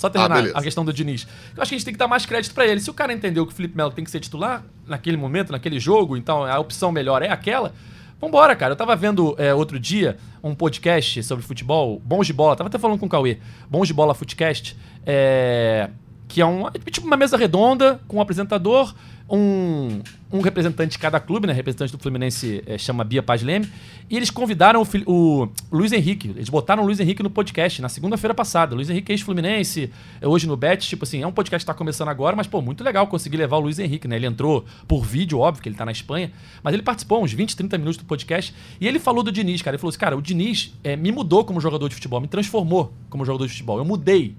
Só 0.02 0.10
terminar 0.10 0.48
ah, 0.48 0.52
a 0.56 0.64
questão 0.64 0.84
do 0.84 0.92
Diniz. 0.92 1.28
Eu 1.56 1.62
acho 1.62 1.70
que 1.70 1.76
a 1.76 1.78
gente 1.78 1.86
tem 1.86 1.94
que 1.94 2.00
dar 2.00 2.08
mais 2.08 2.26
crédito 2.26 2.56
para 2.56 2.66
ele. 2.66 2.82
Se 2.82 2.90
o 2.90 2.94
cara 2.94 3.14
entendeu 3.14 3.46
que 3.46 3.54
o 3.54 3.56
Felipe 3.56 3.78
Melo 3.78 3.92
tem 3.92 4.04
que 4.04 4.10
ser 4.10 4.20
titular 4.20 4.64
naquele 4.88 5.16
momento, 5.16 5.52
naquele 5.52 5.80
jogo, 5.80 6.18
então 6.18 6.44
a 6.44 6.58
opção 6.58 6.92
melhor 6.92 7.22
é 7.22 7.30
aquela. 7.30 7.72
Vambora, 8.20 8.56
cara. 8.56 8.72
Eu 8.72 8.76
tava 8.76 8.96
vendo 8.96 9.36
é, 9.38 9.54
outro 9.54 9.80
dia 9.80 10.18
um 10.44 10.56
podcast 10.56 11.22
sobre 11.22 11.46
futebol, 11.46 12.02
Bons 12.04 12.26
de 12.26 12.34
Bola. 12.34 12.56
Tava 12.56 12.68
até 12.68 12.80
falando 12.80 12.98
com 12.98 13.06
o 13.06 13.10
Cauê. 13.10 13.38
Bons 13.70 13.88
de 13.88 13.94
Bola 13.94 14.16
Footcast. 14.16 14.76
É, 15.06 15.92
que 16.28 16.42
é 16.42 16.46
um, 16.48 16.68
tipo 16.90 17.06
uma 17.06 17.18
mesa 17.18 17.38
redonda 17.38 18.00
com 18.08 18.18
um 18.18 18.22
apresentador, 18.22 18.96
um, 19.32 20.02
um 20.32 20.42
representante 20.42 20.92
de 20.92 21.00
cada 21.00 21.20
clube, 21.20 21.48
né? 21.48 21.54
Representante 21.54 21.92
do 21.92 21.98
Fluminense 21.98 22.62
é, 22.66 22.78
chama 22.78 23.04
Bia 23.04 23.24
Paz 23.24 23.42
Leme. 23.42 23.68
E 24.10 24.18
eles 24.18 24.30
convidaram 24.30 24.82
o, 24.82 25.12
o, 25.12 25.50
Luiz 25.72 25.94
Henrique. 25.94 26.30
Eles 26.30 26.50
botaram 26.50 26.84
o 26.84 26.86
Luiz 26.86 27.00
Henrique 27.00 27.24
no 27.24 27.30
podcast 27.30 27.82
na 27.82 27.88
segunda-feira 27.88 28.34
passada. 28.34 28.76
Luiz 28.76 28.90
Henrique 28.90 29.12
é 29.12 29.16
ex-Fluminense, 29.16 29.90
é 30.20 30.28
hoje 30.28 30.46
no 30.48 30.58
Bet. 30.58 30.88
Tipo 30.88 31.06
assim, 31.06 31.22
é 31.22 31.28
um 31.28 31.32
podcast 31.32 31.64
que 31.64 31.68
tá 31.68 31.74
começando 31.74 32.10
agora, 32.10 32.36
mas, 32.36 32.46
pô, 32.46 32.62
muito 32.62 32.84
legal 32.84 33.08
conseguir 33.08 33.38
levar 33.38 33.58
o 33.58 33.62
Luiz 33.62 33.80
Henrique, 33.80 34.08
né? 34.08 34.18
Ele 34.18 34.28
entrou 34.28 34.66
por 34.88 35.06
vídeo, 35.06 35.40
óbvio, 35.40 35.64
que 35.64 35.70
ele 35.70 35.78
tá 35.78 35.86
na 35.86 35.92
Espanha. 35.92 36.32
Mas 36.62 36.74
ele 36.74 36.84
participou 36.84 37.24
uns 37.24 37.32
20, 37.32 37.56
30 37.56 37.78
minutos 37.78 37.98
do 37.98 38.06
podcast. 38.06 38.54
E 38.82 38.88
ele 38.88 39.00
falou 39.00 39.24
do 39.24 39.32
Diniz, 39.32 39.62
cara. 39.62 39.76
Ele 39.76 39.80
falou 39.80 39.90
assim, 39.90 40.00
cara, 40.00 40.18
o 40.18 40.22
Diniz 40.22 40.74
é, 40.84 40.96
me 40.98 41.12
mudou 41.12 41.46
como 41.46 41.62
jogador 41.62 41.88
de 41.88 41.96
futebol, 41.96 42.20
me 42.20 42.28
transformou 42.28 42.94
como 43.10 43.24
jogador 43.24 43.46
de 43.46 43.52
futebol. 43.52 43.78
Eu 43.78 43.86
mudei 43.86 44.36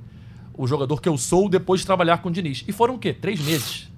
o 0.55 0.67
jogador 0.67 1.01
que 1.01 1.09
eu 1.09 1.17
sou 1.17 1.49
depois 1.49 1.81
de 1.81 1.87
trabalhar 1.87 2.19
com 2.19 2.29
o 2.29 2.33
Diniz. 2.33 2.63
E 2.69 2.73
foram 2.73 2.97
o 2.97 2.99
quê? 2.99 3.13
Três 3.13 3.41
meses. 3.41 3.92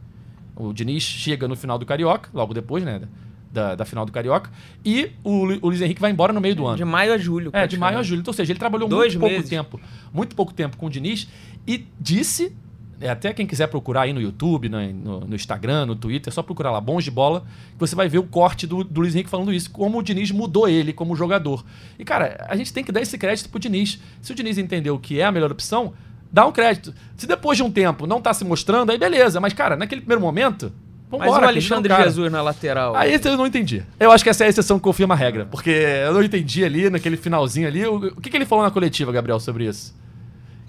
O 0.57 0.73
Diniz 0.73 1.03
chega 1.03 1.49
no 1.49 1.57
final 1.57 1.79
do 1.79 1.87
Carioca, 1.87 2.31
logo 2.33 2.55
depois, 2.55 2.85
né? 2.85 3.03
Da, 3.51 3.75
da 3.75 3.85
final 3.85 4.05
do 4.05 4.11
Carioca. 4.11 4.51
E 4.85 5.11
o, 5.23 5.31
o 5.31 5.69
Luiz 5.69 5.81
Henrique 5.81 6.01
vai 6.01 6.11
embora 6.11 6.33
no 6.33 6.41
meio 6.41 6.57
do 6.57 6.67
ano. 6.67 6.77
De 6.77 6.85
maio 6.85 7.13
a 7.13 7.19
julho. 7.19 7.51
É, 7.53 7.67
de 7.67 7.79
maio 7.79 7.99
a 7.99 8.03
julho. 8.03 8.21
Então, 8.21 8.33
ou 8.33 8.37
seja, 8.37 8.53
ele 8.53 8.59
trabalhou 8.59 8.89
Dois 8.89 9.15
muito 9.15 9.31
meses. 9.31 9.49
pouco 9.49 9.79
tempo. 9.79 9.81
Muito 10.13 10.37
pouco 10.37 10.53
tempo 10.53 10.77
com 10.77 10.87
o 10.87 10.91
Diniz. 10.91 11.29
E 11.67 11.87
disse 12.01 12.53
é, 13.01 13.11
até 13.11 13.33
quem 13.33 13.47
quiser 13.47 13.67
procurar 13.67 14.03
aí 14.03 14.13
no 14.13 14.21
YouTube, 14.21 14.69
no, 14.69 14.93
no, 14.93 15.21
no, 15.21 15.37
Instagram, 15.37 15.87
no 15.87 15.97
Twitter, 15.97 16.31
é 16.31 16.35
só 16.35 16.43
procurar 16.43 16.71
lá, 16.71 16.81
Bons 16.81 17.05
de 17.05 17.11
Bola, 17.11 17.41
que 17.73 17.79
você 17.79 17.95
vai 17.95 18.09
ver 18.09 18.19
o 18.19 18.23
corte 18.23 18.67
do, 18.67 18.85
do 18.85 19.01
Luiz 19.01 19.15
Henrique 19.15 19.31
falando 19.31 19.53
isso, 19.53 19.71
como 19.71 19.99
o 19.99 20.03
Diniz 20.03 20.31
mudou 20.31 20.69
ele 20.69 20.93
como 20.93 21.15
jogador. 21.17 21.65
E, 21.99 22.05
cara, 22.05 22.47
a 22.49 22.57
gente 22.57 22.73
tem 22.73 22.85
que 22.85 22.93
dar 22.93 23.01
esse 23.01 23.19
crédito 23.19 23.49
pro 23.49 23.59
Diniz. 23.59 24.01
Se 24.23 24.33
o 24.33 24.35
Diniz 24.35 24.59
entendeu 24.59 24.99
que 24.99 25.21
é 25.21 25.25
a 25.25 25.33
melhor 25.33 25.51
opção, 25.51 25.93
dá 26.35 26.45
um 26.45 26.51
crédito. 26.51 26.93
Se 27.17 27.29
depois 27.29 27.57
de 27.57 27.63
um 27.63 27.71
tempo 27.71 28.09
não 28.09 28.21
tá 28.21 28.35
se 28.35 28.45
mostrando, 28.45 28.91
aí 28.91 28.99
beleza. 28.99 29.41
Mas, 29.41 29.53
cara, 29.53 29.77
naquele 29.77 30.01
primeiro 30.01 30.21
momento, 30.21 30.73
Vambora, 31.09 31.31
Mas 31.31 31.43
o 31.43 31.45
Alexandre 31.49 31.95
Jesus 31.95 32.33
na 32.33 32.43
lateral. 32.43 32.97
Aí 32.97 33.15
eu 33.15 33.37
não 33.37 33.47
entendi. 33.47 33.85
Eu 34.01 34.11
acho 34.11 34.25
que 34.25 34.31
essa 34.31 34.43
é 34.43 34.49
a 34.49 34.51
exceção 34.51 34.79
que 34.79 34.83
confirma 34.83 35.15
a 35.15 35.17
regra. 35.17 35.47
Porque 35.47 35.71
eu 35.71 36.13
não 36.13 36.25
entendi 36.25 36.65
ali, 36.65 36.91
naquele 36.91 37.17
finalzinho 37.17 37.69
ali. 37.69 37.87
O, 37.87 37.97
o 38.09 38.21
que, 38.21 38.29
que 38.29 38.37
ele 38.37 38.45
falou 38.45 38.65
na 38.65 38.71
coletiva, 38.73 39.13
Gabriel, 39.13 39.39
sobre 39.39 39.69
isso? 39.69 39.95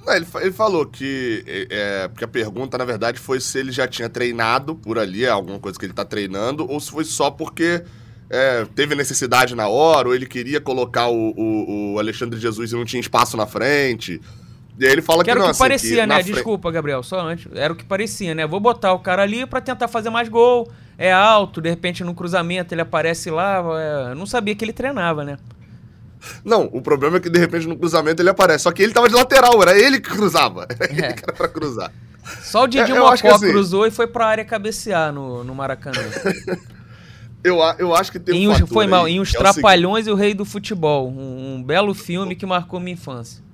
Não, 0.05 0.13
ele, 0.13 0.27
ele, 0.35 0.51
falou 0.51 0.85
que. 0.85 1.43
É, 1.47 1.67
é, 2.03 2.07
porque 2.09 2.23
a 2.23 2.27
pergunta, 2.27 2.77
na 2.77 2.85
verdade, 2.85 3.17
foi 3.17 3.39
se 3.39 3.57
ele 3.57 3.71
já 3.71 3.87
tinha 3.87 4.07
treinado 4.07 4.75
por 4.75 4.99
ali, 4.99 5.25
é 5.25 5.29
alguma 5.29 5.57
coisa 5.57 5.79
que 5.79 5.85
ele 5.85 5.93
tá 5.93 6.05
treinando, 6.05 6.69
ou 6.69 6.79
se 6.79 6.91
foi 6.91 7.05
só 7.05 7.31
porque 7.31 7.83
é, 8.29 8.65
teve 8.75 8.93
necessidade 8.93 9.55
na 9.55 9.67
hora, 9.67 10.09
ou 10.09 10.13
ele 10.13 10.27
queria 10.27 10.61
colocar 10.61 11.07
o, 11.07 11.33
o, 11.35 11.93
o 11.93 11.99
Alexandre 11.99 12.39
Jesus 12.39 12.71
e 12.71 12.75
não 12.75 12.85
tinha 12.85 13.01
espaço 13.01 13.35
na 13.35 13.47
frente. 13.47 14.21
E 14.77 14.85
aí 14.85 14.91
ele 14.91 15.01
fala 15.01 15.19
que, 15.19 15.25
que 15.25 15.31
era 15.31 15.39
não, 15.39 15.45
o 15.45 15.47
que 15.47 15.51
assim, 15.51 15.59
parecia, 15.59 16.01
que 16.01 16.07
né? 16.07 16.21
Desculpa, 16.21 16.71
Gabriel, 16.71 17.01
só 17.01 17.19
antes. 17.19 17.47
Era 17.55 17.71
o 17.71 17.75
que 17.75 17.85
parecia, 17.85 18.35
né? 18.35 18.45
Vou 18.45 18.59
botar 18.59 18.93
o 18.93 18.99
cara 18.99 19.21
ali 19.21 19.45
para 19.45 19.61
tentar 19.61 19.87
fazer 19.87 20.09
mais 20.09 20.27
gol. 20.27 20.69
É 20.97 21.11
alto, 21.11 21.61
de 21.61 21.69
repente 21.69 22.03
no 22.03 22.13
cruzamento 22.13 22.73
ele 22.73 22.81
aparece 22.81 23.29
lá. 23.29 23.63
É... 23.79 24.11
Eu 24.11 24.15
não 24.15 24.25
sabia 24.25 24.55
que 24.55 24.63
ele 24.63 24.73
treinava, 24.73 25.23
né? 25.23 25.37
Não, 26.43 26.69
o 26.73 26.81
problema 26.81 27.17
é 27.17 27.19
que 27.19 27.29
de 27.29 27.39
repente 27.39 27.67
no 27.67 27.77
cruzamento 27.77 28.21
ele 28.21 28.29
aparece. 28.29 28.63
Só 28.63 28.71
que 28.71 28.83
ele 28.83 28.93
tava 28.93 29.07
de 29.07 29.15
lateral, 29.15 29.61
era 29.61 29.77
ele 29.77 29.99
que 29.99 30.09
cruzava. 30.09 30.67
Era 30.79 30.91
é. 30.91 31.05
ele 31.05 31.13
que 31.13 31.23
era 31.23 31.33
pra 31.33 31.47
cruzar. 31.47 31.91
Só 32.41 32.63
o 32.63 32.67
Didi 32.67 32.91
é, 32.91 32.99
Mocó 32.99 33.35
assim... 33.35 33.51
cruzou 33.51 33.85
e 33.85 33.91
foi 33.91 34.07
pra 34.07 34.25
área 34.25 34.43
cabecear 34.43 35.13
no, 35.13 35.43
no 35.43 35.53
Maracanã. 35.53 36.01
eu, 37.43 37.57
eu 37.77 37.95
acho 37.95 38.11
que 38.11 38.19
tem 38.19 38.47
um 38.47 38.65
Foi 38.65 38.87
mal, 38.87 39.07
em 39.07 39.19
Os 39.19 39.33
é 39.33 39.37
Trapalhões 39.37 40.07
e 40.07 40.11
o 40.11 40.15
Rei 40.15 40.33
do 40.33 40.43
Futebol. 40.43 41.07
Um, 41.07 41.57
um 41.57 41.63
belo 41.63 41.93
filme 41.93 42.35
que 42.35 42.45
marcou 42.45 42.79
minha 42.79 42.93
infância. 42.93 43.44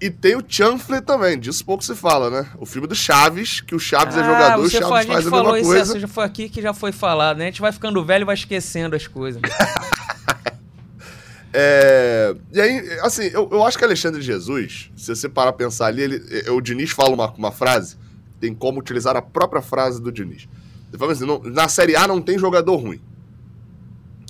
E 0.00 0.10
tem 0.10 0.36
o 0.36 0.44
Chanfle 0.46 1.00
também, 1.00 1.38
disso 1.38 1.64
pouco 1.64 1.82
se 1.82 1.94
fala, 1.94 2.30
né? 2.30 2.48
O 2.58 2.64
filme 2.64 2.86
do 2.86 2.94
Chaves, 2.94 3.60
que 3.60 3.74
o 3.74 3.80
Chaves 3.80 4.16
é 4.16 4.20
ah, 4.20 4.22
é 4.22 4.26
jogador, 4.26 4.62
o 4.62 4.70
Chaves 4.70 4.88
faz 4.88 5.10
a, 5.10 5.14
mesma 5.14 5.44
coisa. 5.44 5.82
Isso, 5.82 5.98
já 5.98 6.06
foi 6.06 6.24
aqui 6.24 6.48
que 6.48 6.62
já 6.62 6.72
foi 6.72 6.92
falado, 6.92 7.38
né? 7.38 7.44
A 7.44 7.46
gente 7.48 7.60
vai 7.60 7.72
ficando 7.72 8.04
velho 8.04 8.22
e 8.22 8.24
vai 8.24 8.36
esquecendo 8.36 8.94
as 8.94 9.08
coisas. 9.08 9.42
é, 11.52 12.36
e 12.52 12.60
aí, 12.60 12.98
assim, 13.00 13.24
eu, 13.24 13.48
eu 13.50 13.66
acho 13.66 13.76
que 13.76 13.84
Alexandre 13.84 14.22
Jesus, 14.22 14.92
se 14.96 15.16
você 15.16 15.28
parar 15.28 15.52
pra 15.52 15.66
pensar 15.66 15.86
ali, 15.86 16.02
ele, 16.02 16.44
é, 16.46 16.50
o 16.52 16.60
Diniz 16.60 16.90
fala 16.90 17.10
uma, 17.10 17.32
uma 17.32 17.50
frase, 17.50 17.96
tem 18.38 18.54
como 18.54 18.78
utilizar 18.78 19.16
a 19.16 19.22
própria 19.22 19.60
frase 19.60 20.00
do 20.00 20.12
Diniz. 20.12 20.48
Ele 20.90 20.98
fala 20.98 21.10
assim, 21.10 21.26
não, 21.26 21.42
na 21.42 21.68
Série 21.68 21.96
A 21.96 22.06
não 22.06 22.22
tem 22.22 22.38
jogador 22.38 22.76
ruim. 22.76 23.00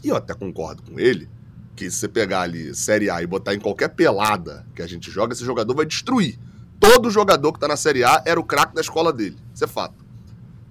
E 0.03 0.09
eu 0.09 0.17
até 0.17 0.33
concordo 0.33 0.83
com 0.83 0.99
ele, 0.99 1.29
que 1.79 1.89
se 1.93 1.99
você 1.99 2.09
pegar 2.09 2.41
ali 2.41 2.75
Série 2.75 3.09
A 3.09 3.23
e 3.23 3.27
botar 3.27 3.55
em 3.55 3.61
qualquer 3.61 3.91
pelada 3.91 4.67
que 4.75 4.83
a 4.83 4.87
gente 4.87 5.13
joga, 5.13 5.33
esse 5.33 5.45
jogador 5.45 5.73
vai 5.77 5.87
destruir. 5.87 6.37
Todo 6.81 7.09
jogador 7.09 7.53
que 7.53 7.61
tá 7.61 7.69
na 7.69 7.77
Série 7.77 8.03
A 8.03 8.21
era 8.27 8.39
o 8.41 8.43
craque 8.43 8.75
da 8.75 8.81
escola 8.81 9.13
dele. 9.13 9.37
Isso 9.55 9.63
é 9.63 9.69
fato. 9.69 10.05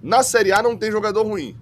Na 0.02 0.22
Série 0.22 0.52
A 0.52 0.62
não 0.62 0.76
tem 0.76 0.92
jogador 0.92 1.22
ruim. 1.26 1.56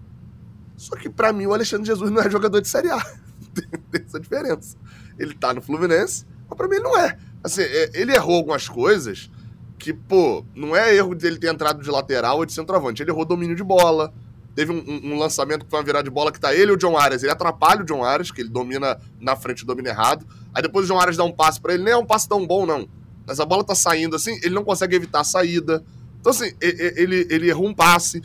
Só 0.77 0.97
que 0.97 1.09
para 1.09 1.33
mim 1.33 1.47
o 1.47 1.55
Alexandre 1.55 1.87
Jesus 1.87 2.11
não 2.11 2.21
é 2.21 2.29
jogador 2.29 2.61
de 2.61 2.67
Série 2.67 2.91
A. 2.91 2.99
tem 3.89 4.03
essa 4.05 4.19
diferença. 4.19 4.77
Ele 5.17 5.33
tá 5.33 5.55
no 5.55 5.63
Fluminense, 5.63 6.27
mas 6.49 6.57
pra 6.57 6.67
mim 6.67 6.75
ele 6.75 6.85
não 6.85 6.99
é. 6.99 7.17
Assim, 7.45 7.63
é, 7.63 7.93
ele 7.95 8.13
errou 8.13 8.39
algumas 8.39 8.69
coisas 8.69 9.31
que, 9.79 9.93
pô, 9.93 10.45
não 10.57 10.75
é 10.75 10.93
erro 10.93 11.15
dele 11.15 11.39
ter 11.39 11.55
entrado 11.55 11.81
de 11.81 11.91
lateral 11.91 12.39
ou 12.39 12.47
de 12.47 12.53
centroavante. 12.53 13.01
Ele 13.01 13.13
errou 13.13 13.25
domínio 13.25 13.55
de 13.55 13.63
bola, 13.63 14.13
Teve 14.57 14.73
um, 14.73 15.13
um, 15.13 15.19
lançamento 15.19 15.67
que 15.67 15.71
foi 15.71 15.79
uma 15.79 15.85
virada 15.85 16.05
de 16.05 16.11
bola 16.11 16.33
que 16.33 16.41
tá 16.41 16.55
ele 16.55 16.73
e 16.73 16.75
o 16.75 16.79
John 16.79 16.97
Arias. 16.97 17.23
Ele 17.23 17.31
atrapalha 17.31 17.83
o 17.83 17.85
John 17.85 18.03
Arias, 18.03 18.31
que 18.31 18.41
ele 18.41 18.49
domina 18.49 18.99
na 19.21 19.37
frente, 19.37 19.67
domina 19.67 19.91
errado. 19.91 20.27
Aí 20.55 20.63
depois 20.63 20.87
o 20.87 20.89
John 20.89 20.99
Arias 20.99 21.15
dá 21.15 21.25
um 21.25 21.31
passe 21.31 21.61
para 21.61 21.75
ele. 21.75 21.85
Nem 21.85 21.93
é 21.93 21.97
um 21.97 22.07
passe 22.07 22.27
tão 22.27 22.47
bom, 22.47 22.65
não. 22.65 22.89
Mas 23.27 23.39
a 23.39 23.45
bola 23.45 23.63
tá 23.63 23.75
saindo 23.75 24.17
assim, 24.17 24.41
ele 24.43 24.55
não 24.55 24.65
consegue 24.65 24.97
evitar 24.97 25.21
a 25.21 25.25
saída. 25.25 25.85
Então, 26.19 26.31
assim, 26.31 26.55
ele, 26.59 27.27
ele 27.29 27.51
errou 27.51 27.69
um 27.69 27.75
passe. 27.75 28.23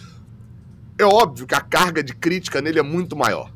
É 0.97 1.03
óbvio 1.03 1.45
que 1.45 1.53
a 1.53 1.59
carga 1.59 2.01
de 2.01 2.15
crítica 2.15 2.61
nele 2.61 2.79
é 2.79 2.83
muito 2.83 3.13
maior. 3.13 3.51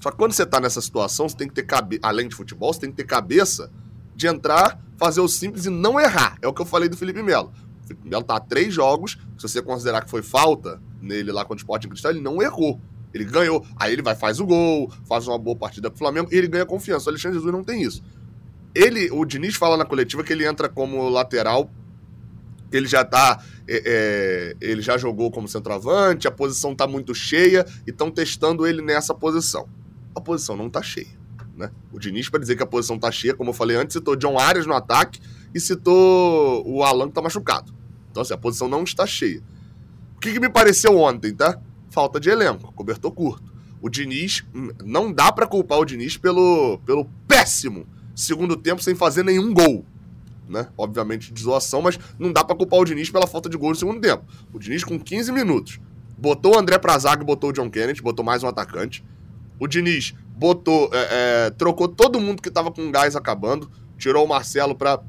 Só 0.00 0.10
que 0.10 0.16
quando 0.16 0.32
você 0.32 0.46
tá 0.46 0.58
nessa 0.60 0.80
situação, 0.80 1.28
você 1.28 1.36
tem 1.36 1.48
que 1.48 1.54
ter 1.54 1.64
cabeça, 1.64 2.00
além 2.02 2.28
de 2.28 2.34
futebol, 2.34 2.72
você 2.72 2.80
tem 2.80 2.90
que 2.90 2.96
ter 2.96 3.04
cabeça 3.04 3.70
de 4.16 4.26
entrar, 4.26 4.80
fazer 4.96 5.20
o 5.20 5.28
simples 5.28 5.66
e 5.66 5.70
não 5.70 6.00
errar. 6.00 6.38
É 6.40 6.48
o 6.48 6.52
que 6.54 6.62
eu 6.62 6.66
falei 6.66 6.88
do 6.88 6.96
Felipe 6.96 7.22
Melo. 7.22 7.52
O 7.82 7.86
Felipe 7.86 8.08
Melo 8.08 8.24
tá 8.24 8.36
há 8.36 8.40
três 8.40 8.72
jogos, 8.72 9.18
se 9.36 9.46
você 9.46 9.60
considerar 9.60 10.02
que 10.02 10.10
foi 10.10 10.22
falta 10.22 10.80
nele 11.04 11.30
lá 11.30 11.42
contra 11.42 11.56
o 11.56 11.58
Sport 11.58 11.84
em 11.84 11.88
Cristal, 11.88 12.12
ele 12.12 12.20
não 12.20 12.42
errou. 12.42 12.80
Ele 13.12 13.24
ganhou. 13.24 13.64
Aí 13.76 13.92
ele 13.92 14.02
vai, 14.02 14.16
faz 14.16 14.40
o 14.40 14.46
gol, 14.46 14.90
faz 15.06 15.28
uma 15.28 15.38
boa 15.38 15.56
partida 15.56 15.88
pro 15.88 15.98
Flamengo 15.98 16.28
e 16.32 16.36
ele 16.36 16.48
ganha 16.48 16.66
confiança. 16.66 17.06
O 17.06 17.10
Alexandre 17.10 17.38
Jesus 17.38 17.52
não 17.52 17.62
tem 17.62 17.82
isso. 17.82 18.02
Ele, 18.74 19.08
o 19.12 19.24
Diniz 19.24 19.54
fala 19.54 19.76
na 19.76 19.84
coletiva 19.84 20.24
que 20.24 20.32
ele 20.32 20.44
entra 20.44 20.68
como 20.68 21.08
lateral, 21.08 21.70
ele 22.72 22.88
já 22.88 23.04
tá. 23.04 23.42
É, 23.68 23.82
é, 23.86 24.56
ele 24.60 24.82
já 24.82 24.98
jogou 24.98 25.30
como 25.30 25.48
centroavante, 25.48 26.26
a 26.26 26.30
posição 26.30 26.74
tá 26.74 26.86
muito 26.86 27.14
cheia 27.14 27.64
e 27.86 27.90
estão 27.90 28.10
testando 28.10 28.66
ele 28.66 28.82
nessa 28.82 29.14
posição. 29.14 29.68
A 30.14 30.20
posição 30.20 30.56
não 30.56 30.68
tá 30.68 30.82
cheia. 30.82 31.24
Né? 31.56 31.70
O 31.92 32.00
Diniz, 32.00 32.28
para 32.28 32.40
dizer 32.40 32.56
que 32.56 32.62
a 32.62 32.66
posição 32.66 32.98
tá 32.98 33.10
cheia, 33.12 33.32
como 33.32 33.50
eu 33.50 33.54
falei 33.54 33.76
antes, 33.76 33.94
citou 33.94 34.16
John 34.16 34.38
Arias 34.38 34.66
no 34.66 34.74
ataque 34.74 35.20
e 35.54 35.60
citou 35.60 36.68
o 36.68 36.82
Alan 36.82 37.08
que 37.08 37.14
tá 37.14 37.22
machucado. 37.22 37.72
Então, 38.10 38.22
assim, 38.22 38.34
a 38.34 38.38
posição 38.38 38.68
não 38.68 38.82
está 38.82 39.06
cheia. 39.06 39.42
Que, 40.24 40.32
que 40.32 40.40
me 40.40 40.48
pareceu 40.48 40.98
ontem, 40.98 41.34
tá? 41.34 41.60
Falta 41.90 42.18
de 42.18 42.30
elenco, 42.30 42.72
cobertor 42.72 43.12
curto. 43.12 43.52
O 43.82 43.90
Diniz, 43.90 44.42
hum, 44.54 44.70
não 44.82 45.12
dá 45.12 45.30
para 45.30 45.46
culpar 45.46 45.78
o 45.78 45.84
Diniz 45.84 46.16
pelo, 46.16 46.78
pelo 46.86 47.04
péssimo 47.28 47.86
segundo 48.16 48.56
tempo 48.56 48.82
sem 48.82 48.94
fazer 48.94 49.22
nenhum 49.22 49.52
gol. 49.52 49.84
Né? 50.48 50.66
Obviamente 50.78 51.30
de 51.30 51.42
zoação, 51.42 51.82
mas 51.82 51.98
não 52.18 52.32
dá 52.32 52.42
para 52.42 52.56
culpar 52.56 52.80
o 52.80 52.86
Diniz 52.86 53.10
pela 53.10 53.26
falta 53.26 53.50
de 53.50 53.58
gol 53.58 53.68
no 53.68 53.76
segundo 53.76 54.00
tempo. 54.00 54.24
O 54.50 54.58
Diniz 54.58 54.82
com 54.82 54.98
15 54.98 55.30
minutos 55.30 55.78
botou 56.16 56.54
o 56.54 56.58
André 56.58 56.78
pra 56.78 56.98
zaga 56.98 57.22
botou 57.22 57.50
o 57.50 57.52
John 57.52 57.68
Kennedy, 57.68 58.00
botou 58.00 58.24
mais 58.24 58.42
um 58.42 58.48
atacante. 58.48 59.04
O 59.60 59.66
Diniz 59.66 60.14
botou, 60.34 60.88
é, 60.90 61.48
é, 61.48 61.50
trocou 61.50 61.86
todo 61.86 62.18
mundo 62.18 62.40
que 62.40 62.50
tava 62.50 62.72
com 62.72 62.90
gás 62.90 63.14
acabando, 63.14 63.70
tirou 63.98 64.24
o 64.24 64.28
Marcelo 64.28 64.74
para 64.74 65.02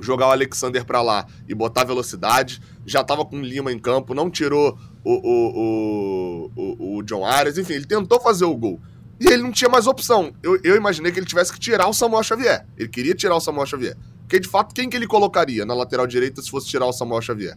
jogar 0.00 0.28
o 0.28 0.30
Alexander 0.30 0.84
para 0.84 1.02
lá 1.02 1.26
e 1.48 1.54
botar 1.54 1.84
velocidade. 1.84 2.60
Já 2.86 3.04
tava 3.04 3.24
com 3.24 3.36
o 3.36 3.42
Lima 3.42 3.72
em 3.72 3.78
campo, 3.78 4.14
não 4.14 4.30
tirou 4.30 4.78
o, 5.04 5.12
o, 5.12 6.50
o, 6.56 6.96
o, 6.98 7.02
John 7.02 7.24
Arias. 7.24 7.58
Enfim, 7.58 7.74
ele 7.74 7.86
tentou 7.86 8.20
fazer 8.20 8.44
o 8.44 8.56
gol. 8.56 8.80
E 9.20 9.26
ele 9.26 9.42
não 9.42 9.50
tinha 9.50 9.68
mais 9.68 9.86
opção. 9.86 10.32
Eu, 10.42 10.60
eu 10.62 10.76
imaginei 10.76 11.10
que 11.10 11.18
ele 11.18 11.26
tivesse 11.26 11.52
que 11.52 11.58
tirar 11.58 11.88
o 11.88 11.92
Samuel 11.92 12.22
Xavier. 12.22 12.66
Ele 12.76 12.88
queria 12.88 13.14
tirar 13.14 13.36
o 13.36 13.40
Samuel 13.40 13.66
Xavier. 13.66 13.96
Porque, 14.20 14.38
de 14.38 14.48
fato, 14.48 14.74
quem 14.74 14.88
que 14.88 14.96
ele 14.96 15.06
colocaria 15.06 15.64
na 15.64 15.74
lateral 15.74 16.06
direita 16.06 16.40
se 16.42 16.50
fosse 16.50 16.68
tirar 16.68 16.86
o 16.86 16.92
Samuel 16.92 17.22
Xavier? 17.22 17.56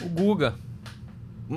O 0.00 0.08
Guga. 0.08 0.54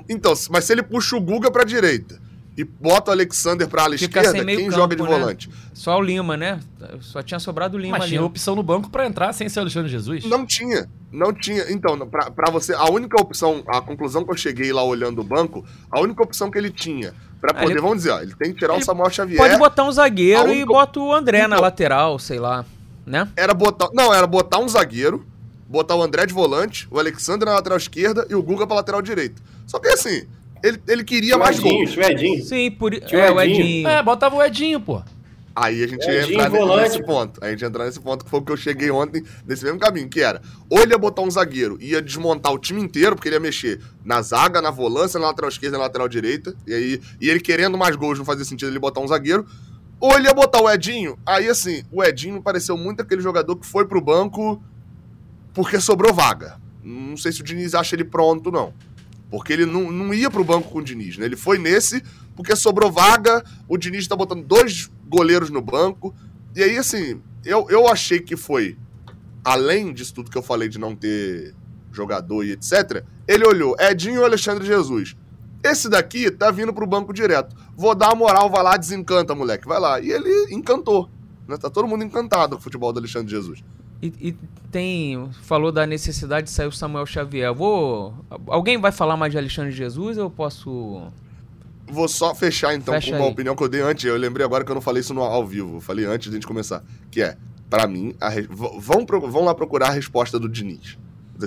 Então, 0.09 0.33
mas 0.49 0.65
se 0.65 0.73
ele 0.73 0.83
puxa 0.83 1.15
o 1.15 1.21
Guga 1.21 1.51
pra 1.51 1.63
direita 1.63 2.19
e 2.55 2.63
bota 2.63 3.09
o 3.09 3.13
Alexander 3.13 3.67
pra 3.67 3.83
ala 3.83 3.97
Fica 3.97 4.21
esquerda, 4.21 4.45
quem 4.45 4.65
campo, 4.65 4.71
joga 4.71 4.95
de 4.95 5.01
né? 5.01 5.09
volante? 5.09 5.49
Só 5.73 5.97
o 5.97 6.01
Lima, 6.01 6.37
né? 6.37 6.59
Só 7.01 7.23
tinha 7.23 7.39
sobrado 7.39 7.77
o 7.77 7.79
Lima 7.79 7.97
Mas 7.97 8.07
tinha 8.07 8.19
ali. 8.19 8.27
opção 8.27 8.55
no 8.55 8.61
banco 8.61 8.89
para 8.89 9.07
entrar 9.07 9.33
sem 9.33 9.49
ser 9.49 9.59
o 9.59 9.61
Alexandre 9.63 9.89
Jesus? 9.89 10.23
Não 10.25 10.45
tinha. 10.45 10.87
Não 11.11 11.33
tinha. 11.33 11.71
Então, 11.71 11.97
pra, 12.07 12.29
pra 12.29 12.51
você, 12.51 12.73
a 12.73 12.89
única 12.89 13.19
opção, 13.19 13.63
a 13.67 13.81
conclusão 13.81 14.23
que 14.23 14.31
eu 14.31 14.37
cheguei 14.37 14.71
lá 14.71 14.83
olhando 14.83 15.21
o 15.21 15.23
banco, 15.23 15.65
a 15.89 15.99
única 15.99 16.21
opção 16.21 16.51
que 16.51 16.57
ele 16.57 16.69
tinha 16.69 17.13
para 17.41 17.53
poder, 17.53 17.73
ele... 17.73 17.81
vamos 17.81 17.97
dizer, 17.97 18.11
ó, 18.11 18.21
ele 18.21 18.33
tem 18.35 18.53
que 18.53 18.59
tirar 18.59 18.75
o 18.75 18.81
Samuel 18.81 19.09
Xavier. 19.09 19.37
Pode 19.37 19.57
botar 19.57 19.83
um 19.83 19.91
zagueiro 19.91 20.43
única... 20.43 20.61
e 20.61 20.65
bota 20.65 20.99
o 20.99 21.13
André 21.13 21.39
então, 21.39 21.49
na 21.49 21.59
lateral, 21.59 22.17
sei 22.17 22.39
lá, 22.39 22.63
né? 23.05 23.27
Era 23.35 23.53
botar, 23.53 23.89
não, 23.93 24.13
era 24.13 24.25
botar 24.25 24.59
um 24.59 24.69
zagueiro, 24.69 25.25
botar 25.67 25.95
o 25.95 26.01
André 26.01 26.25
de 26.25 26.33
volante, 26.33 26.87
o 26.89 26.97
Alexandre 26.97 27.45
na 27.45 27.55
lateral 27.55 27.77
esquerda 27.77 28.25
e 28.29 28.35
o 28.35 28.41
Guga 28.41 28.65
pra 28.65 28.77
lateral 28.77 29.01
direita. 29.01 29.41
Só 29.67 29.77
que 29.77 29.89
assim, 29.89 30.25
ele, 30.63 30.81
ele 30.87 31.03
queria 31.03 31.37
mais 31.37 31.59
gols. 31.59 31.95
O 31.95 32.01
Edinho. 32.01 32.43
Sim, 32.43 32.71
por 32.71 32.93
isso. 32.93 33.13
É, 33.13 33.29
o 33.29 33.41
Edinho. 33.41 33.87
É, 33.87 34.01
botava 34.01 34.35
o 34.35 34.41
Edinho, 34.41 34.79
pô. 34.79 35.01
Aí 35.55 35.83
a 35.83 35.87
gente 35.87 36.03
ia 36.07 36.23
entrar 36.23 36.49
nesse 36.81 37.03
ponto. 37.03 37.43
A 37.43 37.51
gente 37.51 37.61
ia 37.61 37.67
entrar 37.67 37.85
nesse 37.85 37.99
ponto 37.99 38.25
que 38.25 38.31
foi 38.31 38.39
o 38.39 38.43
que 38.43 38.51
eu 38.51 38.57
cheguei 38.57 38.89
ontem, 38.89 39.23
nesse 39.45 39.63
mesmo 39.63 39.77
caminho, 39.77 40.09
que 40.09 40.19
era, 40.19 40.41
ou 40.67 40.79
ele 40.81 40.93
ia 40.93 40.97
botar 40.97 41.21
um 41.21 41.29
zagueiro, 41.29 41.77
ia 41.79 42.01
desmontar 42.01 42.51
o 42.51 42.57
time 42.57 42.81
inteiro, 42.81 43.15
porque 43.15 43.27
ele 43.27 43.35
ia 43.35 43.39
mexer 43.39 43.79
na 44.03 44.19
zaga, 44.23 44.61
na 44.61 44.71
volância, 44.71 45.19
na 45.19 45.27
lateral 45.27 45.49
esquerda, 45.49 45.77
na 45.77 45.83
lateral 45.83 46.07
direita, 46.07 46.55
e 46.65 46.73
aí, 46.73 47.01
e 47.21 47.29
ele 47.29 47.39
querendo 47.39 47.77
mais 47.77 47.95
gols, 47.95 48.17
não 48.17 48.25
fazia 48.25 48.43
sentido 48.43 48.71
ele 48.71 48.79
botar 48.79 49.01
um 49.01 49.07
zagueiro, 49.07 49.45
ou 49.99 50.17
ele 50.17 50.27
ia 50.27 50.33
botar 50.33 50.59
o 50.59 50.67
Edinho, 50.67 51.19
aí 51.23 51.47
assim, 51.47 51.83
o 51.91 52.03
Edinho 52.03 52.41
pareceu 52.41 52.75
muito 52.75 53.01
aquele 53.01 53.21
jogador 53.21 53.55
que 53.55 53.67
foi 53.67 53.85
pro 53.85 54.01
banco 54.01 54.59
porque 55.53 55.79
sobrou 55.79 56.11
vaga. 56.11 56.57
Não 56.83 57.15
sei 57.15 57.31
se 57.31 57.41
o 57.41 57.43
Diniz 57.43 57.75
acha 57.75 57.95
ele 57.95 58.03
pronto, 58.03 58.51
não. 58.51 58.73
Porque 59.33 59.51
ele 59.51 59.65
não, 59.65 59.91
não 59.91 60.13
ia 60.13 60.29
pro 60.29 60.43
banco 60.43 60.69
com 60.69 60.77
o 60.77 60.83
Diniz, 60.83 61.17
né? 61.17 61.25
Ele 61.25 61.35
foi 61.35 61.57
nesse 61.57 62.03
porque 62.35 62.55
sobrou 62.55 62.91
vaga, 62.91 63.43
o 63.67 63.79
Diniz 63.79 64.07
tá 64.07 64.15
botando 64.15 64.45
dois 64.45 64.91
goleiros 65.07 65.49
no 65.49 65.59
banco. 65.59 66.13
E 66.55 66.61
aí, 66.61 66.77
assim, 66.77 67.19
eu, 67.43 67.65
eu 67.67 67.87
achei 67.87 68.19
que 68.19 68.37
foi, 68.37 68.77
além 69.43 69.91
disso 69.91 70.13
tudo 70.13 70.29
que 70.29 70.37
eu 70.37 70.43
falei 70.43 70.69
de 70.69 70.77
não 70.77 70.95
ter 70.95 71.55
jogador 71.91 72.43
e 72.43 72.51
etc., 72.51 73.03
ele 73.27 73.43
olhou 73.43 73.75
Edinho 73.79 74.21
e 74.21 74.23
Alexandre 74.23 74.67
Jesus. 74.67 75.15
Esse 75.63 75.89
daqui 75.89 76.29
tá 76.29 76.51
vindo 76.51 76.71
pro 76.71 76.85
banco 76.85 77.11
direto. 77.11 77.55
Vou 77.75 77.95
dar 77.95 78.11
a 78.11 78.15
moral, 78.15 78.51
vai 78.51 78.61
lá, 78.61 78.77
desencanta, 78.77 79.33
moleque. 79.33 79.67
Vai 79.67 79.79
lá. 79.79 79.99
E 79.99 80.11
ele 80.11 80.53
encantou. 80.53 81.09
Né? 81.47 81.57
Tá 81.57 81.71
todo 81.71 81.87
mundo 81.87 82.03
encantado 82.03 82.55
com 82.55 82.61
o 82.61 82.63
futebol 82.63 82.93
do 82.93 82.99
Alexandre 82.99 83.31
Jesus. 83.31 83.63
E, 84.03 84.13
e, 84.19 84.35
tem. 84.69 85.29
Falou 85.43 85.71
da 85.71 85.87
necessidade 85.87 86.47
de 86.47 86.51
sair 86.51 86.67
o 86.67 86.73
Samuel 86.73 87.05
Xavier. 87.05 87.53
vou. 87.53 88.13
Alguém 88.47 88.77
vai 88.77 88.91
falar 88.91 89.15
mais 89.15 89.31
de 89.31 89.37
Alexandre 89.37 89.71
Jesus 89.71 90.17
ou 90.17 90.25
eu 90.25 90.29
posso. 90.29 91.07
Vou 91.87 92.09
só 92.09 92.35
fechar 92.35 92.75
então 92.75 92.93
Fecha 92.93 93.11
com 93.11 93.17
uma 93.17 93.25
aí. 93.27 93.31
opinião 93.31 93.55
que 93.55 93.63
eu 93.63 93.69
dei 93.69 93.79
antes. 93.79 94.03
Eu 94.03 94.17
lembrei 94.17 94.45
agora 94.45 94.65
que 94.65 94.71
eu 94.71 94.75
não 94.75 94.81
falei 94.81 94.99
isso 94.99 95.13
no, 95.13 95.21
ao 95.21 95.47
vivo. 95.47 95.79
Falei 95.79 96.03
antes 96.03 96.25
de 96.25 96.31
a 96.31 96.33
gente 96.33 96.47
começar. 96.47 96.83
Que 97.09 97.21
é, 97.21 97.37
para 97.69 97.87
mim, 97.87 98.13
a, 98.19 98.29
vão, 98.49 99.05
vão 99.05 99.45
lá 99.45 99.55
procurar 99.55 99.87
a 99.87 99.91
resposta 99.91 100.37
do 100.37 100.49
Diniz. 100.49 100.97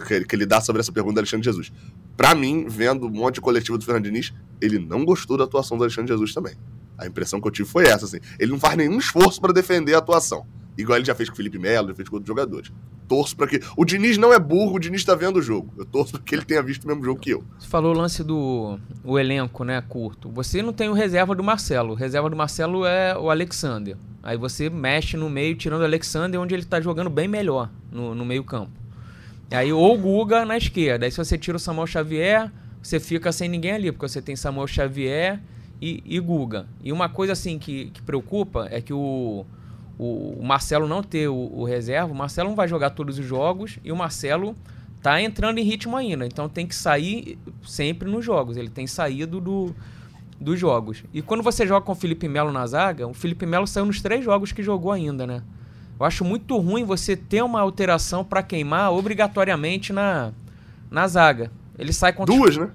Que, 0.06 0.24
que 0.24 0.34
ele 0.34 0.46
dá 0.46 0.58
sobre 0.62 0.80
essa 0.80 0.90
pergunta 0.92 1.16
do 1.16 1.18
Alexandre 1.18 1.44
Jesus. 1.44 1.70
Para 2.16 2.34
mim, 2.34 2.66
vendo 2.66 3.06
um 3.06 3.10
monte 3.10 3.34
de 3.34 3.40
coletivo 3.42 3.76
do 3.76 3.84
Fernando 3.84 4.04
Diniz, 4.04 4.32
ele 4.62 4.78
não 4.78 5.04
gostou 5.04 5.36
da 5.36 5.44
atuação 5.44 5.76
do 5.76 5.84
Alexandre 5.84 6.10
Jesus 6.10 6.32
também. 6.32 6.54
A 6.96 7.06
impressão 7.06 7.38
que 7.38 7.46
eu 7.46 7.52
tive 7.52 7.68
foi 7.68 7.84
essa, 7.84 8.06
assim. 8.06 8.18
Ele 8.38 8.52
não 8.52 8.58
faz 8.58 8.76
nenhum 8.78 8.98
esforço 8.98 9.38
para 9.42 9.52
defender 9.52 9.94
a 9.94 9.98
atuação. 9.98 10.46
Igual 10.76 10.98
ele 10.98 11.06
já 11.06 11.14
fez 11.14 11.28
com 11.28 11.34
o 11.34 11.36
Felipe 11.36 11.58
Melo, 11.58 11.88
já 11.88 11.94
fez 11.94 12.08
com 12.08 12.16
outros 12.16 12.28
jogadores. 12.28 12.70
Torço 13.08 13.36
para 13.36 13.46
que. 13.46 13.60
O 13.76 13.84
Diniz 13.84 14.18
não 14.18 14.32
é 14.32 14.38
burro, 14.38 14.76
o 14.76 14.78
Diniz 14.78 15.04
tá 15.04 15.14
vendo 15.14 15.36
o 15.36 15.42
jogo. 15.42 15.72
Eu 15.76 15.84
torço 15.84 16.12
para 16.12 16.22
que 16.22 16.34
ele 16.34 16.44
tenha 16.44 16.62
visto 16.62 16.84
o 16.84 16.88
mesmo 16.88 17.04
jogo 17.04 17.20
que 17.20 17.30
eu. 17.30 17.44
Você 17.58 17.68
falou 17.68 17.94
o 17.94 17.96
lance 17.96 18.22
do 18.22 18.78
o 19.04 19.18
elenco, 19.18 19.64
né, 19.64 19.80
curto. 19.80 20.28
Você 20.30 20.62
não 20.62 20.72
tem 20.72 20.88
o 20.88 20.92
reserva 20.92 21.34
do 21.34 21.42
Marcelo. 21.42 21.92
O 21.92 21.94
reserva 21.94 22.28
do 22.28 22.36
Marcelo 22.36 22.84
é 22.84 23.16
o 23.16 23.30
Alexander. 23.30 23.96
Aí 24.22 24.36
você 24.36 24.68
mexe 24.68 25.16
no 25.16 25.30
meio, 25.30 25.54
tirando 25.54 25.82
o 25.82 25.84
Alexander, 25.84 26.40
onde 26.40 26.52
ele 26.52 26.64
tá 26.64 26.80
jogando 26.80 27.08
bem 27.08 27.28
melhor 27.28 27.70
no, 27.92 28.14
no 28.14 28.24
meio-campo. 28.24 28.72
Aí 29.50 29.72
ou 29.72 29.94
o 29.94 29.98
Guga 29.98 30.44
na 30.44 30.56
esquerda. 30.56 31.06
Aí 31.06 31.12
se 31.12 31.18
você 31.18 31.38
tira 31.38 31.56
o 31.56 31.60
Samuel 31.60 31.86
Xavier, 31.86 32.50
você 32.82 32.98
fica 32.98 33.30
sem 33.30 33.48
ninguém 33.48 33.72
ali, 33.72 33.92
porque 33.92 34.08
você 34.08 34.20
tem 34.20 34.34
Samuel 34.34 34.66
Xavier 34.66 35.40
e, 35.80 36.02
e 36.04 36.18
Guga. 36.18 36.66
E 36.82 36.92
uma 36.92 37.08
coisa 37.08 37.34
assim 37.34 37.56
que, 37.58 37.86
que 37.90 38.02
preocupa 38.02 38.66
é 38.70 38.80
que 38.80 38.92
o 38.92 39.46
o, 39.98 40.42
Marcelo 40.42 40.86
não 40.86 41.02
ter 41.02 41.28
o, 41.28 41.34
o, 41.34 41.64
reserva, 41.64 42.12
o 42.12 42.14
Marcelo 42.14 42.50
não 42.50 42.56
vai 42.56 42.68
jogar 42.68 42.90
todos 42.90 43.18
os 43.18 43.24
jogos 43.24 43.78
e 43.82 43.90
o 43.90 43.96
Marcelo 43.96 44.54
tá 45.02 45.20
entrando 45.20 45.58
em 45.58 45.62
ritmo 45.62 45.96
ainda. 45.96 46.26
Então 46.26 46.48
tem 46.48 46.66
que 46.66 46.74
sair 46.74 47.38
sempre 47.64 48.10
nos 48.10 48.24
jogos. 48.24 48.56
Ele 48.56 48.68
tem 48.68 48.86
saído 48.86 49.40
do, 49.40 49.74
dos 50.40 50.58
jogos. 50.58 51.04
E 51.14 51.22
quando 51.22 51.42
você 51.42 51.66
joga 51.66 51.84
com 51.84 51.92
o 51.92 51.94
Felipe 51.94 52.28
Melo 52.28 52.52
na 52.52 52.66
zaga, 52.66 53.06
o 53.06 53.14
Felipe 53.14 53.46
Melo 53.46 53.66
saiu 53.66 53.86
nos 53.86 54.00
três 54.00 54.24
jogos 54.24 54.52
que 54.52 54.62
jogou 54.62 54.92
ainda, 54.92 55.26
né? 55.26 55.42
Eu 55.98 56.04
acho 56.04 56.24
muito 56.24 56.58
ruim 56.58 56.84
você 56.84 57.16
ter 57.16 57.42
uma 57.42 57.60
alteração 57.60 58.22
para 58.22 58.42
queimar 58.42 58.92
obrigatoriamente 58.92 59.94
na, 59.94 60.32
na 60.90 61.08
zaga. 61.08 61.50
Ele 61.78 61.92
sai 61.92 62.12
com 62.12 62.24
duas, 62.26 62.56
né? 62.56 62.70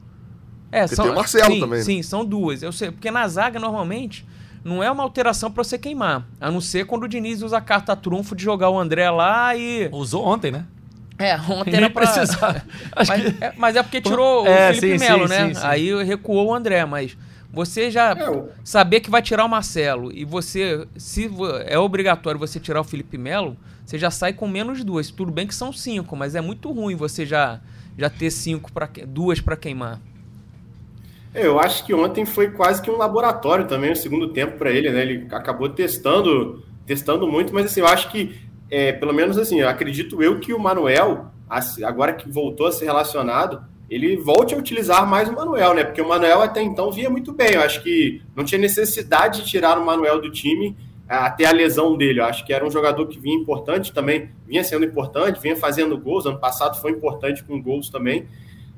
É, 0.71 0.81
Porque 0.81 0.95
são 0.95 1.05
tem 1.05 1.13
o 1.13 1.15
Marcelo 1.15 1.53
sim, 1.53 1.59
também. 1.59 1.79
Né? 1.79 1.85
Sim, 1.85 2.01
são 2.01 2.25
duas. 2.25 2.63
Eu 2.63 2.71
sei, 2.71 2.89
porque 2.89 3.11
na 3.11 3.27
zaga 3.27 3.59
normalmente 3.59 4.25
não 4.63 4.83
é 4.83 4.91
uma 4.91 5.03
alteração 5.03 5.51
para 5.51 5.63
você 5.63 5.77
queimar. 5.77 6.27
A 6.39 6.51
não 6.51 6.61
ser 6.61 6.85
quando 6.85 7.03
o 7.03 7.07
Diniz 7.07 7.41
usa 7.41 7.57
a 7.57 7.61
carta 7.61 7.95
trunfo 7.95 8.35
de 8.35 8.43
jogar 8.43 8.69
o 8.69 8.79
André 8.79 9.09
lá 9.09 9.55
e. 9.55 9.89
Usou 9.91 10.25
ontem, 10.25 10.51
né? 10.51 10.65
É, 11.17 11.35
ontem 11.37 11.75
era 11.77 11.89
pra... 11.89 12.07
precisar. 12.07 12.65
mas, 12.95 13.09
que... 13.09 13.43
é, 13.43 13.53
mas 13.57 13.75
é 13.75 13.83
porque 13.83 14.01
tirou 14.01 14.45
é, 14.47 14.71
o 14.71 14.73
Felipe 14.75 14.99
sim, 14.99 15.05
Melo, 15.05 15.27
sim, 15.27 15.33
né? 15.33 15.53
Sim, 15.53 15.61
Aí 15.63 16.03
recuou 16.03 16.47
o 16.47 16.53
André, 16.53 16.85
mas 16.85 17.17
você 17.51 17.91
já 17.91 18.11
é, 18.11 18.43
saber 18.63 19.01
que 19.01 19.09
vai 19.09 19.21
tirar 19.21 19.45
o 19.45 19.49
Marcelo 19.49 20.11
e 20.11 20.23
você, 20.23 20.87
se 20.95 21.29
é 21.65 21.77
obrigatório 21.77 22.39
você 22.39 22.59
tirar 22.59 22.81
o 22.81 22.83
Felipe 22.83 23.17
Melo, 23.17 23.57
você 23.85 23.97
já 23.97 24.09
sai 24.09 24.33
com 24.33 24.47
menos 24.47 24.83
duas. 24.83 25.11
Tudo 25.11 25.31
bem 25.31 25.45
que 25.45 25.53
são 25.55 25.73
cinco, 25.73 26.15
mas 26.15 26.33
é 26.33 26.41
muito 26.41 26.71
ruim 26.71 26.95
você 26.95 27.25
já, 27.25 27.59
já 27.97 28.09
ter 28.09 28.31
cinco 28.31 28.71
para 28.71 28.89
duas 29.05 29.41
para 29.41 29.57
queimar. 29.57 29.99
Eu 31.33 31.59
acho 31.59 31.85
que 31.85 31.93
ontem 31.93 32.25
foi 32.25 32.51
quase 32.51 32.81
que 32.81 32.91
um 32.91 32.97
laboratório 32.97 33.65
também, 33.65 33.91
o 33.91 33.95
segundo 33.95 34.29
tempo 34.29 34.57
para 34.57 34.69
ele, 34.69 34.89
né? 34.91 35.01
Ele 35.01 35.27
acabou 35.31 35.69
testando, 35.69 36.63
testando 36.85 37.25
muito, 37.27 37.53
mas 37.53 37.67
assim, 37.67 37.79
eu 37.79 37.87
acho 37.87 38.11
que, 38.11 38.35
é, 38.69 38.91
pelo 38.91 39.13
menos 39.13 39.37
assim, 39.37 39.61
eu 39.61 39.69
acredito 39.69 40.21
eu 40.21 40.39
que 40.39 40.53
o 40.53 40.59
Manuel, 40.59 41.31
agora 41.83 42.13
que 42.13 42.29
voltou 42.29 42.67
a 42.67 42.71
ser 42.71 42.85
relacionado, 42.85 43.63
ele 43.89 44.15
volte 44.17 44.55
a 44.55 44.57
utilizar 44.57 45.05
mais 45.05 45.27
o 45.29 45.33
Manuel, 45.33 45.73
né? 45.73 45.83
Porque 45.83 46.01
o 46.01 46.07
Manuel 46.07 46.41
até 46.41 46.61
então 46.61 46.91
vinha 46.91 47.09
muito 47.09 47.33
bem. 47.33 47.55
Eu 47.55 47.61
acho 47.61 47.83
que 47.83 48.21
não 48.35 48.45
tinha 48.45 48.59
necessidade 48.59 49.41
de 49.41 49.49
tirar 49.49 49.77
o 49.77 49.85
Manuel 49.85 50.21
do 50.21 50.31
time 50.31 50.77
até 51.09 51.45
a 51.45 51.51
lesão 51.51 51.97
dele. 51.97 52.21
Eu 52.21 52.25
acho 52.25 52.45
que 52.45 52.53
era 52.53 52.65
um 52.65 52.71
jogador 52.71 53.05
que 53.07 53.19
vinha 53.19 53.35
importante 53.35 53.91
também, 53.91 54.29
vinha 54.47 54.63
sendo 54.63 54.85
importante, 54.85 55.41
vinha 55.41 55.57
fazendo 55.57 55.97
gols. 55.97 56.25
Ano 56.25 56.39
passado 56.39 56.79
foi 56.79 56.91
importante 56.91 57.43
com 57.43 57.61
gols 57.61 57.89
também. 57.89 58.27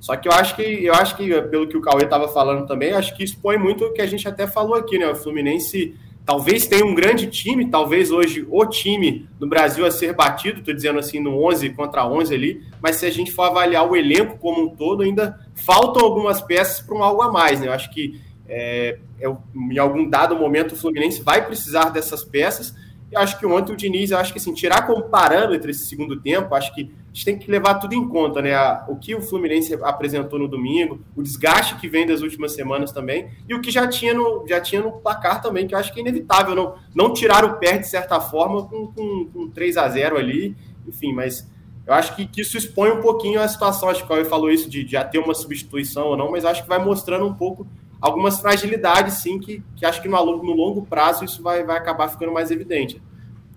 Só 0.04 0.18
que 0.18 0.28
eu 0.28 0.34
acho 0.34 0.58
que, 0.58 0.62
eu 0.62 0.94
acho 0.94 1.16
que 1.16 1.30
pelo 1.44 1.66
que 1.66 1.78
o 1.78 1.82
Cauê 1.82 2.04
estava 2.04 2.28
falando 2.28 2.68
também, 2.68 2.92
acho 2.92 3.16
que 3.16 3.24
expõe 3.24 3.58
muito 3.58 3.86
o 3.86 3.94
que 3.94 4.02
a 4.02 4.06
gente 4.06 4.28
até 4.28 4.46
falou 4.46 4.76
aqui, 4.76 4.98
né? 4.98 5.08
O 5.08 5.16
Fluminense 5.16 5.96
talvez 6.26 6.68
tenha 6.68 6.86
um 6.86 6.94
grande 6.94 7.28
time, 7.28 7.70
talvez 7.70 8.12
hoje 8.12 8.46
o 8.50 8.66
time 8.66 9.30
do 9.40 9.48
Brasil 9.48 9.86
a 9.86 9.92
ser 9.92 10.14
batido, 10.14 10.60
estou 10.60 10.74
dizendo 10.74 11.00
assim, 11.00 11.22
no 11.22 11.42
11 11.48 11.70
contra 11.70 12.06
11 12.06 12.36
ali, 12.36 12.62
mas 12.82 12.98
se 12.98 13.06
a 13.06 13.10
gente 13.10 13.32
for 13.32 13.44
avaliar 13.44 13.90
o 13.90 13.96
elenco 13.96 14.38
como 14.40 14.66
um 14.66 14.76
todo, 14.76 15.04
ainda 15.04 15.40
faltam 15.56 16.04
algumas 16.04 16.42
peças 16.42 16.86
para 16.86 16.98
um 16.98 17.02
algo 17.02 17.22
a 17.22 17.32
mais, 17.32 17.62
né? 17.62 17.68
Eu 17.68 17.72
acho 17.72 17.90
que 17.90 18.20
é, 18.46 19.00
é, 19.22 19.34
em 19.56 19.78
algum 19.78 20.10
dado 20.10 20.36
momento 20.36 20.74
o 20.74 20.76
Fluminense 20.76 21.22
vai 21.22 21.46
precisar 21.46 21.92
dessas 21.92 22.26
peças. 22.26 22.76
Eu 23.10 23.22
acho 23.22 23.40
que 23.40 23.46
ontem 23.46 23.72
o 23.72 23.78
Diniz, 23.78 24.12
acho 24.12 24.34
que 24.34 24.40
assim, 24.40 24.54
tirar 24.54 24.86
como 24.86 25.04
parâmetro 25.04 25.72
esse 25.72 25.86
segundo 25.86 26.20
tempo, 26.20 26.54
acho 26.54 26.76
que 26.76 26.92
a 27.14 27.16
gente 27.16 27.26
tem 27.26 27.38
que 27.38 27.50
levar 27.50 27.76
tudo 27.76 27.94
em 27.94 28.08
conta, 28.10 28.42
né? 28.42 28.58
O 28.88 28.96
que 28.96 29.14
o 29.14 29.22
Fluminense 29.22 29.76
apresentou 29.84 30.40
no 30.40 30.48
domingo, 30.48 31.00
o 31.16 31.22
desgaste 31.22 31.76
que 31.76 31.88
vem 31.88 32.08
das 32.08 32.22
últimas 32.22 32.54
semanas 32.54 32.92
também, 32.92 33.30
e 33.48 33.54
o 33.54 33.62
que 33.62 33.70
já 33.70 33.88
tinha 33.88 34.16
no, 34.16 34.44
já 34.48 34.60
tinha 34.60 34.82
no 34.82 34.94
placar 34.94 35.40
também, 35.40 35.68
que 35.68 35.76
eu 35.76 35.78
acho 35.78 35.94
que 35.94 36.00
é 36.00 36.02
inevitável 36.02 36.56
não, 36.56 36.76
não 36.96 37.14
tirar 37.14 37.46
o 37.46 37.60
pé 37.60 37.78
de 37.78 37.88
certa 37.88 38.20
forma 38.20 38.68
com, 38.68 38.88
com, 38.88 39.30
com 39.32 39.48
3 39.52 39.78
a 39.78 39.88
0 39.90 40.18
ali, 40.18 40.58
enfim, 40.88 41.14
mas 41.14 41.48
eu 41.86 41.94
acho 41.94 42.16
que, 42.16 42.26
que 42.26 42.42
isso 42.42 42.58
expõe 42.58 42.90
um 42.90 43.00
pouquinho 43.00 43.40
a 43.40 43.48
situação. 43.48 43.90
Acho 43.90 44.00
que 44.00 44.06
o 44.06 44.08
Cauê 44.08 44.26
falou 44.26 44.50
isso 44.50 44.68
de, 44.68 44.84
de 44.84 44.94
já 44.94 45.04
ter 45.04 45.20
uma 45.20 45.36
substituição 45.36 46.08
ou 46.08 46.18
não, 46.18 46.32
mas 46.32 46.46
acho 46.46 46.64
que 46.64 46.70
vai 46.70 46.84
mostrando 46.84 47.28
um 47.28 47.34
pouco 47.34 47.68
algumas 48.02 48.40
fragilidades, 48.40 49.22
sim, 49.22 49.38
que, 49.38 49.62
que 49.76 49.86
acho 49.86 50.02
que 50.02 50.08
no, 50.08 50.18
no 50.18 50.54
longo 50.54 50.84
prazo 50.84 51.24
isso 51.24 51.44
vai, 51.44 51.64
vai 51.64 51.78
acabar 51.78 52.08
ficando 52.08 52.34
mais 52.34 52.50
evidente. 52.50 53.00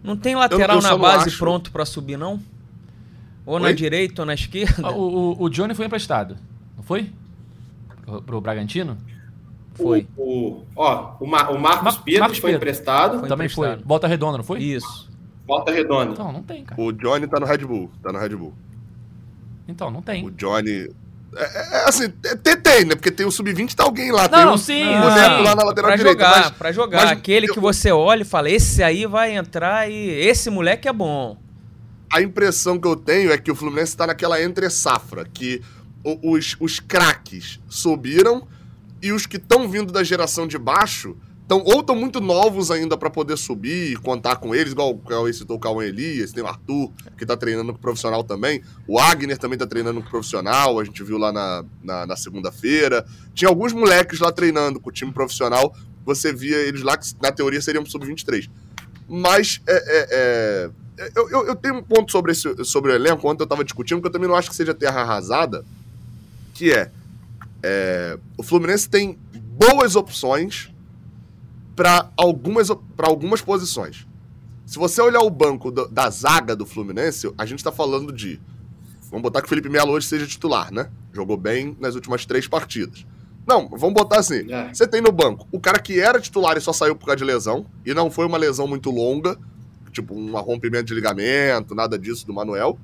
Não 0.03 0.15
tem 0.15 0.37
lateral 0.37 0.77
eu, 0.77 0.83
eu 0.83 0.89
na 0.91 0.97
base 0.99 1.29
acho... 1.29 1.39
pronto 1.39 1.73
para 1.73 1.87
subir, 1.87 2.19
não? 2.19 2.39
Ou 3.47 3.55
Oi? 3.55 3.63
na 3.63 3.73
direita 3.73 4.23
ou 4.23 4.27
na 4.27 4.35
esquerda? 4.35 4.91
O, 4.91 5.33
o, 5.41 5.45
o 5.45 5.49
Johnny 5.49 5.75
foi 5.75 5.87
emprestado, 5.87 6.37
não 6.77 6.83
foi? 6.83 7.11
Pro, 8.05 8.21
pro 8.21 8.41
Bragantino? 8.41 8.99
Foi. 9.75 10.07
O, 10.17 10.23
o, 10.23 10.67
ó, 10.75 11.15
o, 11.21 11.27
Mar, 11.27 11.53
o 11.53 11.59
Marcos 11.59 11.85
Mar 11.85 12.03
Pedro 12.03 12.21
Marcos 12.21 12.39
foi 12.39 12.51
Pedro. 12.51 12.65
emprestado. 12.65 13.21
Foi 13.21 13.29
Também 13.29 13.47
emprestado. 13.47 13.79
foi. 13.79 13.87
Volta 13.87 14.07
Redonda, 14.09 14.39
não 14.39 14.45
foi? 14.45 14.61
Isso. 14.61 15.09
Volta 15.47 15.71
Redonda. 15.71 16.13
Então, 16.13 16.33
não 16.33 16.43
tem, 16.43 16.65
cara. 16.65 16.81
O 16.81 16.93
Johnny 16.93 17.27
tá 17.29 17.39
no 17.39 17.47
Red 17.47 17.59
Bull. 17.59 17.91
Tá 18.03 18.13
no 18.13 18.19
Red 18.19 18.31
Bull. 18.31 18.55
Então, 19.69 19.91
não 19.91 20.03
tem. 20.03 20.25
O 20.25 20.31
Johnny. 20.31 20.91
É, 21.37 21.43
é, 21.43 21.85
é 21.85 21.89
assim, 21.89 22.09
tem, 22.09 22.57
tem, 22.57 22.85
né? 22.85 22.95
Porque 22.95 23.11
tem 23.11 23.27
o 23.27 23.31
sub-20 23.31 23.75
tá 23.75 23.85
alguém 23.85 24.11
lá. 24.11 24.23
Não, 24.23 24.31
tem 24.31 24.45
não, 24.45 24.55
um 24.55 24.59
sim. 24.59 24.85
boneco 24.85 25.43
lá 25.43 25.55
na 25.55 25.63
lateral 25.63 25.91
pra 25.91 25.97
direita. 25.97 26.25
Jogar, 26.25 26.41
mas, 26.41 26.51
pra 26.53 26.73
jogar, 26.73 27.03
mas, 27.03 27.11
Aquele 27.11 27.49
eu, 27.49 27.55
que 27.55 27.61
você 27.61 27.93
olha 27.93 28.23
e 28.23 28.25
fala, 28.25 28.49
esse 28.49 28.83
aí 28.83 29.07
vai 29.07 29.37
entrar 29.37 29.91
e 29.91 29.95
esse 29.95 30.49
moleque 30.49 30.89
é 30.89 30.93
bom. 30.93 31.37
A 32.13 32.23
impressão 32.23 32.79
que 32.79 32.87
eu 32.87 32.97
tenho 32.97 33.31
é 33.33 33.39
que 33.39 33.51
o 33.51 33.55
Fluminense 33.55 33.97
tá 33.97 34.07
naquela 34.07 34.43
entre-safra, 34.43 35.25
que 35.25 35.63
os, 36.23 36.57
os 36.61 36.81
craques 36.81 37.61
subiram 37.69 38.47
e 39.03 39.13
os 39.13 39.27
que 39.27 39.37
estão 39.37 39.69
vindo 39.69 39.93
da 39.93 40.05
geração 40.05 40.47
de 40.47 40.57
baixo 40.57 41.17
Tão, 41.49 41.63
ou 41.65 41.79
estão 41.79 41.95
muito 41.95 42.21
novos 42.21 42.73
ainda 42.73 42.97
para 42.97 43.09
poder 43.09 43.37
subir 43.39 43.93
e 43.93 43.97
contar 43.97 44.37
com 44.37 44.53
eles, 44.53 44.73
igual 44.73 44.91
o 44.91 44.99
Cauê 44.99 45.31
o 45.77 45.83
Elias, 45.83 46.33
tem 46.33 46.43
o 46.43 46.47
Arthur, 46.47 46.91
que 47.17 47.25
tá 47.25 47.37
treinando 47.37 47.73
com 47.73 47.79
profissional 47.79 48.25
também. 48.25 48.63
O 48.87 48.99
Agner 48.99 49.39
também 49.39 49.57
tá 49.57 49.65
treinando 49.65 50.03
com 50.03 50.11
profissional, 50.11 50.81
a 50.81 50.85
gente 50.85 51.05
viu 51.05 51.17
lá 51.17 51.31
na, 51.31 51.65
na, 51.85 52.05
na 52.05 52.17
segunda-feira. 52.17 53.07
Tinha 53.33 53.49
alguns 53.49 53.73
moleques 53.73 54.19
lá 54.19 54.33
treinando 54.33 54.81
com 54.81 54.91
o 54.91 54.93
time 54.93 55.13
profissional, 55.13 55.73
você 56.05 56.33
via 56.33 56.57
eles 56.57 56.83
lá 56.83 56.97
que 56.97 57.07
na 57.23 57.31
teoria 57.31 57.63
seriam 57.63 57.87
sub-23. 57.87 58.51
Mas 59.09 59.63
é, 59.69 59.77
é, 59.77 60.09
é, 60.11 60.71
eu, 61.15 61.31
eu, 61.31 61.47
eu, 61.49 61.57
tenho 61.57 61.77
um 61.77 61.83
ponto 61.83 62.11
sobre, 62.11 62.33
esse, 62.33 62.65
sobre 62.65 62.93
o 62.93 62.95
elenco, 62.95 63.29
ontem 63.29 63.43
eu 63.43 63.47
tava 63.47 63.65
discutindo, 63.65 64.01
que 64.01 64.07
eu 64.07 64.13
também 64.13 64.29
não 64.29 64.37
acho 64.37 64.49
que 64.49 64.57
seja 64.57 64.75
terra 64.75 65.03
arrasada, 65.03 65.65
que 66.55 66.73
é, 66.73 66.91
é 67.63 68.19
o 68.37 68.43
Fluminense 68.43 68.89
tem 68.89 69.19
boas 69.33 69.97
opções 69.97 70.71
para 71.75 72.11
algumas, 72.17 72.71
algumas 72.99 73.43
posições. 73.43 74.07
Se 74.65 74.79
você 74.79 75.01
olhar 75.01 75.21
o 75.21 75.31
banco 75.31 75.71
do, 75.71 75.87
da 75.87 76.11
zaga 76.11 76.57
do 76.57 76.67
Fluminense, 76.67 77.33
a 77.37 77.47
gente 77.47 77.61
está 77.61 77.71
falando 77.71 78.13
de. 78.13 78.41
Vamos 79.11 79.23
botar 79.23 79.41
que 79.41 79.47
o 79.47 79.49
Felipe 79.49 79.69
Melo 79.69 79.93
hoje 79.93 80.09
seja 80.09 80.27
titular, 80.27 80.73
né? 80.73 80.91
Jogou 81.13 81.37
bem 81.37 81.77
nas 81.79 81.95
últimas 81.95 82.27
três 82.27 82.49
partidas. 82.49 83.07
Não, 83.47 83.69
vamos 83.69 83.95
botar 83.95 84.19
assim. 84.19 84.51
É. 84.53 84.75
Você 84.75 84.89
tem 84.89 85.01
no 85.01 85.13
banco 85.13 85.47
o 85.53 85.61
cara 85.61 85.79
que 85.79 86.01
era 86.01 86.21
titular 86.21 86.57
e 86.57 86.61
só 86.61 86.73
saiu 86.73 86.97
por 86.97 87.07
causa 87.07 87.19
de 87.19 87.25
lesão, 87.25 87.67
e 87.85 87.95
não 87.95 88.11
foi 88.11 88.27
uma 88.27 88.37
lesão 88.37 88.67
muito 88.67 88.91
longa, 88.91 89.39
tipo 89.97 90.15
um 90.15 90.33
rompimento 90.41 90.85
de 90.85 90.95
ligamento, 90.95 91.75
nada 91.75 91.99
disso 91.99 92.27
do 92.27 92.33
Manuel. 92.33 92.79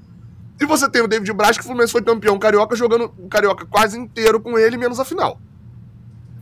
E 0.60 0.66
você 0.66 0.88
tem 0.88 1.02
o 1.02 1.08
David 1.08 1.32
Braz, 1.32 1.56
que 1.56 1.62
o 1.62 1.66
Fluminense 1.66 1.92
foi 1.92 2.02
campeão 2.02 2.38
carioca, 2.38 2.76
jogando 2.76 3.12
o 3.18 3.28
carioca 3.28 3.64
quase 3.66 3.98
inteiro 3.98 4.40
com 4.40 4.58
ele, 4.58 4.76
menos 4.76 5.00
a 5.00 5.04
final. 5.04 5.40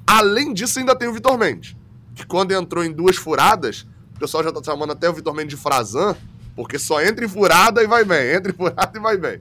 Além 0.06 0.52
disso, 0.52 0.78
ainda 0.78 0.96
tem 0.96 1.08
o 1.08 1.12
Vitor 1.12 1.38
Mendes 1.38 1.76
que 2.20 2.26
quando 2.26 2.52
entrou 2.52 2.84
em 2.84 2.92
duas 2.92 3.16
furadas, 3.16 3.86
o 4.14 4.18
pessoal 4.18 4.44
já 4.44 4.52
tá 4.52 4.62
chamando 4.62 4.92
até 4.92 5.08
o 5.08 5.12
Vitor 5.12 5.34
Mendes 5.34 5.56
de 5.56 5.62
Frazan, 5.62 6.16
porque 6.54 6.78
só 6.78 7.02
entra 7.02 7.24
em 7.24 7.28
furada 7.28 7.82
e 7.82 7.86
vai 7.86 8.04
bem, 8.04 8.34
entra 8.36 8.52
em 8.52 8.54
furada 8.54 8.92
e 8.94 9.00
vai 9.00 9.16
bem. 9.16 9.40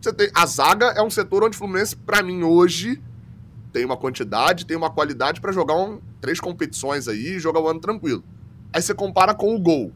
Você 0.00 0.12
tem, 0.12 0.30
a 0.34 0.46
zaga 0.46 0.86
é 0.96 1.02
um 1.02 1.10
setor 1.10 1.44
onde 1.44 1.56
o 1.56 1.58
Fluminense, 1.58 1.96
para 1.96 2.22
mim, 2.22 2.42
hoje, 2.42 3.02
tem 3.72 3.84
uma 3.84 3.96
quantidade, 3.96 4.66
tem 4.66 4.76
uma 4.76 4.90
qualidade 4.90 5.40
para 5.40 5.52
jogar 5.52 5.74
um, 5.74 6.00
três 6.20 6.40
competições 6.40 7.08
aí 7.08 7.36
e 7.36 7.38
jogar 7.38 7.60
o 7.60 7.68
ano 7.68 7.80
tranquilo. 7.80 8.24
Aí 8.72 8.80
você 8.80 8.94
compara 8.94 9.34
com 9.34 9.54
o 9.54 9.58
gol. 9.58 9.92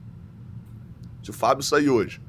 Se 1.23 1.31
o 1.31 1.33
Fábio 1.33 1.63
sair 1.63 1.91
hoje. 1.91 2.21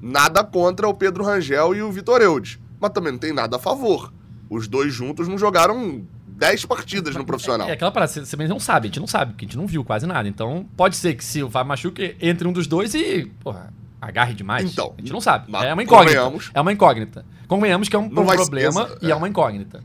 Nada 0.00 0.44
contra 0.44 0.88
o 0.88 0.94
Pedro 0.94 1.24
Rangel 1.24 1.74
e 1.74 1.82
o 1.82 1.90
Vitor 1.90 2.20
Eudes. 2.20 2.58
Mas 2.80 2.90
também 2.90 3.12
não 3.12 3.18
tem 3.18 3.32
nada 3.32 3.56
a 3.56 3.58
favor. 3.58 4.12
Os 4.48 4.68
dois 4.68 4.92
juntos 4.92 5.26
não 5.26 5.38
jogaram 5.38 6.06
10 6.36 6.66
partidas 6.66 7.14
no 7.16 7.24
profissional. 7.24 7.66
É, 7.66 7.70
é 7.70 7.74
aquela 7.74 7.90
parada, 7.90 8.12
você 8.12 8.36
não 8.36 8.60
sabe, 8.60 8.86
a 8.86 8.88
gente 8.88 9.00
não 9.00 9.06
sabe, 9.06 9.32
porque 9.32 9.46
a 9.46 9.48
gente 9.48 9.56
não 9.56 9.66
viu 9.66 9.82
quase 9.84 10.06
nada. 10.06 10.28
Então, 10.28 10.66
pode 10.76 10.96
ser 10.96 11.14
que 11.14 11.24
se 11.24 11.42
o 11.42 11.50
Fábio 11.50 11.68
machuque, 11.68 12.16
entre 12.20 12.46
um 12.46 12.52
dos 12.52 12.66
dois 12.66 12.94
e, 12.94 13.24
porra, 13.40 13.72
agarre 14.00 14.34
demais. 14.34 14.70
Então, 14.70 14.94
a 14.96 15.00
gente 15.00 15.12
não 15.12 15.20
sabe. 15.20 15.50
É 15.54 15.72
uma 15.72 15.82
incógnita. 15.82 16.50
É 16.54 16.60
uma 16.60 16.72
incógnita. 16.72 17.24
Convenhamos 17.48 17.88
que 17.88 17.96
é 17.96 17.98
um 17.98 18.08
problema 18.08 18.88
e 19.00 19.06
é. 19.06 19.10
é 19.10 19.14
uma 19.14 19.28
incógnita. 19.28 19.82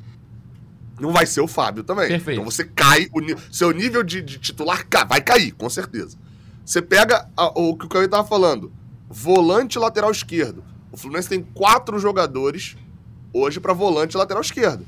Não 1.00 1.12
vai 1.12 1.26
ser 1.26 1.42
o 1.42 1.48
Fábio 1.48 1.84
também. 1.84 2.08
Perfeito. 2.08 2.40
Então 2.40 2.52
você 2.52 2.64
cai, 2.64 3.08
o, 3.12 3.54
seu 3.54 3.72
nível 3.72 4.04
de, 4.04 4.22
de 4.22 4.38
titular 4.38 4.86
vai 5.08 5.20
cair, 5.20 5.52
com 5.54 5.68
certeza. 5.68 6.18
Você 6.66 6.82
pega 6.82 7.28
a, 7.36 7.48
o 7.60 7.76
que 7.76 7.86
o 7.86 7.90
Cauê 7.90 8.08
tava 8.08 8.28
falando, 8.28 8.72
volante 9.10 9.78
lateral 9.80 10.12
esquerdo. 10.12 10.64
O 10.92 10.98
Fluminense 10.98 11.30
tem 11.30 11.42
quatro 11.42 11.98
jogadores 12.00 12.76
hoje 13.34 13.60
para 13.60 13.74
volante 13.74 14.18
lateral 14.18 14.42
esquerdo. 14.42 14.86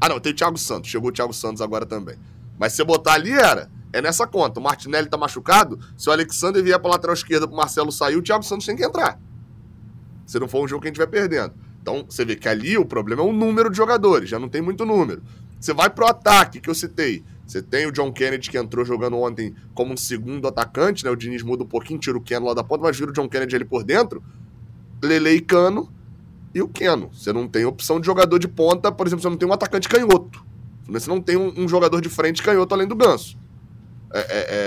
Ah, 0.00 0.08
não, 0.08 0.20
tem 0.20 0.32
o 0.32 0.34
Thiago 0.34 0.58
Santos. 0.58 0.90
Chegou 0.90 1.10
o 1.10 1.12
Thiago 1.12 1.32
Santos 1.32 1.60
agora 1.60 1.84
também. 1.84 2.16
Mas 2.58 2.72
se 2.72 2.76
você 2.76 2.84
botar 2.84 3.14
ali, 3.14 3.32
era. 3.32 3.70
É 3.92 4.00
nessa 4.00 4.26
conta. 4.26 4.60
O 4.60 4.62
Martinelli 4.62 5.08
tá 5.08 5.16
machucado. 5.16 5.78
Se 5.96 6.08
o 6.08 6.12
Alexander 6.12 6.62
vier 6.62 6.78
pra 6.78 6.90
lateral 6.90 7.14
esquerda 7.14 7.46
pro 7.48 7.56
Marcelo 7.56 7.90
sair, 7.90 8.16
o 8.16 8.22
Thiago 8.22 8.44
Santos 8.44 8.66
tem 8.66 8.76
que 8.76 8.84
entrar. 8.84 9.18
Se 10.26 10.38
não 10.38 10.46
for 10.46 10.62
um 10.62 10.68
jogo 10.68 10.82
que 10.82 10.88
a 10.88 10.90
gente 10.90 10.98
vai 10.98 11.06
perdendo. 11.06 11.54
Então, 11.80 12.04
você 12.08 12.24
vê 12.24 12.36
que 12.36 12.48
ali 12.48 12.76
o 12.76 12.84
problema 12.84 13.22
é 13.22 13.24
o 13.24 13.32
número 13.32 13.70
de 13.70 13.76
jogadores. 13.76 14.28
Já 14.28 14.38
não 14.38 14.48
tem 14.48 14.60
muito 14.60 14.84
número. 14.84 15.22
Você 15.58 15.72
vai 15.72 15.88
pro 15.88 16.06
ataque, 16.06 16.60
que 16.60 16.68
eu 16.68 16.74
citei. 16.74 17.24
Você 17.48 17.62
tem 17.62 17.86
o 17.86 17.90
John 17.90 18.12
Kennedy, 18.12 18.50
que 18.50 18.58
entrou 18.58 18.84
jogando 18.84 19.16
ontem 19.16 19.54
como 19.72 19.94
um 19.94 19.96
segundo 19.96 20.46
atacante, 20.46 21.02
né? 21.02 21.10
O 21.10 21.16
Diniz 21.16 21.42
muda 21.42 21.64
um 21.64 21.66
pouquinho, 21.66 21.98
tira 21.98 22.18
o 22.18 22.20
Keno 22.20 22.44
lá 22.44 22.52
da 22.52 22.62
ponta, 22.62 22.82
mas 22.82 22.98
vira 22.98 23.10
o 23.10 23.14
John 23.14 23.26
Kennedy 23.26 23.56
ali 23.56 23.64
por 23.64 23.82
dentro. 23.82 24.22
Lele 25.02 25.30
e 25.30 25.40
Cano 25.40 25.90
e 26.54 26.60
o 26.60 26.68
Keno. 26.68 27.08
Você 27.10 27.32
não 27.32 27.48
tem 27.48 27.64
opção 27.64 27.98
de 27.98 28.04
jogador 28.04 28.38
de 28.38 28.46
ponta, 28.46 28.92
por 28.92 29.06
exemplo, 29.06 29.22
você 29.22 29.30
não 29.30 29.38
tem 29.38 29.48
um 29.48 29.52
atacante 29.54 29.88
canhoto. 29.88 30.44
Você 30.90 31.08
não 31.08 31.22
tem 31.22 31.38
um, 31.38 31.64
um 31.64 31.66
jogador 31.66 32.02
de 32.02 32.10
frente 32.10 32.42
canhoto 32.42 32.74
além 32.74 32.86
do 32.86 32.94
Ganso. 32.94 33.38
É, 34.12 34.18
é, 34.18 34.26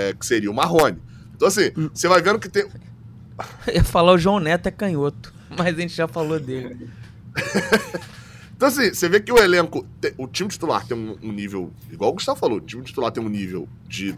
é, 0.09 0.13
que 0.15 0.25
seria 0.25 0.49
o 0.49 0.53
Marrone. 0.53 0.99
Então, 1.35 1.47
assim, 1.47 1.71
hum. 1.77 1.87
você 1.93 2.07
vai 2.07 2.19
vendo 2.19 2.39
que 2.39 2.49
tem. 2.49 2.63
Eu 3.67 3.75
ia 3.75 3.83
falar 3.83 4.11
o 4.13 4.17
João 4.17 4.39
Neto 4.39 4.65
é 4.65 4.71
canhoto, 4.71 5.31
mas 5.55 5.67
a 5.67 5.79
gente 5.79 5.93
já 5.93 6.07
falou 6.07 6.39
dele. 6.39 6.89
então, 8.61 8.69
assim, 8.69 8.93
você 8.93 9.09
vê 9.09 9.19
que 9.19 9.31
o 9.31 9.39
elenco. 9.39 9.83
O 10.19 10.27
time 10.27 10.47
titular 10.47 10.85
tem 10.85 10.95
um, 10.95 11.17
um, 11.23 11.31
nível. 11.31 11.71
Igual 11.91 12.11
o 12.11 12.13
Gustavo 12.13 12.39
falou, 12.39 12.59
o 12.59 12.61
time 12.61 12.83
titular 12.83 13.11
tem 13.11 13.23
um 13.23 13.27
nível 13.27 13.67
de. 13.87 14.15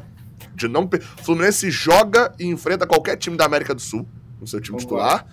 de 0.54 0.68
não. 0.68 0.84
O 0.84 1.24
Fluminense 1.24 1.72
joga 1.72 2.34
e 2.38 2.46
enfrenta 2.48 2.86
qualquer 2.86 3.16
time 3.16 3.38
da 3.38 3.46
América 3.46 3.74
do 3.74 3.80
Sul 3.80 4.06
no 4.42 4.46
seu 4.46 4.60
time 4.60 4.78
titular. 4.78 5.26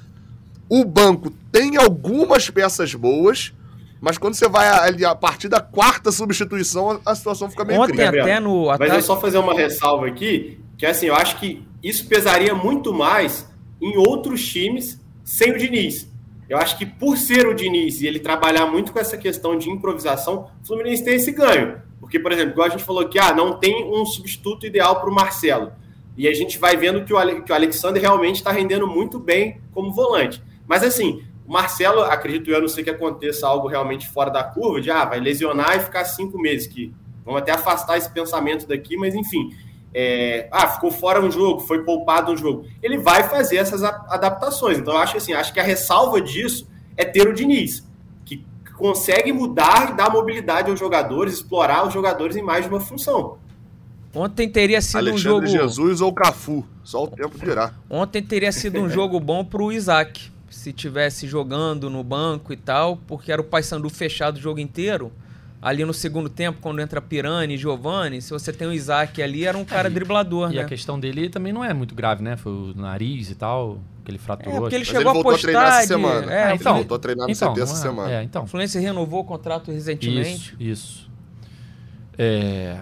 O 0.68 0.84
banco 0.84 1.28
tem 1.50 1.76
algumas 1.76 2.48
peças 2.50 2.94
boas, 2.94 3.52
mas 4.00 4.16
quando 4.16 4.34
você 4.34 4.48
vai 4.48 4.68
ali 4.68 5.04
a 5.04 5.16
partir 5.16 5.48
da 5.48 5.61
quarta 5.61 6.12
substituição, 6.12 7.00
a 7.04 7.12
situação 7.12 7.50
fica 7.50 7.64
meio 7.64 7.80
Ontem 7.80 8.06
até 8.06 8.38
no 8.38 8.66
Mas 8.78 8.92
é 8.92 9.00
só 9.00 9.20
fazer 9.20 9.38
uma 9.38 9.54
ressalva 9.54 10.06
aqui, 10.06 10.61
que 10.78 10.86
assim, 10.86 11.06
eu 11.06 11.16
acho 11.16 11.36
que 11.40 11.66
isso 11.82 12.06
pesaria 12.06 12.54
muito 12.54 12.94
mais 12.94 13.44
em 13.82 13.96
outros 13.96 14.46
times 14.46 15.00
sem 15.24 15.50
o 15.50 15.58
Diniz. 15.58 16.08
Eu 16.51 16.59
acho 16.59 16.76
que 16.76 16.84
por 16.84 17.16
ser 17.16 17.46
o 17.46 17.55
Diniz 17.55 18.01
e 18.01 18.09
ele 18.09 18.18
trabalhar 18.18 18.66
muito 18.66 18.92
com 18.92 18.98
essa 18.98 19.16
questão 19.16 19.57
de 19.57 19.70
improvisação, 19.70 20.51
o 20.61 20.66
Fluminense 20.66 21.05
tem 21.05 21.14
esse 21.14 21.30
ganho. 21.30 21.80
Porque, 22.01 22.18
por 22.18 22.32
exemplo, 22.32 22.51
igual 22.51 22.66
a 22.66 22.70
gente 22.70 22.82
falou 22.82 23.09
que 23.09 23.20
ah, 23.20 23.32
não 23.32 23.57
tem 23.57 23.84
um 23.84 24.05
substituto 24.05 24.66
ideal 24.66 25.01
para 25.01 25.09
o 25.09 25.14
Marcelo. 25.14 25.70
E 26.16 26.26
a 26.26 26.34
gente 26.34 26.59
vai 26.59 26.76
vendo 26.76 27.05
que 27.05 27.14
o, 27.14 27.16
Ale 27.16 27.42
que 27.42 27.53
o 27.53 27.55
Alexander 27.55 28.03
realmente 28.03 28.38
está 28.38 28.51
rendendo 28.51 28.84
muito 28.84 29.20
bem 29.20 29.61
como 29.72 29.92
volante. 29.92 30.42
Mas 30.66 30.82
assim, 30.82 31.22
o 31.46 31.53
Marcelo, 31.53 32.01
acredito 32.01 32.51
eu, 32.51 32.57
a 32.57 32.61
não 32.61 32.66
sei 32.66 32.82
que 32.82 32.90
aconteça 32.90 33.46
algo 33.46 33.68
realmente 33.68 34.09
fora 34.09 34.28
da 34.28 34.42
curva, 34.42 34.80
de 34.80 34.90
ah, 34.90 35.05
vai 35.05 35.20
lesionar 35.20 35.76
e 35.76 35.80
ficar 35.80 36.05
cinco 36.05 36.36
meses, 36.36 36.66
que 36.66 36.92
vamos 37.24 37.42
até 37.42 37.53
afastar 37.53 37.96
esse 37.96 38.11
pensamento 38.11 38.66
daqui, 38.66 38.96
mas 38.96 39.14
enfim. 39.14 39.55
É, 39.93 40.49
ah, 40.53 40.68
ficou 40.68 40.91
fora 40.91 41.20
um 41.20 41.30
jogo, 41.30 41.61
foi 41.61 41.82
poupado 41.82 42.32
um 42.32 42.36
jogo. 42.36 42.64
Ele 42.82 42.99
vai 42.99 43.28
fazer 43.28 43.57
essas 43.57 43.82
adaptações. 43.82 44.78
Então, 44.78 44.95
eu 44.95 45.01
acho 45.01 45.16
assim, 45.16 45.32
acho 45.32 45.53
que 45.53 45.61
a 45.61 45.64
ressalva 45.64 46.20
disso 46.20 46.68
é 46.97 47.05
ter 47.05 47.28
o 47.28 47.32
Diniz, 47.32 47.86
que 48.24 48.45
consegue 48.76 49.32
mudar 49.32 49.91
e 49.91 49.97
dar 49.97 50.11
mobilidade 50.11 50.70
aos 50.70 50.78
jogadores, 50.78 51.34
explorar 51.34 51.86
os 51.86 51.93
jogadores 51.93 52.36
em 52.36 52.43
mais 52.43 52.64
de 52.64 52.70
uma 52.70 52.80
função. 52.80 53.38
Ontem 54.14 54.49
teria 54.49 54.80
sido 54.80 54.99
Alexandre 54.99 55.47
um 55.47 55.47
jogo. 55.47 55.47
Jesus 55.47 56.01
ou 56.01 56.12
Cafu, 56.12 56.66
só 56.82 57.05
o 57.05 57.09
tempo 57.09 57.38
dirá. 57.38 57.72
Ontem 57.88 58.22
teria 58.22 58.51
sido 58.51 58.80
um 58.80 58.88
jogo 58.91 59.20
bom 59.20 59.45
pro 59.45 59.70
Isaac, 59.70 60.30
se 60.51 60.72
tivesse 60.72 61.28
jogando 61.28 61.88
no 61.88 62.03
banco 62.03 62.53
e 62.53 62.57
tal, 62.57 62.97
porque 63.07 63.30
era 63.30 63.41
o 63.41 63.45
Paysandu 63.45 63.88
fechado 63.88 64.36
o 64.36 64.41
jogo 64.41 64.59
inteiro. 64.59 65.12
Ali 65.62 65.84
no 65.84 65.92
segundo 65.92 66.30
tempo, 66.30 66.58
quando 66.62 66.80
entra 66.80 67.02
Pirani 67.02 67.54
e 67.54 67.58
Giovani, 67.58 68.22
se 68.22 68.30
você 68.30 68.50
tem 68.50 68.66
o 68.66 68.72
Isaac 68.72 69.22
ali, 69.22 69.44
era 69.44 69.58
um 69.58 69.64
cara 69.64 69.88
É, 69.88 69.90
driblador, 69.90 70.50
E 70.52 70.56
né? 70.56 70.62
a 70.62 70.64
questão 70.64 70.98
dele 70.98 71.28
também 71.28 71.52
não 71.52 71.62
é 71.62 71.74
muito 71.74 71.94
grave, 71.94 72.22
né? 72.22 72.34
Foi 72.36 72.50
o 72.50 72.72
nariz 72.74 73.30
e 73.30 73.34
tal, 73.34 73.78
que 74.02 74.11
ele 74.11 74.16
É, 74.16 74.20
fraturou. 74.20 74.61
porque 74.61 74.74
ele 74.74 74.80
Mas 74.80 74.88
chegou 74.88 75.02
ele 75.02 75.08
a 75.11 75.12
voltou 75.12 75.32
a 75.34 75.38
treinar 75.38 75.62
postar. 75.64 75.78
essa 75.82 75.82
de- 75.82 76.02
semana. 76.02 76.32
É, 76.32 76.44
Ah, 76.48 76.52
o 76.52 76.54
então. 76.54 76.74
voltou 76.76 76.96
a 76.96 76.98
treinar 76.98 77.26
no 77.26 77.32
então, 77.32 77.52
CT 77.52 77.61
essa 77.61 77.72
é- 77.74 77.76
semana. 77.76 78.11
É, 78.11 78.22
então. 78.22 78.46
Fluminense 78.46 78.78
renovou 78.78 79.20
o 79.20 79.24
contrato 79.24 79.70
recentemente. 79.70 80.30
Isso, 80.30 80.56
isso. 80.58 81.11
É, 82.18 82.78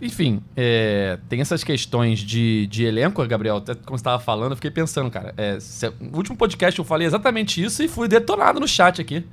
enfim, 0.00 0.40
é, 0.56 1.18
tem 1.28 1.40
essas 1.40 1.62
questões 1.62 2.20
de, 2.20 2.66
de 2.68 2.84
elenco, 2.84 3.26
Gabriel, 3.26 3.56
até 3.58 3.74
como 3.74 3.98
você 3.98 4.02
estava 4.02 4.22
falando, 4.22 4.52
eu 4.52 4.56
fiquei 4.56 4.70
pensando, 4.70 5.10
cara. 5.10 5.34
é, 5.36 5.58
se- 5.60 5.92
no 6.00 6.16
último 6.16 6.36
podcast 6.36 6.78
eu 6.78 6.84
falei 6.84 7.06
exatamente 7.06 7.62
isso 7.62 7.82
e 7.82 7.88
fui 7.88 8.08
detonado 8.08 8.58
no 8.60 8.68
chat 8.68 9.00
aqui. 9.00 9.24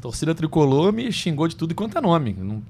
Torcida 0.00 0.34
tricolor 0.34 0.92
me 0.92 1.10
xingou 1.12 1.48
de 1.48 1.56
tudo 1.56 1.72
e 1.72 1.74
quanto 1.74 1.96
é 1.98 2.00
nome. 2.00 2.36
Não- 2.38 2.62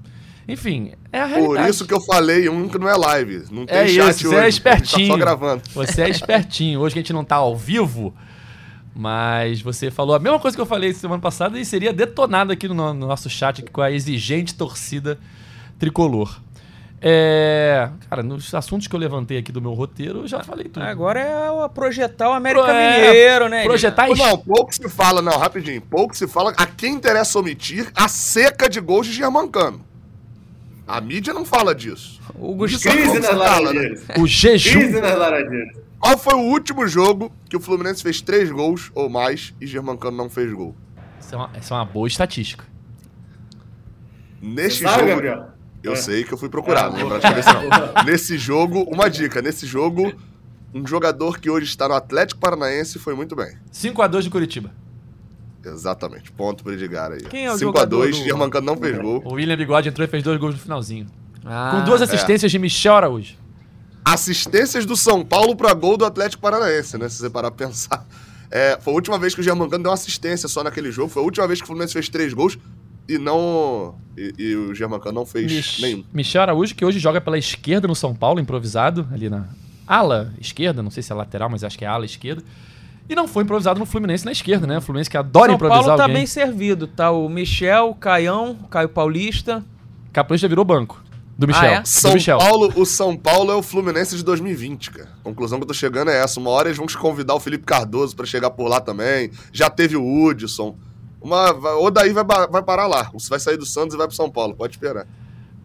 enfim, 0.47 0.93
é 1.11 1.19
a 1.21 1.25
realidade. 1.27 1.63
Por 1.63 1.69
isso 1.69 1.85
que 1.85 1.93
eu 1.93 2.01
falei 2.01 2.49
um 2.49 2.67
que 2.67 2.79
não 2.79 2.89
é 2.89 2.95
live. 2.95 3.43
Não 3.51 3.65
tem 3.67 3.77
É 3.77 3.87
chat 3.87 4.15
isso, 4.17 4.27
hoje. 4.29 4.35
você 4.35 4.35
é 4.35 4.51
gente 4.51 4.61
tá 4.63 4.71
espertinho. 4.71 5.07
só 5.07 5.17
gravando. 5.17 5.61
Você 5.75 6.01
é 6.01 6.09
espertinho. 6.09 6.79
Hoje 6.79 6.93
que 6.93 6.99
a 6.99 7.01
gente 7.03 7.13
não 7.13 7.23
tá 7.23 7.35
ao 7.35 7.55
vivo, 7.55 8.13
mas 8.95 9.61
você 9.61 9.91
falou 9.91 10.15
a 10.15 10.19
mesma 10.19 10.39
coisa 10.39 10.57
que 10.57 10.61
eu 10.61 10.65
falei 10.65 10.91
semana 10.93 11.21
passada 11.21 11.59
e 11.59 11.63
seria 11.63 11.93
detonado 11.93 12.51
aqui 12.51 12.67
no, 12.67 12.73
no 12.75 13.07
nosso 13.07 13.29
chat 13.29 13.61
aqui 13.61 13.69
com 13.71 13.81
a 13.81 13.91
exigente 13.91 14.55
torcida 14.55 15.19
tricolor. 15.77 16.39
É, 17.01 17.89
cara, 18.09 18.21
nos 18.21 18.53
assuntos 18.53 18.85
que 18.87 18.93
eu 18.93 18.99
levantei 18.99 19.37
aqui 19.37 19.51
do 19.53 19.61
meu 19.61 19.73
roteiro, 19.73 20.19
eu 20.19 20.27
já 20.27 20.43
falei 20.43 20.65
tudo. 20.65 20.83
Agora 20.83 21.19
é 21.21 21.49
o- 21.49 21.69
projetar 21.69 22.29
o 22.29 22.33
América 22.33 22.65
Pro- 22.65 22.73
é, 22.73 23.07
Mineiro, 23.07 23.47
né? 23.47 23.63
projetar 23.63 24.07
Pô, 24.07 24.15
Não, 24.15 24.37
pouco 24.37 24.73
se 24.75 24.89
fala, 24.89 25.21
não, 25.21 25.37
rapidinho. 25.37 25.81
Pouco 25.81 26.15
se 26.15 26.27
fala 26.27 26.53
a 26.57 26.65
quem 26.65 26.93
interessa 26.95 27.39
omitir 27.39 27.89
a 27.95 28.07
seca 28.09 28.67
de 28.69 28.81
gols 28.81 29.07
de 29.07 29.13
Germancano. 29.13 29.81
A 30.85 30.99
mídia 30.99 31.33
não 31.33 31.45
fala 31.45 31.73
disso. 31.73 32.19
O 32.35 32.65
Isso 32.65 32.75
Gustavo. 32.89 32.97
é 32.97 33.01
Crise 33.01 33.19
nas 33.19 33.29
fala, 33.49 33.73
né? 33.73 33.95
O 34.17 34.27
jejum. 34.27 34.79
Crise 34.79 34.99
nas 35.01 35.17
Laranjeiras. 35.17 35.77
Qual 35.99 36.17
foi 36.17 36.33
o 36.33 36.39
último 36.49 36.87
jogo 36.87 37.31
que 37.49 37.55
o 37.55 37.59
Fluminense 37.59 38.01
fez 38.03 38.19
três 38.21 38.49
gols 38.51 38.91
ou 38.95 39.09
mais 39.09 39.53
e 39.61 39.67
Germancano 39.67 40.17
não 40.17 40.29
fez 40.29 40.51
gol? 40.51 40.75
Isso 41.21 41.35
é 41.35 41.37
uma, 41.37 41.49
isso 41.59 41.73
é 41.73 41.77
uma 41.77 41.85
boa 41.85 42.07
estatística. 42.07 42.65
Neste 44.41 44.83
Sabe, 44.83 44.95
jogo. 44.99 45.09
Gabriel? 45.09 45.47
Eu 45.81 45.93
É. 45.93 45.95
sei 45.95 46.23
que 46.23 46.33
eu 46.33 46.37
fui 46.37 46.49
procurar, 46.49 46.85
Ah, 46.85 46.89
não 46.89 46.97
lembro 46.97 47.15
de 47.15 47.21
cabeça 47.21 47.53
não. 47.53 48.03
Nesse 48.03 48.37
jogo, 48.37 48.83
uma 48.83 49.09
dica, 49.09 49.41
nesse 49.41 49.65
jogo, 49.65 50.13
um 50.73 50.85
jogador 50.85 51.39
que 51.39 51.49
hoje 51.49 51.65
está 51.65 51.87
no 51.87 51.93
Atlético 51.93 52.39
Paranaense 52.39 52.99
foi 52.99 53.15
muito 53.15 53.35
bem. 53.35 53.55
5x2 53.71 54.23
de 54.23 54.29
Curitiba. 54.29 54.71
Exatamente, 55.65 56.31
ponto 56.31 56.63
pro 56.63 56.73
Edgar 56.73 57.11
aí. 57.11 57.21
Quem 57.23 57.45
é 57.45 57.51
o 57.51 57.55
5x2, 57.55 57.59
jogador 57.59 58.07
do- 58.07 58.13
Germancano 58.13 58.65
não 58.65 58.77
fez 58.77 58.97
gol. 58.97 59.21
O 59.25 59.33
William 59.33 59.57
Bigode 59.57 59.89
entrou 59.89 60.05
e 60.05 60.09
fez 60.09 60.23
dois 60.23 60.39
gols 60.39 60.53
no 60.55 60.59
finalzinho. 60.59 61.07
Ah, 61.45 61.71
Com 61.75 61.85
duas 61.85 62.01
assistências 62.01 62.51
de 62.51 62.59
Michel 62.59 62.95
Araújo. 62.95 63.35
Assistências 64.03 64.85
do 64.85 64.95
São 64.95 65.23
Paulo 65.23 65.55
para 65.55 65.73
gol 65.73 65.97
do 65.97 66.05
Atlético 66.05 66.41
Paranaense, 66.41 66.97
né? 66.97 67.09
Se 67.09 67.17
você 67.17 67.29
parar 67.29 67.51
pra 67.51 67.67
pensar. 67.67 68.05
É, 68.51 68.77
foi 68.81 68.93
a 68.93 68.95
última 68.95 69.19
vez 69.19 69.35
que 69.35 69.41
o 69.41 69.43
Germancano 69.43 69.83
deu 69.83 69.91
uma 69.91 69.95
assistência 69.95 70.47
só 70.49 70.63
naquele 70.63 70.91
jogo. 70.91 71.09
Foi 71.09 71.21
a 71.21 71.25
última 71.25 71.45
vez 71.45 71.59
que 71.59 71.65
o 71.65 71.67
Fluminense 71.67 71.93
fez 71.93 72.09
três 72.09 72.33
gols 72.33 72.57
e 73.09 73.17
não. 73.17 73.95
E, 74.17 74.33
e 74.37 74.55
o 74.55 74.73
Germancano 74.75 75.15
não 75.15 75.25
fez 75.25 75.51
Mich- 75.51 75.81
nenhum. 75.81 76.03
Michel 76.13 76.41
Araújo, 76.41 76.75
que 76.75 76.85
hoje 76.85 76.99
joga 76.99 77.19
pela 77.19 77.37
esquerda 77.37 77.87
no 77.87 77.95
São 77.95 78.13
Paulo, 78.15 78.39
improvisado, 78.39 79.07
ali 79.11 79.29
na 79.29 79.45
ala 79.87 80.31
esquerda, 80.39 80.83
não 80.83 80.91
sei 80.91 81.01
se 81.01 81.11
é 81.11 81.15
lateral, 81.15 81.49
mas 81.49 81.63
acho 81.63 81.77
que 81.77 81.83
é 81.85 81.87
ala 81.87 82.05
esquerda. 82.05 82.43
E 83.09 83.15
não 83.15 83.27
foi 83.27 83.43
improvisado 83.43 83.79
no 83.79 83.85
Fluminense 83.87 84.23
na 84.23 84.31
esquerda, 84.31 84.67
né? 84.67 84.77
O 84.77 84.81
Fluminense 84.81 85.09
que 85.09 85.17
adora 85.17 85.47
São 85.47 85.55
improvisar 85.55 85.83
Paulo 85.83 85.97
tá 85.97 86.03
alguém. 86.03 86.17
bem 86.17 86.25
servido, 86.27 86.85
tá? 86.85 87.09
O 87.09 87.27
Michel, 87.27 87.89
o 87.89 87.95
Caião, 87.95 88.51
o 88.63 88.67
Caio 88.67 88.89
Paulista. 88.89 89.65
Capoeira 90.13 90.39
já 90.41 90.47
virou 90.47 90.63
banco. 90.63 91.03
Do 91.35 91.47
Michel. 91.47 91.63
Ah, 91.63 91.73
é? 91.75 91.81
Do 91.81 91.87
São 91.87 92.13
Michel. 92.13 92.37
Paulo, 92.37 92.71
o 92.75 92.85
São 92.85 93.15
Paulo 93.17 93.51
é 93.51 93.55
o 93.55 93.63
Fluminense 93.63 94.15
de 94.15 94.23
2020, 94.23 94.91
cara. 94.91 95.09
A 95.21 95.23
conclusão 95.23 95.57
que 95.57 95.63
eu 95.63 95.67
tô 95.69 95.73
chegando 95.73 96.11
é 96.11 96.21
essa. 96.21 96.39
Uma 96.39 96.49
hora 96.51 96.67
eles 96.67 96.77
vão 96.77 96.85
convidar 96.99 97.33
o 97.33 97.39
Felipe 97.39 97.63
Cardoso 97.65 98.15
pra 98.15 98.25
chegar 98.27 98.51
por 98.51 98.67
lá 98.67 98.79
também. 98.81 99.31
Já 99.51 99.69
teve 99.69 99.95
o 99.95 100.03
Hudson. 100.25 100.75
Uma, 101.21 101.51
ou 101.75 101.91
daí 101.91 102.13
vai, 102.13 102.23
vai 102.23 102.63
parar 102.63 102.87
lá. 102.87 103.11
Vai 103.29 103.39
sair 103.39 103.57
do 103.57 103.65
Santos 103.65 103.93
e 103.93 103.97
vai 103.97 104.07
pro 104.07 104.15
São 104.15 104.29
Paulo. 104.29 104.55
Pode 104.55 104.75
esperar. 104.75 105.05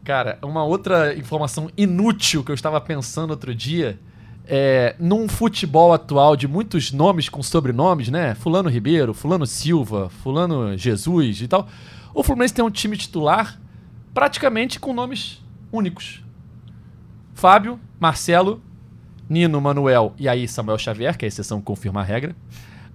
Cara, 0.04 0.38
uma 0.42 0.64
outra 0.64 1.14
informação 1.16 1.70
inútil 1.76 2.44
que 2.44 2.50
eu 2.50 2.54
estava 2.54 2.80
pensando 2.80 3.30
outro 3.30 3.54
dia 3.54 3.98
é 4.46 4.94
num 4.98 5.26
futebol 5.28 5.92
atual 5.92 6.36
de 6.36 6.46
muitos 6.46 6.92
nomes 6.92 7.28
com 7.28 7.42
sobrenomes, 7.42 8.10
né? 8.10 8.34
Fulano 8.34 8.68
Ribeiro, 8.68 9.14
Fulano 9.14 9.46
Silva, 9.46 10.10
Fulano 10.22 10.76
Jesus 10.76 11.40
e 11.40 11.48
tal. 11.48 11.66
O 12.12 12.22
Fluminense 12.22 12.52
tem 12.52 12.64
um 12.64 12.70
time 12.70 12.96
titular 12.96 13.58
praticamente 14.12 14.78
com 14.78 14.92
nomes 14.92 15.42
únicos. 15.72 16.22
Fábio, 17.32 17.80
Marcelo, 17.98 18.62
Nino, 19.28 19.60
Manuel 19.60 20.14
e 20.18 20.28
aí 20.28 20.46
Samuel 20.46 20.78
Xavier, 20.78 21.16
que 21.16 21.24
é 21.24 21.26
a 21.26 21.28
exceção 21.28 21.58
que 21.60 21.64
confirma 21.64 22.00
a 22.00 22.04
regra. 22.04 22.36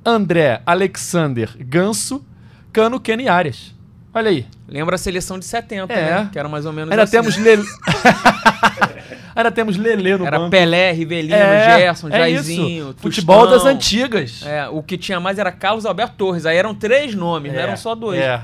André, 0.06 0.62
Alexander, 0.66 1.58
Ganso, 1.60 2.24
Cano, 2.72 3.00
Kenny 3.00 3.24
e 3.24 3.30
Arias. 3.30 3.74
Olha 4.14 4.30
aí. 4.30 4.46
Lembra 4.68 4.96
a 4.96 4.98
seleção 4.98 5.38
de 5.38 5.46
70, 5.46 5.94
É. 5.94 5.96
né? 6.24 6.30
Que 6.32 6.40
era 6.40 6.50
mais 6.50 6.66
ou 6.66 6.74
menos 6.74 6.92
Ainda 6.92 7.04
assim. 7.04 7.12
temos 7.12 7.38
Lele. 7.38 7.64
Ainda 9.36 9.52
temos 9.52 9.78
Lele 9.78 10.18
no 10.18 10.26
Era 10.26 10.38
banco. 10.40 10.52
Pelé, 10.52 10.92
Rivelino, 10.92 11.36
É, 11.36 11.80
Gerson, 11.80 12.10
é 12.10 12.18
Jairzinho. 12.18 12.94
Futebol 12.98 13.48
das 13.48 13.66
antigas. 13.66 14.42
É, 14.46 14.68
o 14.68 14.82
que 14.84 14.98
tinha 14.98 15.20
mais 15.20 15.38
era 15.40 15.52
Carlos 15.52 15.86
Alberto 15.86 16.16
Torres. 16.18 16.46
Aí 16.46 16.58
eram 16.58 16.74
três 16.76 17.14
nomes, 17.16 17.54
não 17.54 17.60
É, 17.60 17.64
eram 17.64 17.78
só 17.78 17.96
dois. 17.96 18.20
É. 18.20 18.42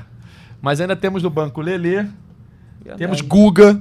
Mas 0.62 0.80
ainda 0.80 0.96
temos 0.96 1.22
no 1.22 1.28
banco 1.28 1.60
Lele, 1.60 2.08
temos 2.96 3.20
Guga. 3.20 3.80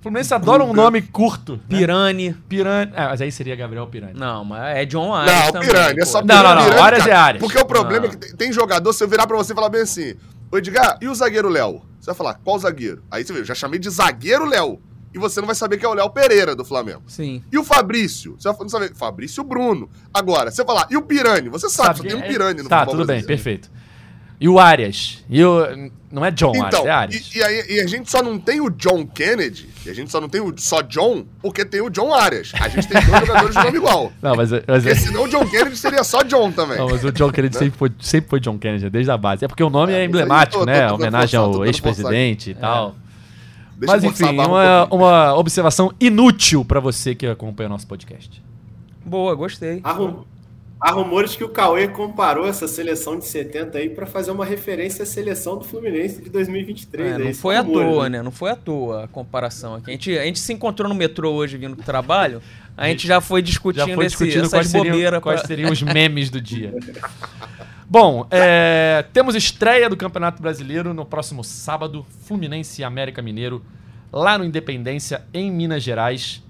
O 0.00 0.02
Fluminense 0.02 0.32
adora 0.32 0.64
um 0.64 0.72
nome 0.72 1.02
curto. 1.02 1.60
né? 1.68 1.78
Pirani. 1.78 2.32
Pirani. 2.48 2.90
Ah, 2.96 3.08
mas 3.10 3.20
aí 3.20 3.30
seria 3.30 3.54
Gabriel 3.54 3.86
Pirani. 3.86 4.18
Não, 4.18 4.42
mas 4.46 4.76
é 4.78 4.86
John 4.86 5.14
Arias 5.14 5.44
Não, 5.44 5.52
também. 5.52 5.68
Pirani, 5.68 6.00
é 6.00 6.04
só 6.06 6.20
pô. 6.22 6.26
Não, 6.26 6.42
não, 6.42 6.54
não, 6.54 6.64
Pirani, 6.64 6.80
Arias 6.80 7.06
é 7.06 7.12
Arias. 7.12 7.40
Porque 7.44 7.58
o 7.58 7.66
problema 7.66 8.06
Não. 8.06 8.14
é 8.14 8.16
que 8.16 8.34
tem, 8.34 8.50
jogador, 8.50 8.92
se 8.94 9.04
eu 9.04 9.08
virar 9.08 9.26
pra 9.26 9.36
você 9.36 9.52
e 9.52 9.54
falar 9.54 9.68
bem 9.68 9.82
assim, 9.82 10.14
ô 10.50 10.56
Edgar, 10.56 10.96
e 11.02 11.06
o 11.08 11.14
zagueiro 11.14 11.50
Léo? 11.50 11.82
Você 12.00 12.06
vai 12.06 12.14
falar, 12.14 12.34
qual 12.42 12.58
zagueiro? 12.58 13.02
Aí 13.10 13.22
você 13.24 13.32
vê, 13.34 13.40
eu 13.40 13.44
já 13.44 13.54
chamei 13.54 13.78
de 13.78 13.90
zagueiro 13.90 14.46
Léo. 14.46 14.80
E 15.12 15.18
você 15.18 15.38
não 15.40 15.46
vai 15.46 15.56
saber 15.56 15.76
que 15.76 15.84
é 15.84 15.88
o 15.88 15.92
Léo 15.92 16.08
Pereira 16.08 16.54
do 16.56 16.64
Flamengo. 16.64 17.02
Sim. 17.08 17.42
E 17.52 17.58
o 17.58 17.64
Fabrício? 17.64 18.36
Você 18.38 18.48
vai 18.48 18.56
não 18.60 18.68
saber. 18.68 18.94
Fabrício 18.94 19.42
Bruno. 19.44 19.90
Agora, 20.14 20.50
você 20.52 20.62
vai 20.64 20.74
falar, 20.76 20.88
e 20.90 20.96
o 20.96 21.02
Pirani? 21.02 21.48
Você 21.50 21.68
sabe, 21.68 21.96
só 21.98 22.02
que 22.04 22.08
tem 22.08 22.16
um 22.16 22.22
é- 22.22 22.28
Pirani 22.28 22.62
no 22.62 22.68
Tá, 22.68 22.84
futebol 22.84 23.00
tudo 23.00 23.06
bem, 23.08 23.22
perfeito. 23.24 23.68
E 24.40 24.48
o 24.48 24.58
Arias? 24.58 25.22
E 25.28 25.44
o... 25.44 25.90
Não 26.10 26.24
é 26.24 26.30
John 26.32 26.50
Arias, 26.50 26.66
Então, 26.66 26.86
é 26.88 26.90
Arias. 26.90 27.30
e, 27.32 27.38
e 27.38 27.42
aí, 27.44 27.64
e 27.76 27.80
a 27.82 27.86
gente 27.86 28.10
só 28.10 28.20
não 28.20 28.36
tem 28.36 28.60
o 28.60 28.68
John 28.70 29.06
Kennedy, 29.06 29.68
e 29.86 29.90
a 29.90 29.94
gente 29.94 30.10
só 30.10 30.20
não 30.20 30.28
tem 30.28 30.40
o 30.40 30.52
só 30.56 30.82
John, 30.82 31.24
porque 31.40 31.64
tem 31.64 31.80
o 31.80 31.88
John 31.88 32.12
Arias. 32.12 32.50
A 32.58 32.68
gente 32.68 32.88
tem 32.88 33.00
dois 33.06 33.20
jogadores 33.28 33.54
de 33.54 33.62
nome 33.62 33.76
igual. 33.76 34.12
Não, 34.20 34.34
mas, 34.34 34.50
mas, 34.50 34.62
Porque 34.82 34.94
senão 34.96 35.22
o 35.24 35.28
John 35.28 35.46
Kennedy 35.46 35.76
seria 35.76 36.02
só 36.02 36.22
John 36.24 36.50
também. 36.50 36.78
não, 36.78 36.88
mas 36.88 37.04
o 37.04 37.12
John 37.12 37.30
Kennedy 37.30 37.56
sempre 37.56 37.78
foi, 37.78 37.92
sempre 38.00 38.28
foi 38.30 38.40
John 38.40 38.58
Kennedy, 38.58 38.90
desde 38.90 39.08
a 39.10 39.16
base. 39.16 39.44
É 39.44 39.48
porque 39.48 39.62
o 39.62 39.70
nome 39.70 39.92
é, 39.92 40.00
É, 40.00 40.04
emblemático, 40.04 40.58
tô- 40.60 40.66
né? 40.66 40.80
tô 40.80 40.80
dando 40.80 40.94
Homenagem 41.02 41.28
forçado, 41.38 41.52
tô 41.52 41.58
ao 41.58 41.66
ex-presidente 41.66 42.50
e 42.50 42.54
tal. 42.54 42.96
Deixa 43.76 43.94
Mas 43.94 44.04
enfim, 44.04 44.24
um 44.24 44.42
uma, 44.46 44.84
uma 44.90 45.34
observação 45.36 45.92
inútil 46.00 46.64
pra 46.64 46.80
você 46.80 47.14
que 47.14 47.26
acompanha 47.26 47.68
o 47.68 47.70
nosso 47.72 47.86
podcast. 47.86 48.42
Boa, 49.06 49.34
gostei. 49.36 49.80
Arrum- 49.84 50.24
Há 50.80 50.92
rumores 50.92 51.36
que 51.36 51.44
o 51.44 51.48
Cauê 51.50 51.88
comparou 51.88 52.46
essa 52.48 52.66
seleção 52.66 53.18
de 53.18 53.26
70 53.26 53.76
aí 53.76 53.90
para 53.90 54.06
fazer 54.06 54.30
uma 54.30 54.46
referência 54.46 55.02
à 55.02 55.06
seleção 55.06 55.58
do 55.58 55.64
Fluminense 55.64 56.22
de 56.22 56.30
2023. 56.30 57.12
É, 57.12 57.18
não 57.18 57.26
aí, 57.26 57.34
foi 57.34 57.56
à 57.56 57.60
rumores, 57.60 57.90
toa, 57.92 58.08
né? 58.08 58.22
Não 58.22 58.30
foi 58.30 58.50
à 58.50 58.56
toa 58.56 59.04
a 59.04 59.08
comparação 59.08 59.74
aqui. 59.74 59.90
A 59.90 59.92
gente, 59.92 60.18
a 60.18 60.24
gente 60.24 60.38
se 60.38 60.52
encontrou 60.54 60.88
no 60.88 60.94
metrô 60.94 61.32
hoje 61.32 61.58
vindo 61.58 61.76
do 61.76 61.82
trabalho, 61.82 62.40
a 62.76 62.88
gente 62.88 63.06
já 63.06 63.20
foi 63.20 63.42
discutindo, 63.42 63.88
Já 63.88 63.94
foi 63.94 64.06
esse, 64.06 64.16
discutindo 64.16 64.46
essas 64.46 64.50
quais 64.52 64.68
seriam, 64.68 65.20
quais 65.20 65.40
pra- 65.40 65.48
seriam 65.48 65.70
os 65.70 65.82
memes 65.82 66.30
do 66.30 66.40
dia. 66.40 66.72
Bom, 67.86 68.26
é, 68.30 69.04
temos 69.12 69.34
estreia 69.34 69.88
do 69.90 69.96
Campeonato 69.96 70.40
Brasileiro 70.40 70.94
no 70.94 71.04
próximo 71.04 71.44
sábado, 71.44 72.06
Fluminense 72.24 72.80
e 72.80 72.84
América 72.84 73.20
Mineiro, 73.20 73.62
lá 74.10 74.38
no 74.38 74.44
Independência, 74.44 75.22
em 75.34 75.50
Minas 75.50 75.82
Gerais. 75.82 76.42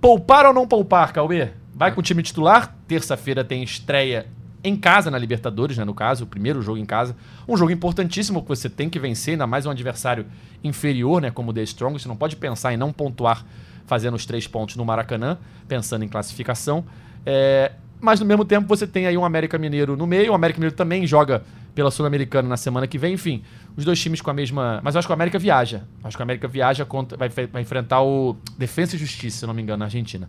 Poupar 0.00 0.44
ou 0.46 0.52
não 0.52 0.66
poupar, 0.66 1.12
Cauê? 1.12 1.50
Vai 1.76 1.92
com 1.92 2.00
o 2.00 2.02
time 2.02 2.22
titular. 2.22 2.74
Terça-feira 2.88 3.44
tem 3.44 3.62
estreia 3.62 4.26
em 4.64 4.74
casa 4.74 5.10
na 5.10 5.18
Libertadores, 5.18 5.76
né, 5.76 5.84
no 5.84 5.92
caso, 5.92 6.24
o 6.24 6.26
primeiro 6.26 6.62
jogo 6.62 6.78
em 6.78 6.86
casa. 6.86 7.14
Um 7.46 7.54
jogo 7.54 7.70
importantíssimo 7.70 8.40
que 8.40 8.48
você 8.48 8.70
tem 8.70 8.88
que 8.88 8.98
vencer, 8.98 9.32
ainda 9.32 9.46
mais 9.46 9.66
um 9.66 9.70
adversário 9.70 10.24
inferior, 10.64 11.20
né, 11.20 11.30
como 11.30 11.50
o 11.50 11.52
The 11.52 11.62
Strong. 11.64 12.00
Você 12.00 12.08
não 12.08 12.16
pode 12.16 12.34
pensar 12.36 12.72
em 12.72 12.78
não 12.78 12.94
pontuar 12.94 13.44
fazendo 13.84 14.14
os 14.14 14.24
três 14.24 14.46
pontos 14.46 14.74
no 14.76 14.86
Maracanã, 14.86 15.36
pensando 15.68 16.02
em 16.02 16.08
classificação. 16.08 16.82
É, 17.26 17.72
mas 18.00 18.20
no 18.20 18.26
mesmo 18.26 18.44
tempo 18.46 18.66
você 18.66 18.86
tem 18.86 19.06
aí 19.06 19.16
um 19.18 19.24
América 19.24 19.58
Mineiro 19.58 19.98
no 19.98 20.06
meio. 20.06 20.32
O 20.32 20.34
América 20.34 20.58
Mineiro 20.58 20.74
também 20.74 21.06
joga 21.06 21.44
pela 21.74 21.90
Sul-Americana 21.90 22.48
na 22.48 22.56
semana 22.56 22.86
que 22.86 22.96
vem. 22.96 23.12
Enfim, 23.12 23.42
os 23.76 23.84
dois 23.84 24.00
times 24.00 24.22
com 24.22 24.30
a 24.30 24.34
mesma. 24.34 24.80
Mas 24.82 24.94
eu 24.94 24.98
acho 24.98 25.06
que 25.06 25.12
o 25.12 25.14
América 25.14 25.38
viaja. 25.38 25.82
Acho 26.02 26.16
que 26.16 26.22
o 26.22 26.24
América 26.24 26.48
viaja 26.48 26.86
contra. 26.86 27.18
Vai, 27.18 27.28
vai 27.28 27.60
enfrentar 27.60 28.00
o 28.00 28.34
Defensa 28.56 28.96
e 28.96 28.98
Justiça, 28.98 29.40
se 29.40 29.46
não 29.46 29.52
me 29.52 29.60
engano, 29.60 29.80
na 29.80 29.84
Argentina. 29.84 30.28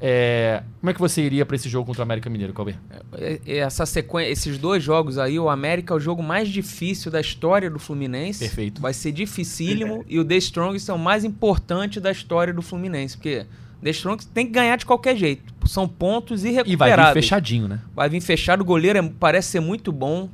É, 0.00 0.62
Como 0.80 0.90
é 0.90 0.94
que 0.94 1.00
você 1.00 1.20
iria 1.22 1.44
pra 1.44 1.54
esse 1.56 1.68
jogo 1.68 1.86
contra 1.86 2.00
o 2.00 2.04
América 2.04 2.30
Mineiro, 2.30 2.54
Cauê? 2.54 2.74
É, 3.12 3.40
Essa 3.58 3.84
sequência, 3.84 4.30
esses 4.32 4.58
dois 4.58 4.82
jogos 4.82 5.18
aí, 5.18 5.38
o 5.38 5.48
América 5.50 5.92
é 5.92 5.96
o 5.96 6.00
jogo 6.00 6.22
mais 6.22 6.48
difícil 6.48 7.10
da 7.10 7.20
história 7.20 7.68
do 7.68 7.78
Fluminense. 7.78 8.40
Perfeito. 8.40 8.80
Vai 8.80 8.94
ser 8.94 9.12
dificílimo 9.12 10.04
e 10.08 10.18
o 10.18 10.24
The 10.24 10.36
Strongest 10.36 10.88
é 10.88 10.92
o 10.94 10.98
mais 10.98 11.22
importante 11.24 12.00
da 12.00 12.10
história 12.10 12.52
do 12.54 12.62
Fluminense, 12.62 13.16
porque 13.16 13.44
The 13.82 13.90
Strongest 13.90 14.30
tem 14.32 14.46
que 14.46 14.52
ganhar 14.52 14.76
de 14.76 14.86
qualquer 14.86 15.16
jeito. 15.16 15.52
São 15.66 15.86
pontos 15.86 16.42
E 16.42 16.46
vai 16.46 16.52
vir 16.52 16.62
irrecuperáveis. 16.66 17.24
fechadinho, 17.26 17.68
né? 17.68 17.80
Vai 17.94 18.08
vir 18.08 18.20
fechado, 18.22 18.62
o 18.62 18.64
goleiro 18.64 18.98
é- 18.98 19.12
parece 19.20 19.48
ser 19.48 19.60
muito 19.60 19.92
bom. 19.92 20.28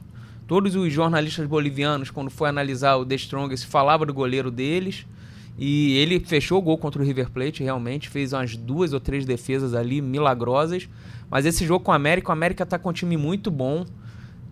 Todos 0.46 0.76
os 0.76 0.92
jornalistas 0.92 1.44
bolivianos, 1.48 2.08
quando 2.10 2.30
foi 2.30 2.48
analisar 2.48 2.94
o 2.96 3.04
The 3.04 3.16
Strongest, 3.16 3.66
falavam 3.66 4.06
do 4.06 4.14
goleiro 4.14 4.48
deles. 4.48 5.04
E 5.59 5.96
ele 5.96 6.20
fechou 6.20 6.59
o 6.59 6.62
gol 6.62 6.76
contra 6.76 7.00
o 7.00 7.04
River 7.04 7.30
Plate, 7.30 7.62
realmente. 7.62 8.09
Fez 8.09 8.32
umas 8.32 8.57
duas 8.57 8.92
ou 8.92 9.00
três 9.00 9.24
defesas 9.24 9.74
ali 9.74 10.00
milagrosas. 10.02 10.88
Mas 11.30 11.46
esse 11.46 11.66
jogo 11.66 11.84
com 11.84 11.90
o 11.90 11.94
América, 11.94 12.28
o 12.28 12.32
América 12.32 12.66
tá 12.66 12.78
com 12.78 12.90
um 12.90 12.92
time 12.92 13.16
muito 13.16 13.50
bom. 13.50 13.86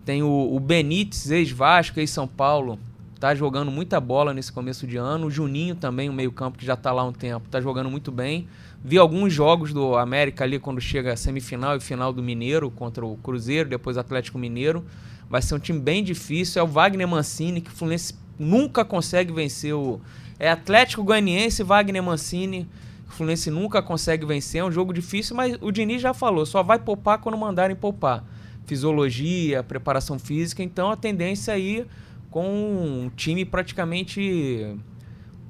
Tem 0.03 0.23
o, 0.23 0.55
o 0.55 0.59
Benítez, 0.59 1.29
ex-Vasco, 1.29 1.99
ex-São 1.99 2.27
Paulo. 2.27 2.79
Tá 3.19 3.33
jogando 3.33 3.71
muita 3.71 3.99
bola 3.99 4.33
nesse 4.33 4.51
começo 4.51 4.85
de 4.85 4.97
ano. 4.97 5.27
O 5.27 5.31
Juninho 5.31 5.75
também, 5.75 6.09
o 6.09 6.13
meio-campo, 6.13 6.57
que 6.57 6.65
já 6.65 6.75
tá 6.75 6.91
lá 6.91 7.01
há 7.01 7.05
um 7.05 7.13
tempo, 7.13 7.47
tá 7.49 7.61
jogando 7.61 7.89
muito 7.89 8.11
bem. 8.11 8.47
Vi 8.83 8.97
alguns 8.97 9.33
jogos 9.33 9.73
do 9.73 9.95
América 9.95 10.43
ali 10.43 10.59
quando 10.59 10.79
chega 10.79 11.13
a 11.13 11.15
semifinal 11.15 11.75
e 11.77 11.79
final 11.79 12.13
do 12.13 12.21
Mineiro 12.21 12.69
contra 12.69 13.05
o 13.05 13.17
Cruzeiro, 13.17 13.69
depois 13.69 13.97
Atlético 13.97 14.37
Mineiro. 14.37 14.85
Vai 15.29 15.41
ser 15.41 15.55
um 15.55 15.59
time 15.59 15.79
bem 15.79 16.03
difícil. 16.03 16.59
É 16.59 16.63
o 16.63 16.67
Wagner 16.67 17.07
Mancini, 17.07 17.61
que 17.61 17.69
o 17.69 17.73
Fluminense 17.73 18.13
nunca 18.37 18.83
consegue 18.85 19.33
vencer 19.33 19.73
o. 19.73 19.99
É 20.39 20.49
Atlético 20.49 21.03
Goianiense 21.03 21.63
Wagner 21.63 22.03
Mancini. 22.03 22.67
O 23.07 23.11
Fluminense 23.11 23.49
nunca 23.49 23.81
consegue 23.81 24.25
vencer. 24.25 24.61
É 24.61 24.63
um 24.63 24.71
jogo 24.71 24.93
difícil, 24.93 25.35
mas 25.35 25.57
o 25.61 25.71
Diniz 25.71 26.01
já 26.01 26.13
falou: 26.13 26.45
só 26.45 26.61
vai 26.61 26.79
poupar 26.79 27.19
quando 27.19 27.37
mandarem 27.37 27.75
poupar. 27.75 28.23
Fisiologia, 28.65 29.63
preparação 29.63 30.17
física. 30.17 30.63
Então 30.63 30.91
a 30.91 30.95
tendência 30.97 31.53
aí 31.53 31.85
com 32.29 32.45
um 32.45 33.09
time 33.15 33.45
praticamente 33.45 34.75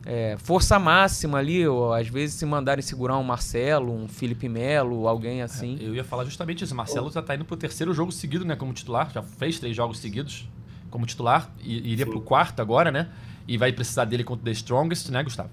é, 0.05 0.37
força 0.37 0.77
máxima 0.77 1.39
ali, 1.39 1.67
ou 1.67 1.91
às 1.91 2.07
vezes 2.07 2.35
se 2.35 2.45
mandarem 2.45 2.83
segurar 2.83 3.17
um 3.17 3.23
Marcelo, 3.23 3.91
um 3.91 4.07
Felipe 4.07 4.47
Melo, 4.47 5.07
alguém 5.07 5.41
assim. 5.41 5.77
Eu 5.81 5.95
ia 5.95 6.03
falar 6.03 6.25
justamente 6.25 6.63
isso. 6.63 6.75
Marcelo 6.75 7.09
já 7.09 7.21
tá 7.21 7.33
indo 7.33 7.43
pro 7.43 7.57
terceiro 7.57 7.93
jogo 7.93 8.11
seguido, 8.11 8.45
né? 8.45 8.55
Como 8.55 8.71
titular. 8.71 9.09
Já 9.11 9.23
fez 9.23 9.59
três 9.59 9.75
jogos 9.75 9.97
seguidos 9.97 10.47
como 10.91 11.05
titular. 11.05 11.51
E 11.59 11.91
iria 11.91 12.05
pro 12.05 12.21
quarto 12.21 12.61
agora, 12.61 12.91
né? 12.91 13.09
E 13.47 13.57
vai 13.57 13.71
precisar 13.71 14.05
dele 14.05 14.23
contra 14.23 14.45
The 14.45 14.51
Strongest, 14.51 15.09
né, 15.09 15.23
Gustavo? 15.23 15.49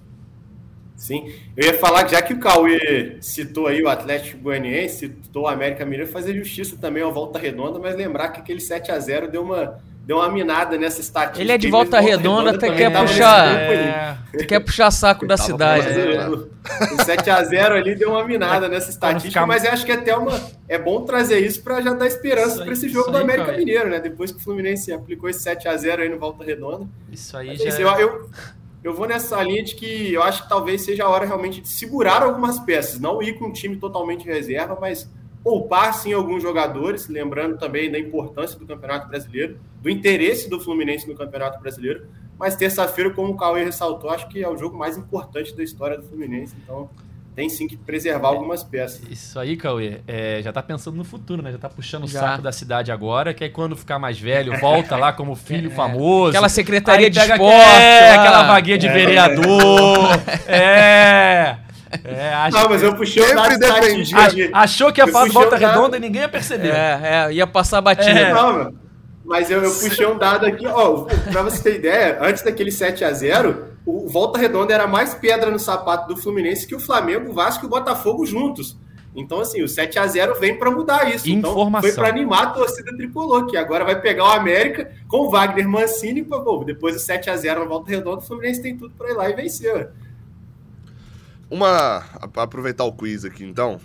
Sim, 0.95 1.33
eu 1.57 1.65
ia 1.65 1.79
falar 1.79 2.05
que 2.05 2.11
já 2.11 2.21
que 2.21 2.33
o 2.33 2.39
Cauê 2.39 3.17
citou 3.19 3.67
aí 3.67 3.81
o 3.81 3.89
Atlético 3.89 4.37
Goianiense, 4.43 5.13
citou 5.21 5.43
o 5.43 5.47
América 5.47 5.83
Mineiro, 5.83 6.11
fazer 6.11 6.35
justiça 6.35 6.77
também 6.77 7.03
ao 7.03 7.11
Volta 7.11 7.39
Redonda, 7.39 7.79
mas 7.79 7.95
lembrar 7.95 8.29
que 8.29 8.39
aquele 8.39 8.61
7 8.61 8.91
a 8.91 8.99
0 8.99 9.29
deu 9.29 9.43
uma, 9.43 9.81
deu 10.05 10.17
uma 10.17 10.29
minada 10.29 10.77
nessa 10.77 10.99
estatística. 11.01 11.41
Ele 11.41 11.51
é 11.51 11.57
de 11.57 11.69
Volta 11.69 11.97
o 11.97 12.01
Redonda, 12.01 12.51
até 12.51 12.69
quer 12.73 12.89
nesse 12.91 13.01
puxar-. 13.13 13.55
É, 13.55 14.17
quer 14.47 14.59
puxar 14.59 14.91
saco 14.91 15.25
da 15.25 15.37
cidade. 15.37 15.87
né? 15.87 16.15
É. 16.15 16.27
O 16.29 17.03
7 17.05 17.29
a 17.29 17.43
0 17.43 17.75
ali 17.75 17.95
deu 17.95 18.11
uma 18.11 18.23
minada 18.25 18.67
nessa 18.67 18.89
estatística, 18.89 19.29
ficar- 19.33 19.45
mas 19.47 19.63
eu 19.63 19.71
acho 19.71 19.85
que 19.85 19.91
até 19.91 20.15
uma 20.15 20.39
é 20.67 20.77
bom 20.77 21.01
trazer 21.03 21.39
isso 21.39 21.61
para 21.63 21.81
já 21.81 21.93
dar 21.93 22.05
esperança 22.07 22.63
para 22.63 22.73
esse 22.73 22.89
jogo 22.89 23.11
do 23.11 23.17
América. 23.17 23.51
Mineiro, 23.53 23.89
né? 23.89 23.99
Depois 23.99 24.31
que 24.31 24.37
o 24.37 24.41
Fluminense 24.41 24.91
aplicou 24.91 25.29
esse 25.29 25.39
7 25.41 25.67
a 25.67 25.75
0 25.77 26.01
aí 26.03 26.09
no 26.09 26.19
Volta 26.19 26.43
Redonda. 26.43 26.85
isso 27.11 27.35
aí 27.37 27.47
Mas 27.47 27.59
já. 27.59 27.65
é 27.65 27.67
isso, 27.69 27.81
eu, 27.81 27.89
eu, 27.99 28.29
eu 28.83 28.93
vou 28.93 29.07
nessa 29.07 29.41
linha 29.43 29.63
de 29.63 29.75
que 29.75 30.13
eu 30.13 30.21
acho 30.23 30.43
que 30.43 30.49
talvez 30.49 30.81
seja 30.81 31.05
a 31.05 31.09
hora 31.09 31.25
realmente 31.25 31.61
de 31.61 31.67
segurar 31.69 32.21
algumas 32.23 32.59
peças, 32.59 32.99
não 32.99 33.21
ir 33.23 33.33
com 33.39 33.45
um 33.47 33.53
time 33.53 33.77
totalmente 33.77 34.25
reserva, 34.25 34.77
mas 34.79 35.09
poupar 35.43 35.93
sim 35.93 36.13
alguns 36.13 36.41
jogadores, 36.41 37.07
lembrando 37.07 37.57
também 37.57 37.91
da 37.91 37.99
importância 37.99 38.57
do 38.57 38.65
Campeonato 38.65 39.09
Brasileiro, 39.09 39.59
do 39.81 39.89
interesse 39.89 40.49
do 40.49 40.59
Fluminense 40.59 41.07
no 41.07 41.15
Campeonato 41.15 41.59
Brasileiro. 41.59 42.07
Mas 42.39 42.55
terça-feira, 42.55 43.11
como 43.11 43.33
o 43.33 43.37
Cauê 43.37 43.63
ressaltou, 43.63 44.09
acho 44.09 44.27
que 44.29 44.41
é 44.41 44.49
o 44.49 44.57
jogo 44.57 44.77
mais 44.77 44.97
importante 44.97 45.55
da 45.55 45.63
história 45.63 45.97
do 45.97 46.03
Fluminense, 46.03 46.55
então 46.63 46.89
tem 47.35 47.49
sim 47.49 47.67
que 47.67 47.75
preservar 47.75 48.29
algumas 48.29 48.63
peças. 48.63 49.01
Isso 49.09 49.39
aí, 49.39 49.57
Cauê, 49.57 50.01
é, 50.07 50.41
já 50.41 50.53
tá 50.53 50.61
pensando 50.61 50.95
no 50.95 51.03
futuro, 51.03 51.41
né? 51.41 51.51
Já 51.51 51.57
tá 51.57 51.69
puxando 51.69 52.07
Já. 52.07 52.19
o 52.19 52.21
saco 52.21 52.43
da 52.43 52.51
cidade 52.51 52.91
agora, 52.91 53.33
que 53.33 53.43
aí 53.43 53.49
quando 53.49 53.75
ficar 53.75 53.97
mais 53.97 54.19
velho, 54.19 54.57
volta 54.59 54.95
lá 54.95 55.11
como 55.11 55.35
filho 55.35 55.69
famoso. 55.71 56.29
Aquela 56.29 56.49
secretaria 56.49 57.09
de 57.09 57.19
esporte. 57.19 57.41
É, 57.43 58.15
lá. 58.15 58.21
aquela 58.21 58.43
vaguinha 58.43 58.77
de 58.77 58.87
vereador. 58.87 60.09
É. 60.47 61.57
É, 62.03 62.33
acho 62.33 62.57
Não, 62.57 62.69
mas 62.69 62.83
eu 62.83 62.95
puxei 62.95 63.23
o 63.23 63.27
Sempre 63.27 63.57
dado 63.57 63.59
defendi. 63.59 64.01
estatístico 64.01 64.19
Ach- 64.19 64.27
aqui. 64.27 64.49
achou 64.53 64.91
que 64.93 65.01
ia 65.01 65.07
falar 65.07 65.25
do 65.25 65.33
puxei 65.33 65.49
Volta. 65.49 65.67
Redonda 65.67 65.97
e 65.97 65.99
ninguém 65.99 66.21
ia 66.21 66.29
perceber. 66.29 66.69
É, 66.69 66.99
é, 67.29 67.33
ia 67.33 67.47
passar 67.47 67.81
batida. 67.81 68.19
É. 68.19 68.33
Não, 68.33 68.53
meu. 68.53 68.73
Mas 69.25 69.49
eu, 69.49 69.63
eu 69.63 69.71
puxei 69.71 70.05
um 70.05 70.17
dado 70.17 70.45
aqui, 70.45 70.67
ó, 70.67 71.05
pra 71.31 71.41
você 71.43 71.63
ter 71.63 71.75
ideia, 71.79 72.17
antes 72.21 72.43
daquele 72.43 72.71
7 72.71 73.05
a 73.05 73.11
0 73.13 73.71
o 73.85 74.07
Volta 74.09 74.37
Redonda 74.39 74.73
era 74.73 74.87
mais 74.87 75.13
pedra 75.13 75.49
no 75.51 75.59
sapato 75.59 76.07
do 76.13 76.19
Fluminense 76.19 76.65
que 76.67 76.75
o 76.75 76.79
Flamengo, 76.79 77.29
o 77.29 77.33
Vasco 77.33 77.65
e 77.65 77.67
o 77.67 77.69
Botafogo 77.69 78.25
juntos. 78.25 78.77
Então, 79.15 79.39
assim, 79.41 79.61
o 79.61 79.67
7 79.67 79.99
a 79.99 80.07
0 80.07 80.35
vem 80.39 80.57
para 80.57 80.71
mudar 80.71 81.13
isso. 81.13 81.29
Informação. 81.29 81.69
Então, 81.69 81.81
foi 81.81 81.91
para 81.93 82.07
animar 82.07 82.43
a 82.43 82.49
torcida 82.49 82.95
tricolor, 82.97 83.45
que 83.45 83.55
agora 83.55 83.85
vai 83.85 83.99
pegar 84.01 84.23
o 84.23 84.31
América 84.31 84.89
com 85.07 85.17
o 85.27 85.29
Wagner 85.29 85.69
Mancini. 85.69 86.23
Pô, 86.23 86.63
depois 86.65 86.95
do 86.95 86.99
7 86.99 87.29
a 87.29 87.35
0 87.37 87.61
no 87.61 87.69
Volta 87.69 87.91
Redonda, 87.91 88.17
o 88.17 88.21
Fluminense 88.21 88.61
tem 88.61 88.75
tudo 88.75 88.93
para 88.97 89.09
ir 89.11 89.13
lá 89.13 89.29
e 89.29 89.33
vencer. 89.33 89.89
Uma. 91.49 92.03
Aproveitar 92.37 92.83
o 92.83 92.91
quiz 92.91 93.25
aqui, 93.25 93.43
então. 93.43 93.79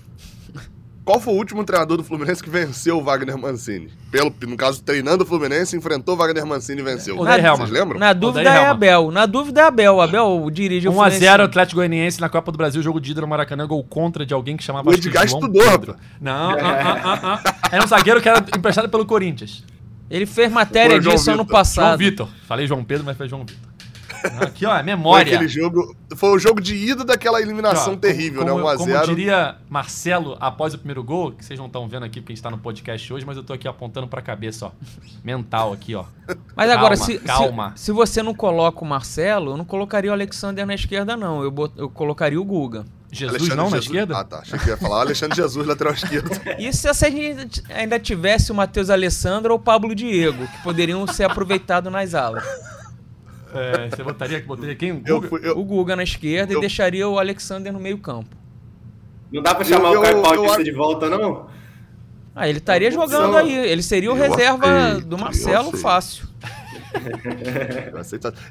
Qual 1.09 1.19
foi 1.19 1.33
o 1.33 1.37
último 1.39 1.65
treinador 1.65 1.97
do 1.97 2.05
Fluminense 2.05 2.43
que 2.43 2.51
venceu 2.51 2.99
o 2.99 3.03
Wagner 3.03 3.39
Mancini? 3.39 3.91
Pelo, 4.11 4.31
no 4.47 4.59
caso, 4.59 4.83
treinando 4.83 5.25
o 5.25 5.27
Fluminense, 5.27 5.75
enfrentou 5.75 6.15
o 6.15 6.19
Wagner 6.19 6.45
Mancini 6.45 6.83
e 6.83 6.85
venceu. 6.85 7.17
Helman. 7.17 7.57
Vocês 7.57 7.71
lembram? 7.71 7.99
Na 7.99 8.13
dúvida 8.13 8.51
é. 8.51 8.67
Abel. 8.67 9.11
Na 9.11 9.25
dúvida 9.25 9.63
é 9.63 9.65
Abel. 9.65 9.95
O 9.95 10.01
Abel 10.03 10.51
dirige 10.53 10.87
o 10.87 10.93
1x0 10.93 10.95
Fluminense. 10.97 11.27
Atlético 11.29 11.77
Goianiense 11.77 12.21
na 12.21 12.29
Copa 12.29 12.53
do 12.53 12.59
Brasil, 12.59 12.83
jogo 12.83 13.01
de 13.01 13.13
ida 13.13 13.23
no 13.23 13.27
Maracanã, 13.27 13.67
gol 13.67 13.83
contra 13.83 14.27
de 14.27 14.35
alguém 14.35 14.55
que 14.55 14.63
chamava 14.63 14.91
O 14.91 14.93
Edgar 14.93 15.25
estudou, 15.25 15.63
Pedro. 15.71 15.97
Não, 16.21 16.51
ah, 16.51 16.57
ah, 16.61 17.01
ah, 17.03 17.41
ah. 17.43 17.55
era 17.73 17.83
um 17.83 17.89
zagueiro 17.89 18.21
que 18.21 18.29
era 18.29 18.45
emprestado 18.55 18.91
pelo 18.91 19.07
Corinthians. 19.07 19.65
Ele 20.11 20.27
fez 20.27 20.53
matéria 20.53 20.99
o 20.99 21.01
disso 21.01 21.31
ano 21.31 21.43
Vitor. 21.43 21.47
João 21.47 21.47
passado. 21.47 21.99
Vitor. 21.99 22.29
Falei 22.47 22.67
João 22.67 22.85
Pedro, 22.85 23.07
mas 23.07 23.17
foi 23.17 23.27
João 23.27 23.47
Vitor. 23.47 23.57
Aqui, 24.41 24.67
ó, 24.67 24.71
é 24.73 24.75
Foi 24.77 24.83
memória. 24.83 25.35
aquele 25.35 25.49
jogo. 25.49 25.95
Foi 26.17 26.31
o 26.31 26.39
jogo 26.39 26.61
de 26.61 26.75
ida 26.75 27.05
daquela 27.05 27.41
eliminação 27.41 27.93
Ó, 27.93 27.97
terrível, 27.97 28.45
como, 28.45 28.59
né? 28.59 28.77
Como 28.77 28.93
1x0. 28.93 29.07
diria 29.07 29.57
Marcelo 29.69 30.37
após 30.41 30.75
o 30.75 30.79
primeiro 30.79 31.03
gol, 31.05 31.33
que 31.33 31.45
vocês 31.45 31.59
não 31.59 31.67
estão 31.67 31.89
vendo 31.89 32.05
aqui 32.05 32.21
porque 32.21 32.33
a 32.33 32.35
gente 32.35 32.43
tá 32.43 32.51
no 32.51 32.59
podcast 32.59 33.13
hoje, 33.13 33.25
mas 33.27 33.37
eu 33.37 33.43
tô 33.43 33.53
aqui 33.53 33.69
apontando 33.69 34.07
pra 34.09 34.21
cabeça, 34.23 34.67
ó. 34.67 34.71
Mental 35.23 35.73
aqui, 35.73 35.95
ó. 35.95 36.05
Mas 36.57 36.71
agora, 36.71 36.97
Calma, 36.97 37.05
se, 37.13 37.19
calma. 37.19 37.73
Se, 37.77 37.85
se 37.87 37.93
você 37.93 38.23
não 38.23 38.35
coloca 38.35 38.83
o 38.85 38.87
Marcelo, 38.89 39.53
eu 39.53 39.57
não 39.57 39.65
colocaria 39.65 40.11
o 40.11 40.15
Alexander 40.15 40.67
na 40.67 40.75
esquerda, 40.75 41.17
não. 41.17 41.43
Eu, 41.43 41.51
bot- 41.51 41.73
eu 41.77 41.89
colocaria 41.89 42.41
o 42.41 42.45
Guga. 42.45 42.85
Jesus 43.11 43.37
Alexandre 43.41 43.57
não 43.57 43.65
na 43.65 43.77
Jesus- 43.77 43.87
esquerda? 43.87 44.19
Ah, 44.19 44.25
tá. 44.25 44.39
Achei 44.41 44.59
que 44.59 44.69
ia 44.69 44.77
falar 44.77 44.97
o 44.99 45.01
Alexandre 45.01 45.35
Jesus, 45.37 45.67
lateral 45.67 45.95
esquerdo. 45.95 46.31
E 46.59 46.71
se 46.75 46.89
a 46.89 46.93
gente 46.93 47.63
ainda 47.71 47.99
tivesse 47.99 48.53
o 48.53 48.55
Matheus 48.55 48.91
Alessandro 48.91 49.53
ou 49.55 49.59
o 49.59 49.63
Pablo 49.63 49.95
Diego, 49.95 50.47
que 50.47 50.63
poderiam 50.63 51.07
ser 51.07 51.25
aproveitados 51.25 51.91
nas 51.91 52.15
alas? 52.15 52.45
É, 53.55 53.89
você 53.91 54.03
botaria, 54.03 54.43
botaria 54.47 54.75
quem? 54.77 54.93
O 54.93 55.03
Eu 55.07 55.17
Guga? 55.17 55.29
fui, 55.29 55.41
eu, 55.43 55.59
O 55.59 55.65
Guga 55.65 55.97
na 55.97 56.03
esquerda 56.03 56.53
eu- 56.53 56.59
e 56.59 56.61
deixaria 56.61 57.09
o 57.09 57.19
Alexander 57.19 57.73
no 57.73 57.81
meio 57.81 57.99
campo. 57.99 58.37
Não 59.33 59.43
dá 59.43 59.55
para 59.55 59.65
chamar 59.65 59.93
Eu- 59.93 60.01
o 60.01 60.03
Caio 60.03 60.23
Paulista 60.23 60.61
eu- 60.61 60.65
de 60.65 60.73
volta, 60.73 61.09
não? 61.11 61.49
Ah, 62.35 62.49
ele 62.49 62.59
estaria 62.59 62.91
jogando 62.91 63.37
aí. 63.37 63.53
Ele 63.53 63.83
seria 63.83 64.13
o 64.13 64.15
reserva 64.15 64.65
aceito, 64.91 65.07
do 65.07 65.19
Marcelo 65.19 65.77
fácil. 65.77 66.29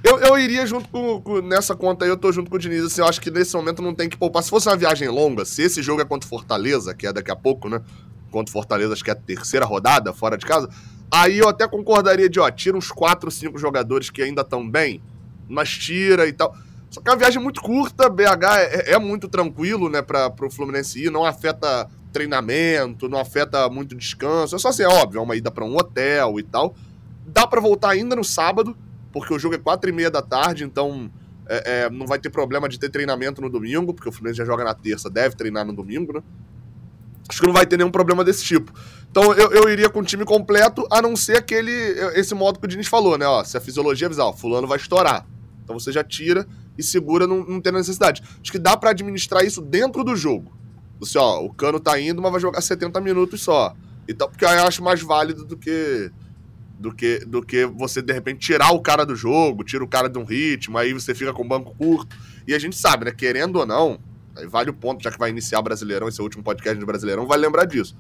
Eu. 0.04 0.12
Eu, 0.12 0.20
eu 0.20 0.40
iria 0.40 0.66
junto 0.66 0.88
com, 0.90 1.22
com- 1.22 1.42
Nessa 1.42 1.76
conta 1.76 2.06
aí, 2.06 2.12
eu 2.12 2.18
tô 2.18 2.32
junto 2.32 2.50
com 2.50 2.56
o 2.56 2.60
Diniz. 2.60 2.84
Assim, 2.84 3.02
eu 3.02 3.08
acho 3.08 3.20
que 3.22 3.32
nesse 3.32 3.56
momento 3.56 3.82
não 3.82 3.94
tem 3.94 4.08
que 4.10 4.18
poupar. 4.18 4.44
Se 4.44 4.50
fosse 4.50 4.68
uma 4.70 4.76
viagem 4.76 5.08
longa, 5.10 5.46
se 5.46 5.62
esse 5.64 5.82
jogo 5.82 6.02
é 6.02 6.06
contra 6.06 6.26
o 6.26 6.30
Fortaleza, 6.30 6.94
que 6.94 7.08
é 7.08 7.14
daqui 7.14 7.32
a 7.32 7.36
pouco, 7.36 7.70
né? 7.70 7.82
Contra 8.30 8.50
o 8.50 8.54
Fortaleza, 8.54 8.94
acho 8.94 9.04
que 9.04 9.10
é 9.10 9.14
a 9.14 9.16
terceira 9.16 9.66
rodada, 9.66 10.14
fora 10.14 10.38
de 10.38 10.46
casa. 10.46 10.70
Aí 11.12 11.38
eu 11.38 11.48
até 11.48 11.68
concordaria 11.68 12.30
de, 12.30 12.40
ó, 12.40 12.50
tira 12.52 12.78
uns 12.78 12.92
4, 12.92 13.32
5 13.32 13.58
jogadores 13.58 14.10
que 14.10 14.22
ainda 14.22 14.42
estão 14.42 14.70
bem, 14.70 15.02
mas 15.48 15.70
tira 15.70 16.28
e 16.28 16.34
tal. 16.34 16.56
Só 16.90 17.02
que 17.02 17.10
é 17.10 17.12
uma 17.12 17.18
viagem 17.18 17.42
muito 17.42 17.62
curta, 17.62 18.10
BH 18.10 18.44
é, 18.60 18.94
é 18.94 19.00
muito 19.00 19.28
tranquilo, 19.28 19.90
né, 19.90 20.02
pra, 20.02 20.30
pro 20.30 20.50
Fluminense 20.50 21.04
ir, 21.04 21.12
não 21.12 21.26
afeta 21.26 21.90
treinamento, 22.12 23.10
não 23.10 23.20
afeta 23.20 23.70
muito 23.70 23.96
descanso. 23.96 24.56
É 24.56 24.60
só 24.60 24.70
assim, 24.70 24.84
é 24.84 24.88
óbvio, 24.88 25.20
é 25.20 25.22
uma 25.22 25.36
ida 25.36 25.52
pra 25.52 25.64
um 25.64 25.76
hotel 25.76 26.40
e 26.40 26.44
tal. 26.44 26.76
Dá 27.26 27.46
pra 27.46 27.62
voltar 27.62 27.92
ainda 27.92 28.16
no 28.16 28.24
sábado, 28.24 28.76
porque 29.12 29.34
o 29.34 29.40
jogo 29.40 29.56
é 29.56 29.58
quatro 29.58 29.90
e 29.90 29.94
meia 29.94 30.10
da 30.10 30.22
tarde, 30.22 30.64
então 30.64 31.12
é, 31.48 31.84
é, 31.86 31.90
não 31.90 32.06
vai 32.06 32.20
ter 32.20 32.30
problema 32.30 32.68
de 32.68 32.80
ter 32.80 32.90
treinamento 32.90 33.42
no 33.42 33.50
domingo, 33.50 33.94
porque 33.94 34.10
o 34.10 34.12
Fluminense 34.12 34.38
já 34.38 34.46
joga 34.46 34.64
na 34.64 34.74
terça, 34.74 35.10
deve 35.10 35.36
treinar 35.36 35.66
no 35.66 35.74
domingo, 35.74 36.14
né? 36.14 36.24
Acho 37.30 37.42
que 37.42 37.48
não 37.48 37.54
vai 37.54 37.66
ter 37.66 37.78
nenhum 37.78 37.92
problema 37.92 38.24
desse 38.24 38.44
tipo. 38.44 38.72
Então 39.10 39.34
eu, 39.34 39.52
eu 39.52 39.70
iria 39.70 39.90
com 39.90 40.00
o 40.00 40.04
time 40.04 40.24
completo, 40.24 40.88
a 40.92 41.02
não 41.02 41.16
ser 41.16 41.38
aquele 41.38 41.72
esse 42.16 42.34
modo 42.34 42.60
que 42.60 42.66
o 42.66 42.68
Diniz 42.68 42.88
falou, 42.88 43.18
né? 43.18 43.26
Ó, 43.26 43.44
se 43.44 43.58
a 43.58 43.62
fisiologia 43.62 44.08
avisar, 44.08 44.26
ó, 44.26 44.34
fulano 44.34 44.68
vai 44.68 44.78
estourar. 44.78 45.26
Então 45.64 45.78
você 45.78 45.92
já 45.92 46.04
tira 46.04 46.48
e 46.78 46.84
segura, 46.84 47.28
não, 47.28 47.44
não 47.44 47.60
tem 47.60 47.74
necessidade. 47.74 48.24
Acho 48.42 48.52
que 48.52 48.60
dá 48.60 48.78
pra 48.78 48.92
administrar 48.92 49.44
isso 49.44 49.62
dentro 49.62 50.04
do 50.04 50.16
jogo. 50.16 50.56
Você, 51.00 51.18
ó, 51.18 51.44
o 51.44 51.54
Cano 51.54 51.80
tá 51.80 52.00
indo, 52.00 52.22
mas 52.22 52.32
vai 52.32 52.42
jogar 52.42 52.62
70 52.62 53.00
minutos 53.02 53.42
só. 53.42 53.76
Então, 54.08 54.30
porque 54.30 54.46
eu 54.46 54.50
acho 54.50 54.84
mais 54.84 55.02
válido 55.02 55.46
do 55.46 55.58
que 55.58 56.12
do 56.80 56.94
que 56.94 57.20
do 57.26 57.42
que 57.42 57.66
você 57.66 58.04
de 58.04 58.14
repente 58.14 58.40
tirar 58.40 58.72
o 58.72 58.80
cara 58.80 59.04
do 59.06 59.16
jogo, 59.16 59.64
tira 59.64 59.84
o 59.84 59.88
cara 59.88 60.08
de 60.08 60.20
um 60.20 60.24
ritmo, 60.24 60.78
aí 60.78 60.94
você 60.94 61.14
fica 61.14 61.34
com 61.34 61.44
o 61.44 61.48
banco 61.48 61.76
curto. 61.76 62.16
E 62.48 62.54
a 62.54 62.60
gente 62.60 62.76
sabe, 62.76 63.06
né, 63.06 63.12
querendo 63.12 63.58
ou 63.58 63.66
não, 63.66 64.00
vale 64.46 64.70
o 64.70 64.74
ponto, 64.74 65.04
já 65.04 65.12
que 65.12 65.18
vai 65.18 65.30
iniciar 65.30 65.62
Brasileirão, 65.62 66.08
esse 66.08 66.20
é 66.20 66.22
o 66.22 66.26
último 66.26 66.44
podcast 66.44 66.80
do 66.80 66.86
Brasileirão, 66.86 67.26
vai 67.26 67.38
lembrar 67.38 67.66
disso. 67.66 67.96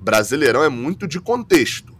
Brasileirão 0.00 0.62
é 0.62 0.68
muito 0.68 1.08
de 1.08 1.20
contexto. 1.20 1.96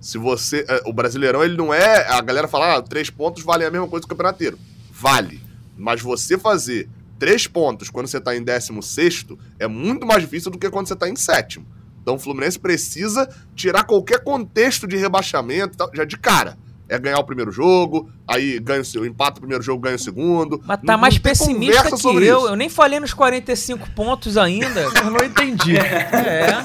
Se 0.00 0.18
você. 0.18 0.64
é, 0.68 0.82
O 0.86 0.92
Brasileirão, 0.92 1.44
ele 1.44 1.56
não 1.56 1.72
é. 1.72 2.08
A 2.08 2.20
galera 2.20 2.48
fala, 2.48 2.76
ah, 2.76 2.82
três 2.82 3.10
pontos 3.10 3.42
valem 3.42 3.66
a 3.66 3.70
mesma 3.70 3.86
coisa 3.86 4.02
que 4.02 4.06
o 4.06 4.16
campeonato 4.16 4.36
inteiro. 4.36 4.58
Vale. 4.90 5.40
Mas 5.76 6.00
você 6.00 6.38
fazer 6.38 6.88
três 7.18 7.46
pontos 7.46 7.88
quando 7.88 8.08
você 8.08 8.20
tá 8.20 8.36
em 8.36 8.42
16 8.42 9.26
é 9.58 9.68
muito 9.68 10.06
mais 10.06 10.22
difícil 10.22 10.50
do 10.50 10.58
que 10.58 10.70
quando 10.70 10.88
você 10.88 10.96
tá 10.96 11.08
em 11.08 11.14
sétimo. 11.14 11.66
Então 12.02 12.16
o 12.16 12.18
Fluminense 12.18 12.58
precisa 12.58 13.28
tirar 13.54 13.84
qualquer 13.84 14.24
contexto 14.24 14.88
de 14.88 14.96
rebaixamento, 14.96 15.76
já 15.94 16.04
de 16.04 16.18
cara. 16.18 16.58
É 16.92 16.98
ganhar 16.98 17.18
o 17.18 17.24
primeiro 17.24 17.50
jogo, 17.50 18.10
aí 18.28 18.58
ganha 18.60 18.82
o 18.82 18.84
seu 18.84 19.06
empata 19.06 19.38
o 19.38 19.40
primeiro 19.40 19.62
jogo, 19.62 19.80
ganha 19.82 19.96
o 19.96 19.98
segundo. 19.98 20.60
Mas 20.66 20.76
tá 20.82 20.92
Não- 20.92 20.98
mais 20.98 21.14
não 21.14 21.22
pessimista 21.22 21.90
que 21.90 21.96
sobre 21.96 22.26
eu. 22.26 22.38
isso. 22.38 22.48
Eu 22.48 22.56
nem 22.56 22.68
falei 22.68 23.00
nos 23.00 23.14
45 23.14 23.90
pontos 23.92 24.36
ainda. 24.36 24.80
Eu 25.02 25.10
não 25.10 25.24
entendi. 25.24 25.76
É. 25.76 26.62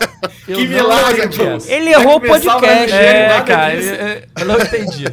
Eu 0.47 0.57
Que 0.57 0.67
milagre. 0.67 1.29
Ele 1.67 1.89
errou 1.91 2.17
o 2.17 2.21
podcast. 2.21 2.93
É, 2.93 3.41
cara, 3.41 3.73
eu 3.75 4.45
não 4.45 4.57
entendi. 4.59 5.05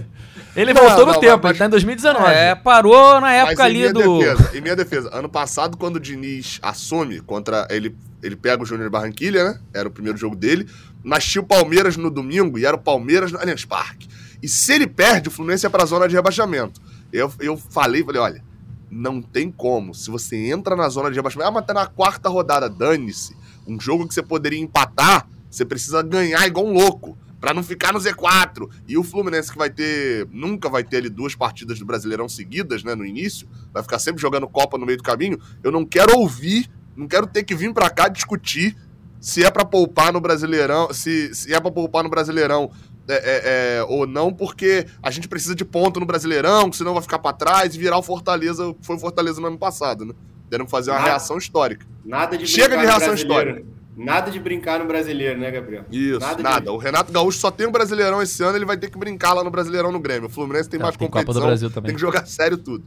Ele 0.57 0.73
Não, 0.73 0.83
voltou 0.83 1.07
no 1.07 1.13
não, 1.15 1.21
tempo, 1.21 1.41
mas- 1.43 1.51
ele 1.51 1.59
tá 1.59 1.67
em 1.67 1.71
2019. 1.71 2.33
É, 2.33 2.55
parou 2.55 3.21
na 3.21 3.33
época 3.33 3.65
ali 3.65 3.79
minha 3.79 3.93
do. 3.93 4.19
Defesa, 4.21 4.51
em 4.57 4.61
minha 4.61 4.77
defesa, 4.77 5.11
ano 5.13 5.29
passado, 5.29 5.77
quando 5.77 5.97
o 5.97 6.01
Diniz 6.01 6.59
assume 6.63 7.21
contra. 7.21 7.67
Ele, 7.71 7.95
ele 8.23 8.37
pega 8.37 8.63
o 8.63 8.67
Júnior 8.67 8.89
Barranquilha, 8.91 9.43
né? 9.45 9.59
Era 9.75 9.89
o 9.89 9.91
primeiro 9.91 10.17
jogo 10.17 10.37
dele. 10.37 10.69
Mas 11.03 11.25
tinha 11.25 11.43
o 11.43 11.47
Palmeiras 11.47 11.97
no 11.97 12.09
domingo 12.11 12.57
e 12.59 12.65
era 12.65 12.77
o 12.77 12.79
Palmeiras 12.79 13.33
no 13.33 13.39
Allianz 13.41 13.65
Parque. 13.65 14.09
E 14.45 14.49
se 14.49 14.75
ele 14.75 14.87
perde, 14.87 15.29
o 15.29 15.31
Fluminense 15.31 15.65
ia 15.65 15.71
pra 15.71 15.87
zona 15.87 16.07
de 16.07 16.15
rebaixamento. 16.15 16.79
Eu, 17.11 17.33
eu 17.41 17.57
falei, 17.57 18.05
falei, 18.05 18.21
olha, 18.21 18.45
não 18.91 19.23
tem 19.23 19.51
como. 19.51 19.95
Se 19.95 20.11
você 20.11 20.37
entra 20.37 20.77
na 20.77 20.87
zona 20.91 21.09
de 21.09 21.17
rebaixamento, 21.17 21.49
ah, 21.49 21.51
mas 21.51 21.65
tá 21.65 21.73
na 21.73 21.87
quarta 21.87 22.29
rodada, 22.29 22.69
dane-se. 22.69 23.35
Um 23.67 23.81
jogo 23.81 24.07
que 24.07 24.13
você 24.13 24.23
poderia 24.23 24.61
empatar, 24.61 25.27
você 25.51 25.65
precisa 25.65 26.03
ganhar 26.03 26.47
igual 26.47 26.67
um 26.67 26.75
louco. 26.75 27.17
Pra 27.41 27.55
não 27.55 27.63
ficar 27.63 27.95
no 27.95 27.99
Z4. 27.99 28.69
E 28.87 28.99
o 28.99 29.03
Fluminense 29.03 29.51
que 29.51 29.57
vai 29.57 29.71
ter. 29.71 30.29
Nunca 30.31 30.69
vai 30.69 30.85
ter 30.85 30.99
ali 30.99 31.09
duas 31.09 31.35
partidas 31.35 31.79
do 31.79 31.87
Brasileirão 31.87 32.29
seguidas, 32.29 32.85
né? 32.85 32.95
No 32.95 33.07
início. 33.07 33.49
Vai 33.73 33.83
ficar 33.83 33.99
sempre 33.99 34.21
jogando 34.21 34.47
Copa 34.47 34.77
no 34.77 34.85
meio 34.85 34.99
do 34.99 35.05
caminho. 35.05 35.41
Eu 35.63 35.73
não 35.73 35.87
quero 35.87 36.19
ouvir, 36.19 36.71
não 36.95 37.09
quero 37.09 37.27
ter 37.27 37.45
que 37.45 37.55
vir 37.55 37.73
pra 37.73 37.89
cá 37.89 38.09
discutir 38.09 38.77
se 39.25 39.43
é 39.43 39.51
pra 39.51 39.65
poupar 39.65 40.13
no 40.13 40.21
Brasileirão. 40.21 40.93
Se, 40.93 41.35
se 41.35 41.55
é 41.55 41.59
pra 41.59 41.71
poupar 41.71 42.05
no 42.05 42.11
Brasileirão 42.11 42.71
é, 43.09 43.15
é, 43.15 43.77
é, 43.79 43.85
ou 43.89 44.07
não, 44.07 44.33
porque 44.33 44.87
a 45.03 45.11
gente 45.11 45.29
precisa 45.29 45.55
de 45.55 45.65
ponto 45.65 46.01
no 46.01 46.07
Brasileirão, 46.07 46.71
que 46.71 46.77
senão 46.77 46.93
vai 46.95 47.03
ficar 47.03 47.19
pra 47.19 47.33
trás 47.33 47.75
e 47.75 47.79
virar 47.79 47.99
o 47.99 48.03
Fortaleza, 48.03 48.69
o 48.69 48.75
que 48.75 48.87
foi 48.87 48.97
o 48.97 48.99
Fortaleza 48.99 49.41
no 49.41 49.47
ano 49.47 49.59
passado, 49.59 50.05
né? 50.05 50.15
Que 50.51 50.67
fazer 50.69 50.91
uma 50.93 50.99
Nada. 50.99 51.11
reação 51.11 51.37
histórica. 51.37 51.85
Nada 52.05 52.39
de 52.39 52.47
Chega 52.47 52.69
brincar 52.69 52.81
de 52.81 52.87
no 52.87 52.91
reação 52.99 53.15
histórica. 53.15 53.63
Nada 53.97 54.31
de 54.31 54.39
brincar 54.41 54.79
no 54.79 54.87
brasileiro, 54.87 55.39
né, 55.39 55.51
Gabriel? 55.51 55.85
Isso, 55.91 56.19
Nada 56.21 56.43
nada. 56.43 56.73
O 56.73 56.77
Renato 56.79 57.13
Gaúcho 57.13 57.39
só 57.39 57.51
tem 57.51 57.67
o 57.67 57.71
Brasileirão 57.71 58.21
esse 58.23 58.43
ano, 58.43 58.57
ele 58.57 58.65
vai 58.65 58.77
ter 58.77 58.91
que 58.91 58.99
brincar 58.99 59.33
lá 59.35 59.43
no 59.45 59.51
Brasileirão 59.51 59.91
no 59.93 59.99
Grêmio. 60.01 60.29
O 60.29 60.31
Fluminense 60.31 60.69
tem 60.69 60.79
Tá, 60.79 60.85
mais 60.87 60.97
tem 60.97 61.07
Copa 61.09 61.21
do 61.21 61.27
competição, 61.27 61.47
Brasil 61.49 61.71
também. 61.71 61.89
tem 61.89 61.95
que 61.95 62.01
jogar 62.01 62.27
sério 62.27 62.57
tudo. 62.57 62.85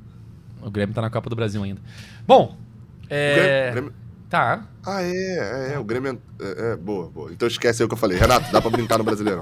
O 0.62 0.70
Grêmio 0.72 0.94
tá 0.96 1.02
na 1.02 1.10
Copa 1.10 1.30
do 1.30 1.36
Brasil 1.36 1.62
ainda. 1.64 1.82
Bom, 2.26 2.58
O 3.04 3.06
é... 3.10 3.72
Grêmio- 3.72 3.72
Grêmio- 3.92 3.94
Tá. 4.30 4.64
Ah, 4.86 5.02
é, 5.02 5.70
é, 5.70 5.74
é, 5.74 5.80
o 5.80 5.84
Grêmio 5.84 6.20
é, 6.40 6.74
é, 6.74 6.76
boa, 6.76 7.10
boa. 7.10 7.32
Então 7.32 7.48
esquece 7.48 7.82
aí 7.82 7.86
o 7.86 7.88
que 7.88 7.94
eu 7.94 7.98
falei. 7.98 8.18
Renato, 8.18 8.52
dá 8.52 8.62
pra 8.62 8.70
brincar 8.70 8.98
no 8.98 9.04
Brasileirão. 9.04 9.42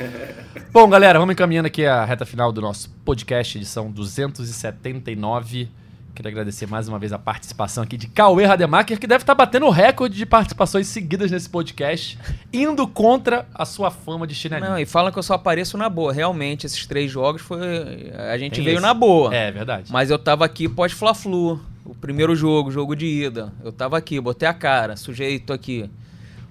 Bom, 0.72 0.88
galera, 0.88 1.18
vamos 1.18 1.34
encaminhando 1.34 1.66
aqui 1.66 1.84
a 1.84 2.04
reta 2.04 2.24
final 2.24 2.50
do 2.50 2.60
nosso 2.60 2.90
podcast, 3.04 3.58
edição 3.58 3.90
279. 3.90 5.70
Queria 6.14 6.32
agradecer 6.32 6.66
mais 6.66 6.88
uma 6.88 6.98
vez 6.98 7.12
a 7.12 7.18
participação 7.18 7.84
aqui 7.84 7.96
de 7.96 8.08
Cauê 8.08 8.44
Rademacher, 8.44 8.98
que 8.98 9.06
deve 9.06 9.22
estar 9.22 9.36
batendo 9.36 9.66
o 9.66 9.70
recorde 9.70 10.16
de 10.16 10.26
participações 10.26 10.88
seguidas 10.88 11.30
nesse 11.30 11.48
podcast, 11.48 12.18
indo 12.52 12.88
contra 12.88 13.46
a 13.54 13.64
sua 13.64 13.88
fama 13.90 14.26
de 14.26 14.34
chinelinho. 14.34 14.70
Não, 14.70 14.78
e 14.78 14.84
falam 14.84 15.12
que 15.12 15.18
eu 15.18 15.22
só 15.22 15.34
apareço 15.34 15.78
na 15.78 15.88
boa. 15.88 16.12
Realmente, 16.12 16.66
esses 16.66 16.84
três 16.86 17.08
jogos 17.08 17.40
foi. 17.42 17.60
A 18.32 18.36
gente 18.36 18.56
Tem 18.56 18.64
veio 18.64 18.78
esse. 18.78 18.82
na 18.82 18.92
boa. 18.92 19.32
É, 19.32 19.52
verdade. 19.52 19.92
Mas 19.92 20.10
eu 20.10 20.18
tava 20.18 20.44
aqui 20.44 20.68
pós-Fla-Flu. 20.68 21.60
O 21.88 21.94
primeiro 21.94 22.36
jogo, 22.36 22.70
jogo 22.70 22.94
de 22.94 23.06
ida. 23.06 23.50
Eu 23.64 23.72
tava 23.72 23.96
aqui, 23.96 24.20
botei 24.20 24.46
a 24.46 24.52
cara, 24.52 24.94
sujeito 24.94 25.54
aqui. 25.54 25.88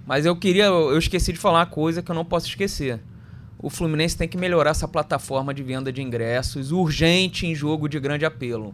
Mas 0.04 0.26
eu 0.26 0.36
queria. 0.36 0.66
Eu 0.66 0.98
esqueci 0.98 1.32
de 1.32 1.38
falar 1.38 1.60
uma 1.60 1.66
coisa 1.68 2.02
que 2.02 2.10
eu 2.10 2.16
não 2.16 2.26
posso 2.26 2.48
esquecer. 2.48 3.00
O 3.60 3.70
Fluminense 3.70 4.18
tem 4.18 4.28
que 4.28 4.36
melhorar 4.36 4.72
essa 4.72 4.88
plataforma 4.88 5.54
de 5.54 5.62
venda 5.62 5.94
de 5.94 6.02
ingressos 6.02 6.72
urgente 6.72 7.46
em 7.46 7.54
jogo 7.54 7.88
de 7.88 8.00
grande 8.00 8.26
apelo. 8.26 8.74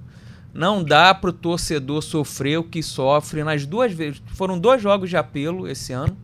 Não 0.54 0.82
dá 0.82 1.14
pro 1.14 1.34
torcedor 1.34 2.02
sofrer 2.02 2.60
o 2.60 2.64
que 2.64 2.82
sofre 2.82 3.44
nas 3.44 3.66
duas 3.66 3.92
vezes. 3.92 4.24
Foram 4.28 4.58
dois 4.58 4.82
jogos 4.82 5.10
de 5.10 5.18
apelo 5.18 5.68
esse 5.68 5.92
ano. 5.92 6.16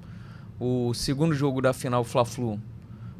O 0.57 0.93
segundo 0.93 1.35
jogo 1.35 1.61
da 1.61 1.73
final 1.73 2.05
Fla-Flu, 2.05 2.57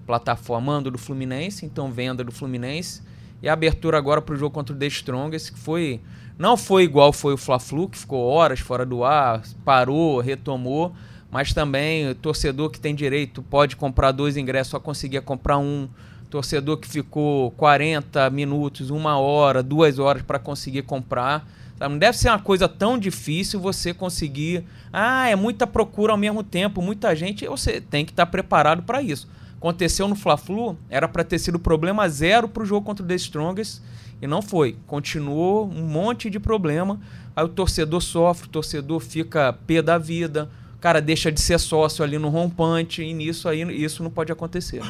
plataforma 0.06 0.72
mando 0.72 0.90
do 0.90 0.98
Fluminense, 0.98 1.66
então 1.66 1.92
venda 1.92 2.24
do 2.24 2.32
Fluminense. 2.32 3.09
E 3.42 3.50
a 3.50 3.54
abertura 3.54 3.98
agora 3.98 4.22
pro 4.22 4.36
jogo 4.36 4.54
contra 4.54 4.76
o 4.76 4.78
The 4.78 4.88
Strongest, 4.88 5.54
que 5.54 5.60
foi 5.60 6.02
não 6.40 6.56
foi 6.56 6.84
igual 6.84 7.12
foi 7.12 7.34
o 7.34 7.38
Fla-Flu, 7.38 7.90
que 7.90 7.98
ficou 7.98 8.26
horas 8.26 8.62
fora 8.62 8.86
do 8.86 9.04
ar, 9.04 9.42
parou, 9.66 10.22
retomou, 10.22 10.94
mas 11.30 11.54
também 11.54 12.10
o 12.10 12.16
torcedor 12.16 12.70
que 12.70 12.80
tem 12.80 12.96
direito 12.96 13.44
pode 13.44 13.76
comprar 13.76 14.14
dois 14.14 14.38
ingressos, 14.38 14.72
só 14.72 14.80
conseguia 14.80 15.22
comprar 15.22 15.58
um. 15.58 15.90
Torcedor 16.30 16.78
que 16.78 16.88
ficou 16.88 17.50
40 17.52 18.30
minutos, 18.30 18.92
uma 18.92 19.18
hora, 19.18 19.64
duas 19.64 19.98
horas 19.98 20.22
para 20.22 20.38
conseguir 20.38 20.84
comprar. 20.84 21.44
Não 21.80 21.98
deve 21.98 22.16
ser 22.18 22.30
uma 22.30 22.38
coisa 22.38 22.70
tão 22.70 23.00
difícil 23.00 23.60
você 23.60 23.96
conseguir. 23.96 24.64
Ah, 24.94 25.28
é 25.28 25.36
muita 25.36 25.66
procura 25.66 26.14
ao 26.14 26.18
mesmo 26.20 26.44
tempo, 26.44 26.84
muita 26.84 27.16
gente. 27.16 27.48
Você 27.48 27.82
tem 27.82 28.06
que 28.06 28.12
estar 28.12 28.28
preparado 28.28 28.84
para 28.84 29.02
isso. 29.02 29.28
Aconteceu 29.60 30.08
no 30.08 30.16
Fla-Flu, 30.16 30.78
era 30.90 31.06
para 31.06 31.22
ter 31.22 31.38
sido 31.38 31.60
problema 31.60 32.08
zero 32.08 32.48
para 32.48 32.64
o 32.64 32.66
jogo 32.66 32.86
contra 32.86 33.04
o 33.04 33.08
The 33.08 33.16
Strongest 33.16 33.82
e 34.22 34.26
não 34.26 34.42
foi. 34.42 34.78
Continuou 34.88 35.70
um 35.70 35.86
monte 35.86 36.30
de 36.30 36.40
problema. 36.40 36.98
Aí 37.36 37.44
o 37.44 37.50
torcedor 37.50 38.02
sofre, 38.02 38.48
o 38.48 38.50
torcedor 38.50 39.02
fica 39.02 39.52
pé 39.68 39.82
da 39.82 39.98
vida, 39.98 40.50
o 40.78 40.80
cara 40.80 41.02
deixa 41.02 41.30
de 41.30 41.42
ser 41.42 41.60
sócio 41.60 42.06
ali 42.06 42.18
no 42.18 42.30
rompante 42.30 43.04
e 43.04 43.14
nisso 43.14 43.50
aí 43.50 43.62
isso 43.84 44.02
não 44.02 44.10
pode 44.10 44.32
acontecer. 44.32 44.82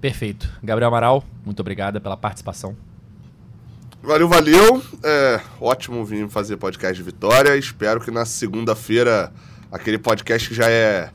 Perfeito. 0.00 0.50
Gabriel 0.60 0.88
Amaral, 0.88 1.24
muito 1.46 1.60
obrigado 1.60 2.00
pela 2.00 2.16
participação. 2.16 2.76
Valeu, 4.02 4.28
valeu. 4.28 4.82
É, 5.04 5.40
ótimo 5.60 6.04
vir 6.04 6.28
fazer 6.28 6.56
podcast 6.56 6.96
de 6.96 7.04
vitória. 7.04 7.56
Espero 7.56 8.00
que 8.00 8.10
na 8.10 8.24
segunda-feira, 8.24 9.32
aquele 9.70 9.96
podcast 9.96 10.48
que 10.48 10.56
já 10.56 10.68
é 10.68 11.08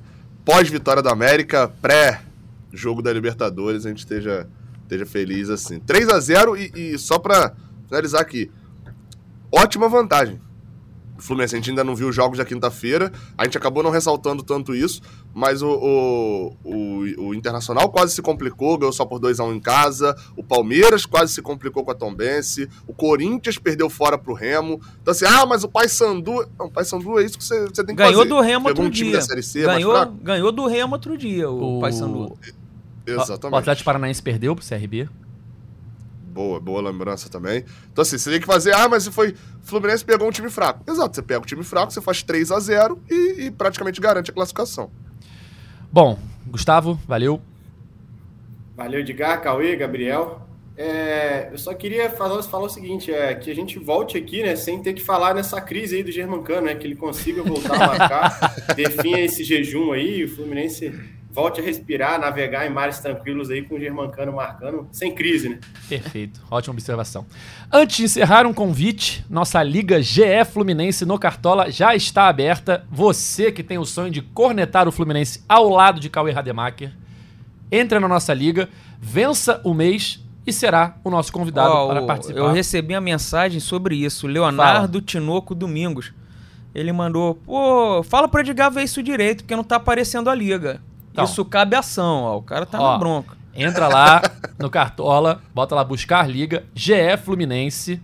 pós-vitória 0.45 1.03
da 1.03 1.11
América, 1.11 1.67
pré-jogo 2.77 3.01
da 3.01 3.11
Libertadores, 3.11 3.85
a 3.85 3.89
gente 3.89 3.99
esteja, 3.99 4.47
esteja 4.83 5.05
feliz 5.05 5.49
assim. 5.49 5.79
3 5.79 6.09
a 6.09 6.19
0 6.19 6.55
e, 6.55 6.71
e 6.93 6.97
só 6.99 7.17
pra 7.17 7.53
finalizar 7.87 8.21
aqui, 8.21 8.51
ótima 9.51 9.89
vantagem. 9.89 10.39
Fluminense, 11.19 11.55
a 11.55 11.57
gente 11.57 11.71
ainda 11.71 11.83
não 11.83 11.95
viu 11.95 12.09
os 12.09 12.15
jogos 12.15 12.37
da 12.37 12.45
quinta-feira, 12.45 13.11
a 13.35 13.43
gente 13.43 13.57
acabou 13.57 13.81
não 13.81 13.89
ressaltando 13.89 14.43
tanto 14.43 14.75
isso, 14.75 15.01
mas 15.33 15.63
o, 15.63 15.67
o, 15.67 16.55
o, 16.63 17.29
o 17.29 17.33
Internacional 17.33 17.89
quase 17.89 18.13
se 18.13 18.21
complicou, 18.21 18.77
ganhou 18.77 18.93
só 18.93 19.03
por 19.03 19.19
2x1 19.19 19.55
em 19.55 19.59
casa, 19.59 20.15
o 20.35 20.43
Palmeiras 20.43 21.07
quase 21.07 21.33
se 21.33 21.41
complicou 21.41 21.83
com 21.83 21.89
a 21.89 21.95
Tombense, 21.95 22.69
o 22.85 22.93
Corinthians 22.93 23.57
perdeu 23.57 23.89
fora 23.89 24.15
pro 24.15 24.35
Remo. 24.35 24.79
Então 25.01 25.11
assim, 25.11 25.25
ah, 25.25 25.43
mas 25.47 25.63
o 25.63 25.67
Paysandu... 25.67 26.47
Não, 26.59 26.67
o 26.67 26.71
Paysandu 26.71 27.17
é 27.17 27.23
isso 27.25 27.35
que 27.39 27.43
você, 27.43 27.61
você 27.61 27.83
tem 27.83 27.95
que 27.95 28.03
Ganhou 28.03 28.17
fazer. 28.17 28.29
do 28.29 28.39
Remo 28.39 28.65
Pegou 28.67 28.83
outro 28.83 28.83
um 28.83 28.91
time 28.91 29.09
dia. 29.09 29.17
da 29.17 29.25
Série 29.25 29.41
C, 29.41 29.61
ganhou, 29.63 29.93
mais 29.93 30.03
fraco. 30.03 30.23
ganhou 30.23 30.51
do 30.51 30.67
Remo 30.67 30.93
outro 30.93 31.17
dia, 31.17 31.49
o, 31.49 31.77
O- 31.77 31.81
Paysandu. 31.81 32.37
Exatamente. 33.07 33.53
O 33.53 33.57
Atlético 33.57 33.85
Paranaense 33.85 34.21
perdeu 34.21 34.55
pro 34.55 34.65
CRB. 34.65 35.07
Boa, 36.37 36.59
boa 36.59 36.81
lembrança 36.81 37.29
também. 37.29 37.65
Então, 37.91 38.03
assim, 38.03 38.17
você 38.17 38.29
tem 38.29 38.39
que 38.39 38.45
fazer. 38.45 38.73
Ah, 38.75 38.87
mas 38.87 39.03
se 39.03 39.11
foi. 39.11 39.33
Fluminense 39.63 40.05
pegou 40.05 40.27
um 40.27 40.31
time 40.31 40.49
fraco. 40.49 40.83
Exato, 40.89 41.15
você 41.15 41.21
pega 41.21 41.41
o 41.41 41.45
time 41.45 41.63
fraco, 41.63 41.91
você 41.91 42.01
faz 42.01 42.21
3 42.21 42.51
a 42.51 42.59
0 42.59 43.01
e, 43.09 43.45
e 43.45 43.51
praticamente 43.51 43.99
garante 43.99 44.29
a 44.29 44.33
classificação. 44.33 44.91
Bom, 45.91 46.19
Gustavo, 46.45 46.99
valeu. 47.07 47.41
Valeu, 48.75 48.99
Edgar, 48.99 49.41
Cauê, 49.41 49.75
Gabriel. 49.75 50.47
É, 50.77 51.49
eu 51.51 51.57
só 51.57 51.73
queria 51.73 52.07
falar, 52.11 52.43
falar 52.43 52.65
o 52.65 52.69
seguinte, 52.69 53.11
é, 53.11 53.33
que 53.33 53.49
a 53.49 53.55
gente 53.55 53.79
volte 53.79 54.15
aqui, 54.15 54.43
né, 54.43 54.55
sem 54.55 54.79
ter 54.79 54.93
que 54.93 55.01
falar 55.01 55.33
nessa 55.33 55.59
crise 55.59 55.95
aí 55.95 56.03
do 56.03 56.11
Germancano, 56.11 56.67
né, 56.67 56.75
que 56.75 56.85
ele 56.85 56.95
consiga 56.95 57.41
voltar 57.41 57.81
a 57.81 57.87
marcar, 57.87 58.55
definha 58.77 59.19
esse 59.19 59.43
jejum 59.43 59.91
aí, 59.91 60.19
e 60.19 60.23
o 60.25 60.29
Fluminense 60.29 60.93
volte 61.37 61.61
a 61.61 61.63
respirar, 61.63 62.19
navegar 62.19 62.65
em 62.65 62.69
mares 62.71 62.97
tranquilos 62.97 63.51
aí 63.51 63.61
com 63.61 63.75
o 63.75 63.79
Germancano 63.79 64.33
marcando, 64.33 64.87
sem 64.91 65.13
crise, 65.13 65.49
né? 65.49 65.59
Perfeito, 65.87 66.41
ótima 66.49 66.73
observação. 66.73 67.27
Antes 67.71 67.97
de 67.97 68.03
encerrar 68.05 68.47
um 68.47 68.53
convite, 68.53 69.23
nossa 69.29 69.61
Liga 69.61 70.01
GE 70.01 70.43
Fluminense 70.51 71.05
no 71.05 71.19
Cartola 71.19 71.69
já 71.69 71.95
está 71.95 72.27
aberta. 72.27 72.87
Você 72.89 73.51
que 73.51 73.61
tem 73.61 73.77
o 73.77 73.85
sonho 73.85 74.09
de 74.09 74.19
cornetar 74.19 74.87
o 74.87 74.91
Fluminense 74.91 75.43
ao 75.47 75.69
lado 75.69 75.99
de 75.99 76.09
Cauê 76.09 76.31
Rademacher, 76.31 76.91
entra 77.71 77.99
na 77.99 78.07
nossa 78.07 78.33
liga, 78.33 78.67
vença 78.99 79.61
o 79.63 79.75
mês 79.75 80.19
e 80.43 80.51
será 80.51 80.97
o 81.03 81.11
nosso 81.11 81.31
convidado 81.31 81.69
Ó, 81.69 81.87
para 81.87 82.01
participar. 82.01 82.39
Eu 82.39 82.51
recebi 82.51 82.95
a 82.95 83.01
mensagem 83.01 83.59
sobre 83.59 83.95
isso. 83.95 84.25
Leonardo 84.25 85.01
Tinoco 85.01 85.53
Domingos. 85.53 86.11
Ele 86.73 86.91
mandou, 86.91 87.35
pô, 87.35 88.01
fala 88.01 88.27
pro 88.27 88.41
Edgar 88.41 88.71
ver 88.71 88.85
isso 88.85 89.03
direito, 89.03 89.43
porque 89.43 89.55
não 89.55 89.63
tá 89.63 89.75
aparecendo 89.75 90.31
a 90.31 90.33
liga. 90.33 90.81
Então. 91.23 91.25
isso 91.25 91.43
cabe 91.45 91.75
ação, 91.75 92.23
ó. 92.23 92.37
O 92.37 92.41
cara 92.41 92.65
tá 92.65 92.79
Ó, 92.79 92.91
na 92.91 92.97
bronca. 92.97 93.35
Entra 93.55 93.87
lá 93.87 94.21
no 94.59 94.69
Cartola, 94.69 95.41
bota 95.53 95.73
lá 95.73 95.83
buscar 95.83 96.29
liga, 96.29 96.63
GE 96.75 97.17
Fluminense. 97.23 98.01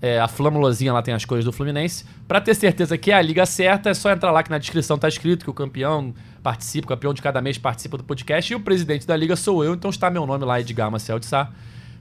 É, 0.00 0.20
a 0.20 0.28
flâmulazinha 0.28 0.92
lá 0.92 1.02
tem 1.02 1.12
as 1.12 1.24
cores 1.24 1.44
do 1.44 1.52
Fluminense. 1.52 2.04
Pra 2.28 2.40
ter 2.40 2.54
certeza 2.54 2.96
que 2.96 3.10
é 3.10 3.14
a 3.14 3.22
liga 3.22 3.44
certa, 3.46 3.90
é 3.90 3.94
só 3.94 4.12
entrar 4.12 4.30
lá 4.30 4.42
que 4.42 4.50
na 4.50 4.58
descrição 4.58 4.96
tá 4.96 5.08
escrito 5.08 5.44
que 5.44 5.50
o 5.50 5.54
campeão 5.54 6.14
participa, 6.42 6.84
o 6.84 6.88
campeão 6.88 7.12
de 7.12 7.20
cada 7.20 7.40
mês 7.40 7.58
participa 7.58 7.96
do 7.96 8.04
podcast. 8.04 8.52
E 8.52 8.54
o 8.54 8.60
presidente 8.60 9.06
da 9.06 9.16
liga 9.16 9.34
sou 9.34 9.64
eu, 9.64 9.74
então 9.74 9.90
está 9.90 10.08
meu 10.10 10.24
nome 10.24 10.44
lá, 10.44 10.60
Edgar 10.60 10.90
Marcel 10.90 11.18
de 11.18 11.26
Sá. 11.26 11.50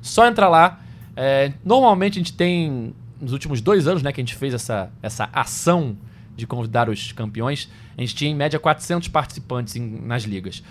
Só 0.01 0.28
entrar 0.28 0.49
lá. 0.49 0.80
É, 1.15 1.53
normalmente 1.65 2.13
a 2.13 2.21
gente 2.21 2.34
tem, 2.34 2.93
nos 3.19 3.32
últimos 3.34 3.61
dois 3.61 3.88
anos, 3.88 4.03
né, 4.03 4.11
que 4.11 4.21
a 4.21 4.23
gente 4.23 4.36
fez 4.36 4.53
essa, 4.53 4.91
essa 5.01 5.30
ação 5.34 5.97
de 6.38 6.47
convidar 6.47 6.88
os 6.89 7.11
campeões, 7.11 7.67
a 7.97 8.01
gente 8.01 8.15
tinha 8.15 8.31
em 8.31 8.35
média 8.35 8.57
400 8.59 9.07
participantes 9.09 9.75
em- 9.75 9.99
nas 10.05 10.23
ligas. 10.23 10.63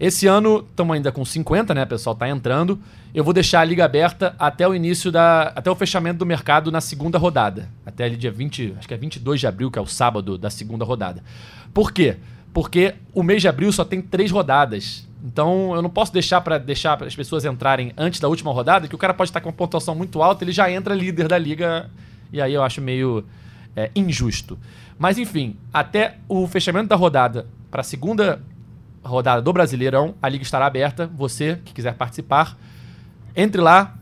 Esse 0.00 0.26
ano 0.26 0.66
estamos 0.68 0.94
ainda 0.96 1.12
com 1.12 1.24
50, 1.24 1.72
né? 1.72 1.84
O 1.84 1.86
pessoal 1.86 2.16
tá 2.16 2.28
entrando. 2.28 2.78
Eu 3.14 3.22
vou 3.22 3.32
deixar 3.32 3.60
a 3.60 3.64
liga 3.64 3.84
aberta 3.84 4.34
até 4.38 4.66
o 4.66 4.74
início 4.74 5.12
da. 5.12 5.52
até 5.54 5.70
o 5.70 5.76
fechamento 5.76 6.18
do 6.18 6.26
mercado 6.26 6.72
na 6.72 6.80
segunda 6.80 7.18
rodada. 7.18 7.68
Até 7.86 8.04
ali 8.04 8.16
dia 8.16 8.32
20, 8.32 8.74
acho 8.78 8.88
que 8.88 8.94
é 8.94 8.96
22 8.96 9.38
de 9.38 9.46
abril, 9.46 9.70
que 9.70 9.78
é 9.78 9.82
o 9.82 9.86
sábado 9.86 10.36
da 10.36 10.50
segunda 10.50 10.84
rodada. 10.84 11.22
Por 11.72 11.92
quê? 11.92 12.16
Porque 12.52 12.94
o 13.14 13.22
mês 13.22 13.42
de 13.42 13.48
abril 13.48 13.70
só 13.70 13.84
tem 13.84 14.02
três 14.02 14.30
rodadas. 14.32 15.06
Então 15.24 15.72
eu 15.76 15.80
não 15.82 15.90
posso 15.90 16.12
deixar 16.12 16.40
para 16.40 16.58
deixar 16.58 17.00
as 17.00 17.14
pessoas 17.14 17.44
entrarem 17.44 17.92
antes 17.96 18.18
da 18.18 18.26
última 18.28 18.50
rodada, 18.52 18.88
que 18.88 18.94
o 18.94 18.98
cara 18.98 19.14
pode 19.14 19.30
estar 19.30 19.40
com 19.40 19.50
uma 19.50 19.54
pontuação 19.54 19.94
muito 19.94 20.20
alta, 20.20 20.42
ele 20.42 20.50
já 20.52 20.68
entra 20.68 20.94
líder 20.96 21.28
da 21.28 21.38
liga. 21.38 21.88
E 22.32 22.40
aí 22.40 22.52
eu 22.54 22.62
acho 22.64 22.80
meio 22.80 23.24
é, 23.76 23.90
injusto. 23.94 24.58
Mas 24.98 25.18
enfim, 25.18 25.56
até 25.72 26.18
o 26.28 26.46
fechamento 26.46 26.88
da 26.88 26.96
rodada 26.96 27.46
para 27.70 27.80
a 27.80 27.84
segunda 27.84 28.42
rodada 29.02 29.42
do 29.42 29.52
Brasileirão, 29.52 30.14
a 30.22 30.28
liga 30.28 30.44
estará 30.44 30.66
aberta. 30.66 31.10
Você 31.16 31.58
que 31.64 31.72
quiser 31.72 31.94
participar, 31.94 32.56
entre 33.34 33.60
lá 33.60 33.94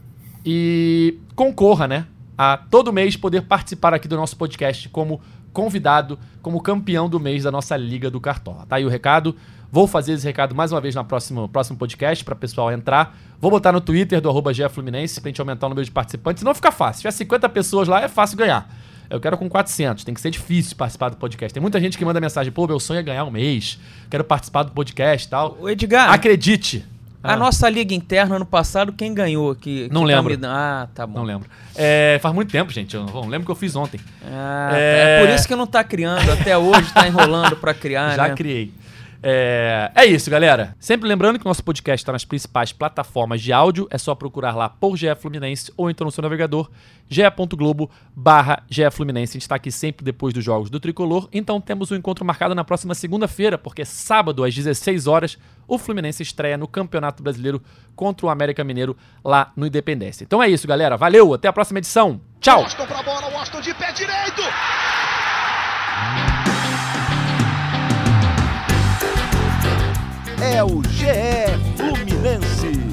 e 0.44 1.18
concorra, 1.34 1.86
né? 1.86 2.06
A 2.36 2.56
todo 2.56 2.92
mês 2.92 3.16
poder 3.16 3.42
participar 3.42 3.94
aqui 3.94 4.08
do 4.08 4.16
nosso 4.16 4.36
podcast 4.36 4.88
como 4.88 5.20
convidado, 5.52 6.18
como 6.42 6.60
campeão 6.60 7.08
do 7.08 7.20
mês 7.20 7.44
da 7.44 7.50
nossa 7.50 7.76
Liga 7.76 8.10
do 8.10 8.20
Cartola. 8.20 8.64
Tá 8.66 8.76
aí 8.76 8.84
o 8.84 8.88
recado. 8.88 9.36
Vou 9.70 9.86
fazer 9.86 10.14
esse 10.14 10.26
recado 10.26 10.54
mais 10.54 10.72
uma 10.72 10.80
vez 10.80 10.94
no 10.94 11.04
próximo, 11.04 11.48
próximo 11.48 11.78
podcast 11.78 12.24
para 12.24 12.34
o 12.34 12.36
pessoal 12.36 12.72
entrar. 12.72 13.16
Vou 13.40 13.50
botar 13.50 13.70
no 13.72 13.80
Twitter 13.80 14.20
do 14.20 14.28
arroba 14.28 14.52
Fluminense 14.68 15.20
pra 15.20 15.28
gente 15.28 15.40
aumentar 15.40 15.66
o 15.66 15.70
número 15.70 15.84
de 15.84 15.90
participantes. 15.90 16.42
Não 16.42 16.54
fica 16.54 16.72
fácil. 16.72 16.94
Se 16.94 17.00
tiver 17.02 17.12
50 17.12 17.48
pessoas 17.50 17.86
lá, 17.86 18.00
é 18.00 18.08
fácil 18.08 18.36
ganhar. 18.36 18.68
Eu 19.10 19.20
quero 19.20 19.36
com 19.36 19.48
400. 19.48 20.04
Tem 20.04 20.14
que 20.14 20.20
ser 20.20 20.30
difícil 20.30 20.76
participar 20.76 21.08
do 21.10 21.16
podcast. 21.16 21.52
Tem 21.52 21.60
muita 21.60 21.80
gente 21.80 21.98
que 21.98 22.04
manda 22.04 22.20
mensagem: 22.20 22.52
pô, 22.52 22.66
meu 22.66 22.78
sonho 22.80 23.00
é 23.00 23.02
ganhar 23.02 23.24
um 23.24 23.30
mês. 23.30 23.78
Quero 24.08 24.22
participar 24.24 24.62
do 24.62 24.70
podcast 24.72 25.26
e 25.26 25.30
tal. 25.30 25.58
O 25.60 25.68
Edgar, 25.68 26.12
Acredite. 26.12 26.84
a 27.22 27.32
Ah, 27.32 27.36
nossa 27.36 27.68
liga 27.68 27.92
interna 27.94 28.36
ano 28.36 28.46
passado, 28.46 28.92
quem 28.92 29.12
ganhou? 29.12 29.54
Que, 29.54 29.88
Não 29.92 30.02
que 30.02 30.06
lembro. 30.06 30.30
me 30.30 30.36
dando- 30.36 30.52
Ah, 30.54 30.88
tá 30.94 31.06
bom. 31.06 31.18
Não 31.18 31.24
lembro. 31.24 31.48
É, 31.76 32.18
faz 32.22 32.34
muito 32.34 32.50
tempo, 32.52 32.70
gente. 32.72 32.94
Eu 32.94 33.04
não 33.04 33.26
lembro 33.28 33.44
que 33.46 33.50
eu 33.50 33.56
fiz 33.56 33.74
ontem. 33.76 34.00
Ah, 34.24 34.70
É. 34.72 35.18
é... 35.18 35.26
por 35.26 35.34
isso 35.34 35.46
que 35.48 35.54
não 35.56 35.66
tá 35.66 35.82
criando. 35.84 36.30
Até 36.32 36.56
hoje 36.56 36.92
tá 36.94 37.06
enrolando 37.06 37.56
pra 37.56 37.74
criar, 37.74 38.14
Já 38.16 38.28
né? 38.28 38.34
criei. 38.34 38.72
É, 39.22 39.90
é 39.94 40.06
isso, 40.06 40.30
galera. 40.30 40.74
Sempre 40.78 41.08
lembrando 41.08 41.38
que 41.38 41.44
o 41.44 41.48
nosso 41.48 41.62
podcast 41.62 42.02
está 42.02 42.12
nas 42.12 42.24
principais 42.24 42.72
plataformas 42.72 43.42
de 43.42 43.52
áudio. 43.52 43.86
É 43.90 43.98
só 43.98 44.14
procurar 44.14 44.56
lá 44.56 44.68
por 44.68 44.96
GE 44.96 45.14
Fluminense 45.14 45.72
ou 45.76 45.90
então 45.90 46.04
no 46.04 46.10
seu 46.10 46.22
navegador 46.22 46.70
ge.globo 47.08 47.90
barra 48.14 48.62
GE 48.68 48.90
Fluminense. 48.90 49.32
A 49.32 49.34
gente 49.34 49.42
está 49.42 49.56
aqui 49.56 49.70
sempre 49.70 50.04
depois 50.04 50.32
dos 50.32 50.44
jogos 50.44 50.70
do 50.70 50.80
Tricolor. 50.80 51.28
Então 51.32 51.60
temos 51.60 51.90
um 51.90 51.96
encontro 51.96 52.24
marcado 52.24 52.54
na 52.54 52.64
próxima 52.64 52.94
segunda-feira, 52.94 53.58
porque 53.58 53.84
sábado 53.84 54.42
às 54.44 54.54
16 54.54 55.06
horas 55.06 55.38
o 55.68 55.76
Fluminense 55.76 56.22
estreia 56.22 56.56
no 56.56 56.66
Campeonato 56.66 57.22
Brasileiro 57.22 57.62
contra 57.94 58.26
o 58.26 58.30
América 58.30 58.64
Mineiro 58.64 58.96
lá 59.24 59.52
no 59.54 59.66
Independência. 59.66 60.24
Então 60.24 60.42
é 60.42 60.48
isso, 60.48 60.66
galera. 60.66 60.96
Valeu, 60.96 61.34
até 61.34 61.46
a 61.48 61.52
próxima 61.52 61.78
edição. 61.78 62.20
Tchau! 62.40 62.62
Washington 62.62 62.86
pra 62.86 63.02
bola, 63.02 63.28
Washington 63.28 63.60
de 63.60 63.74
pé 63.74 63.92
direito. 63.92 64.42
é 70.52 70.64
o 70.64 70.82
GE 70.82 71.06
Fluminense. 71.76 72.89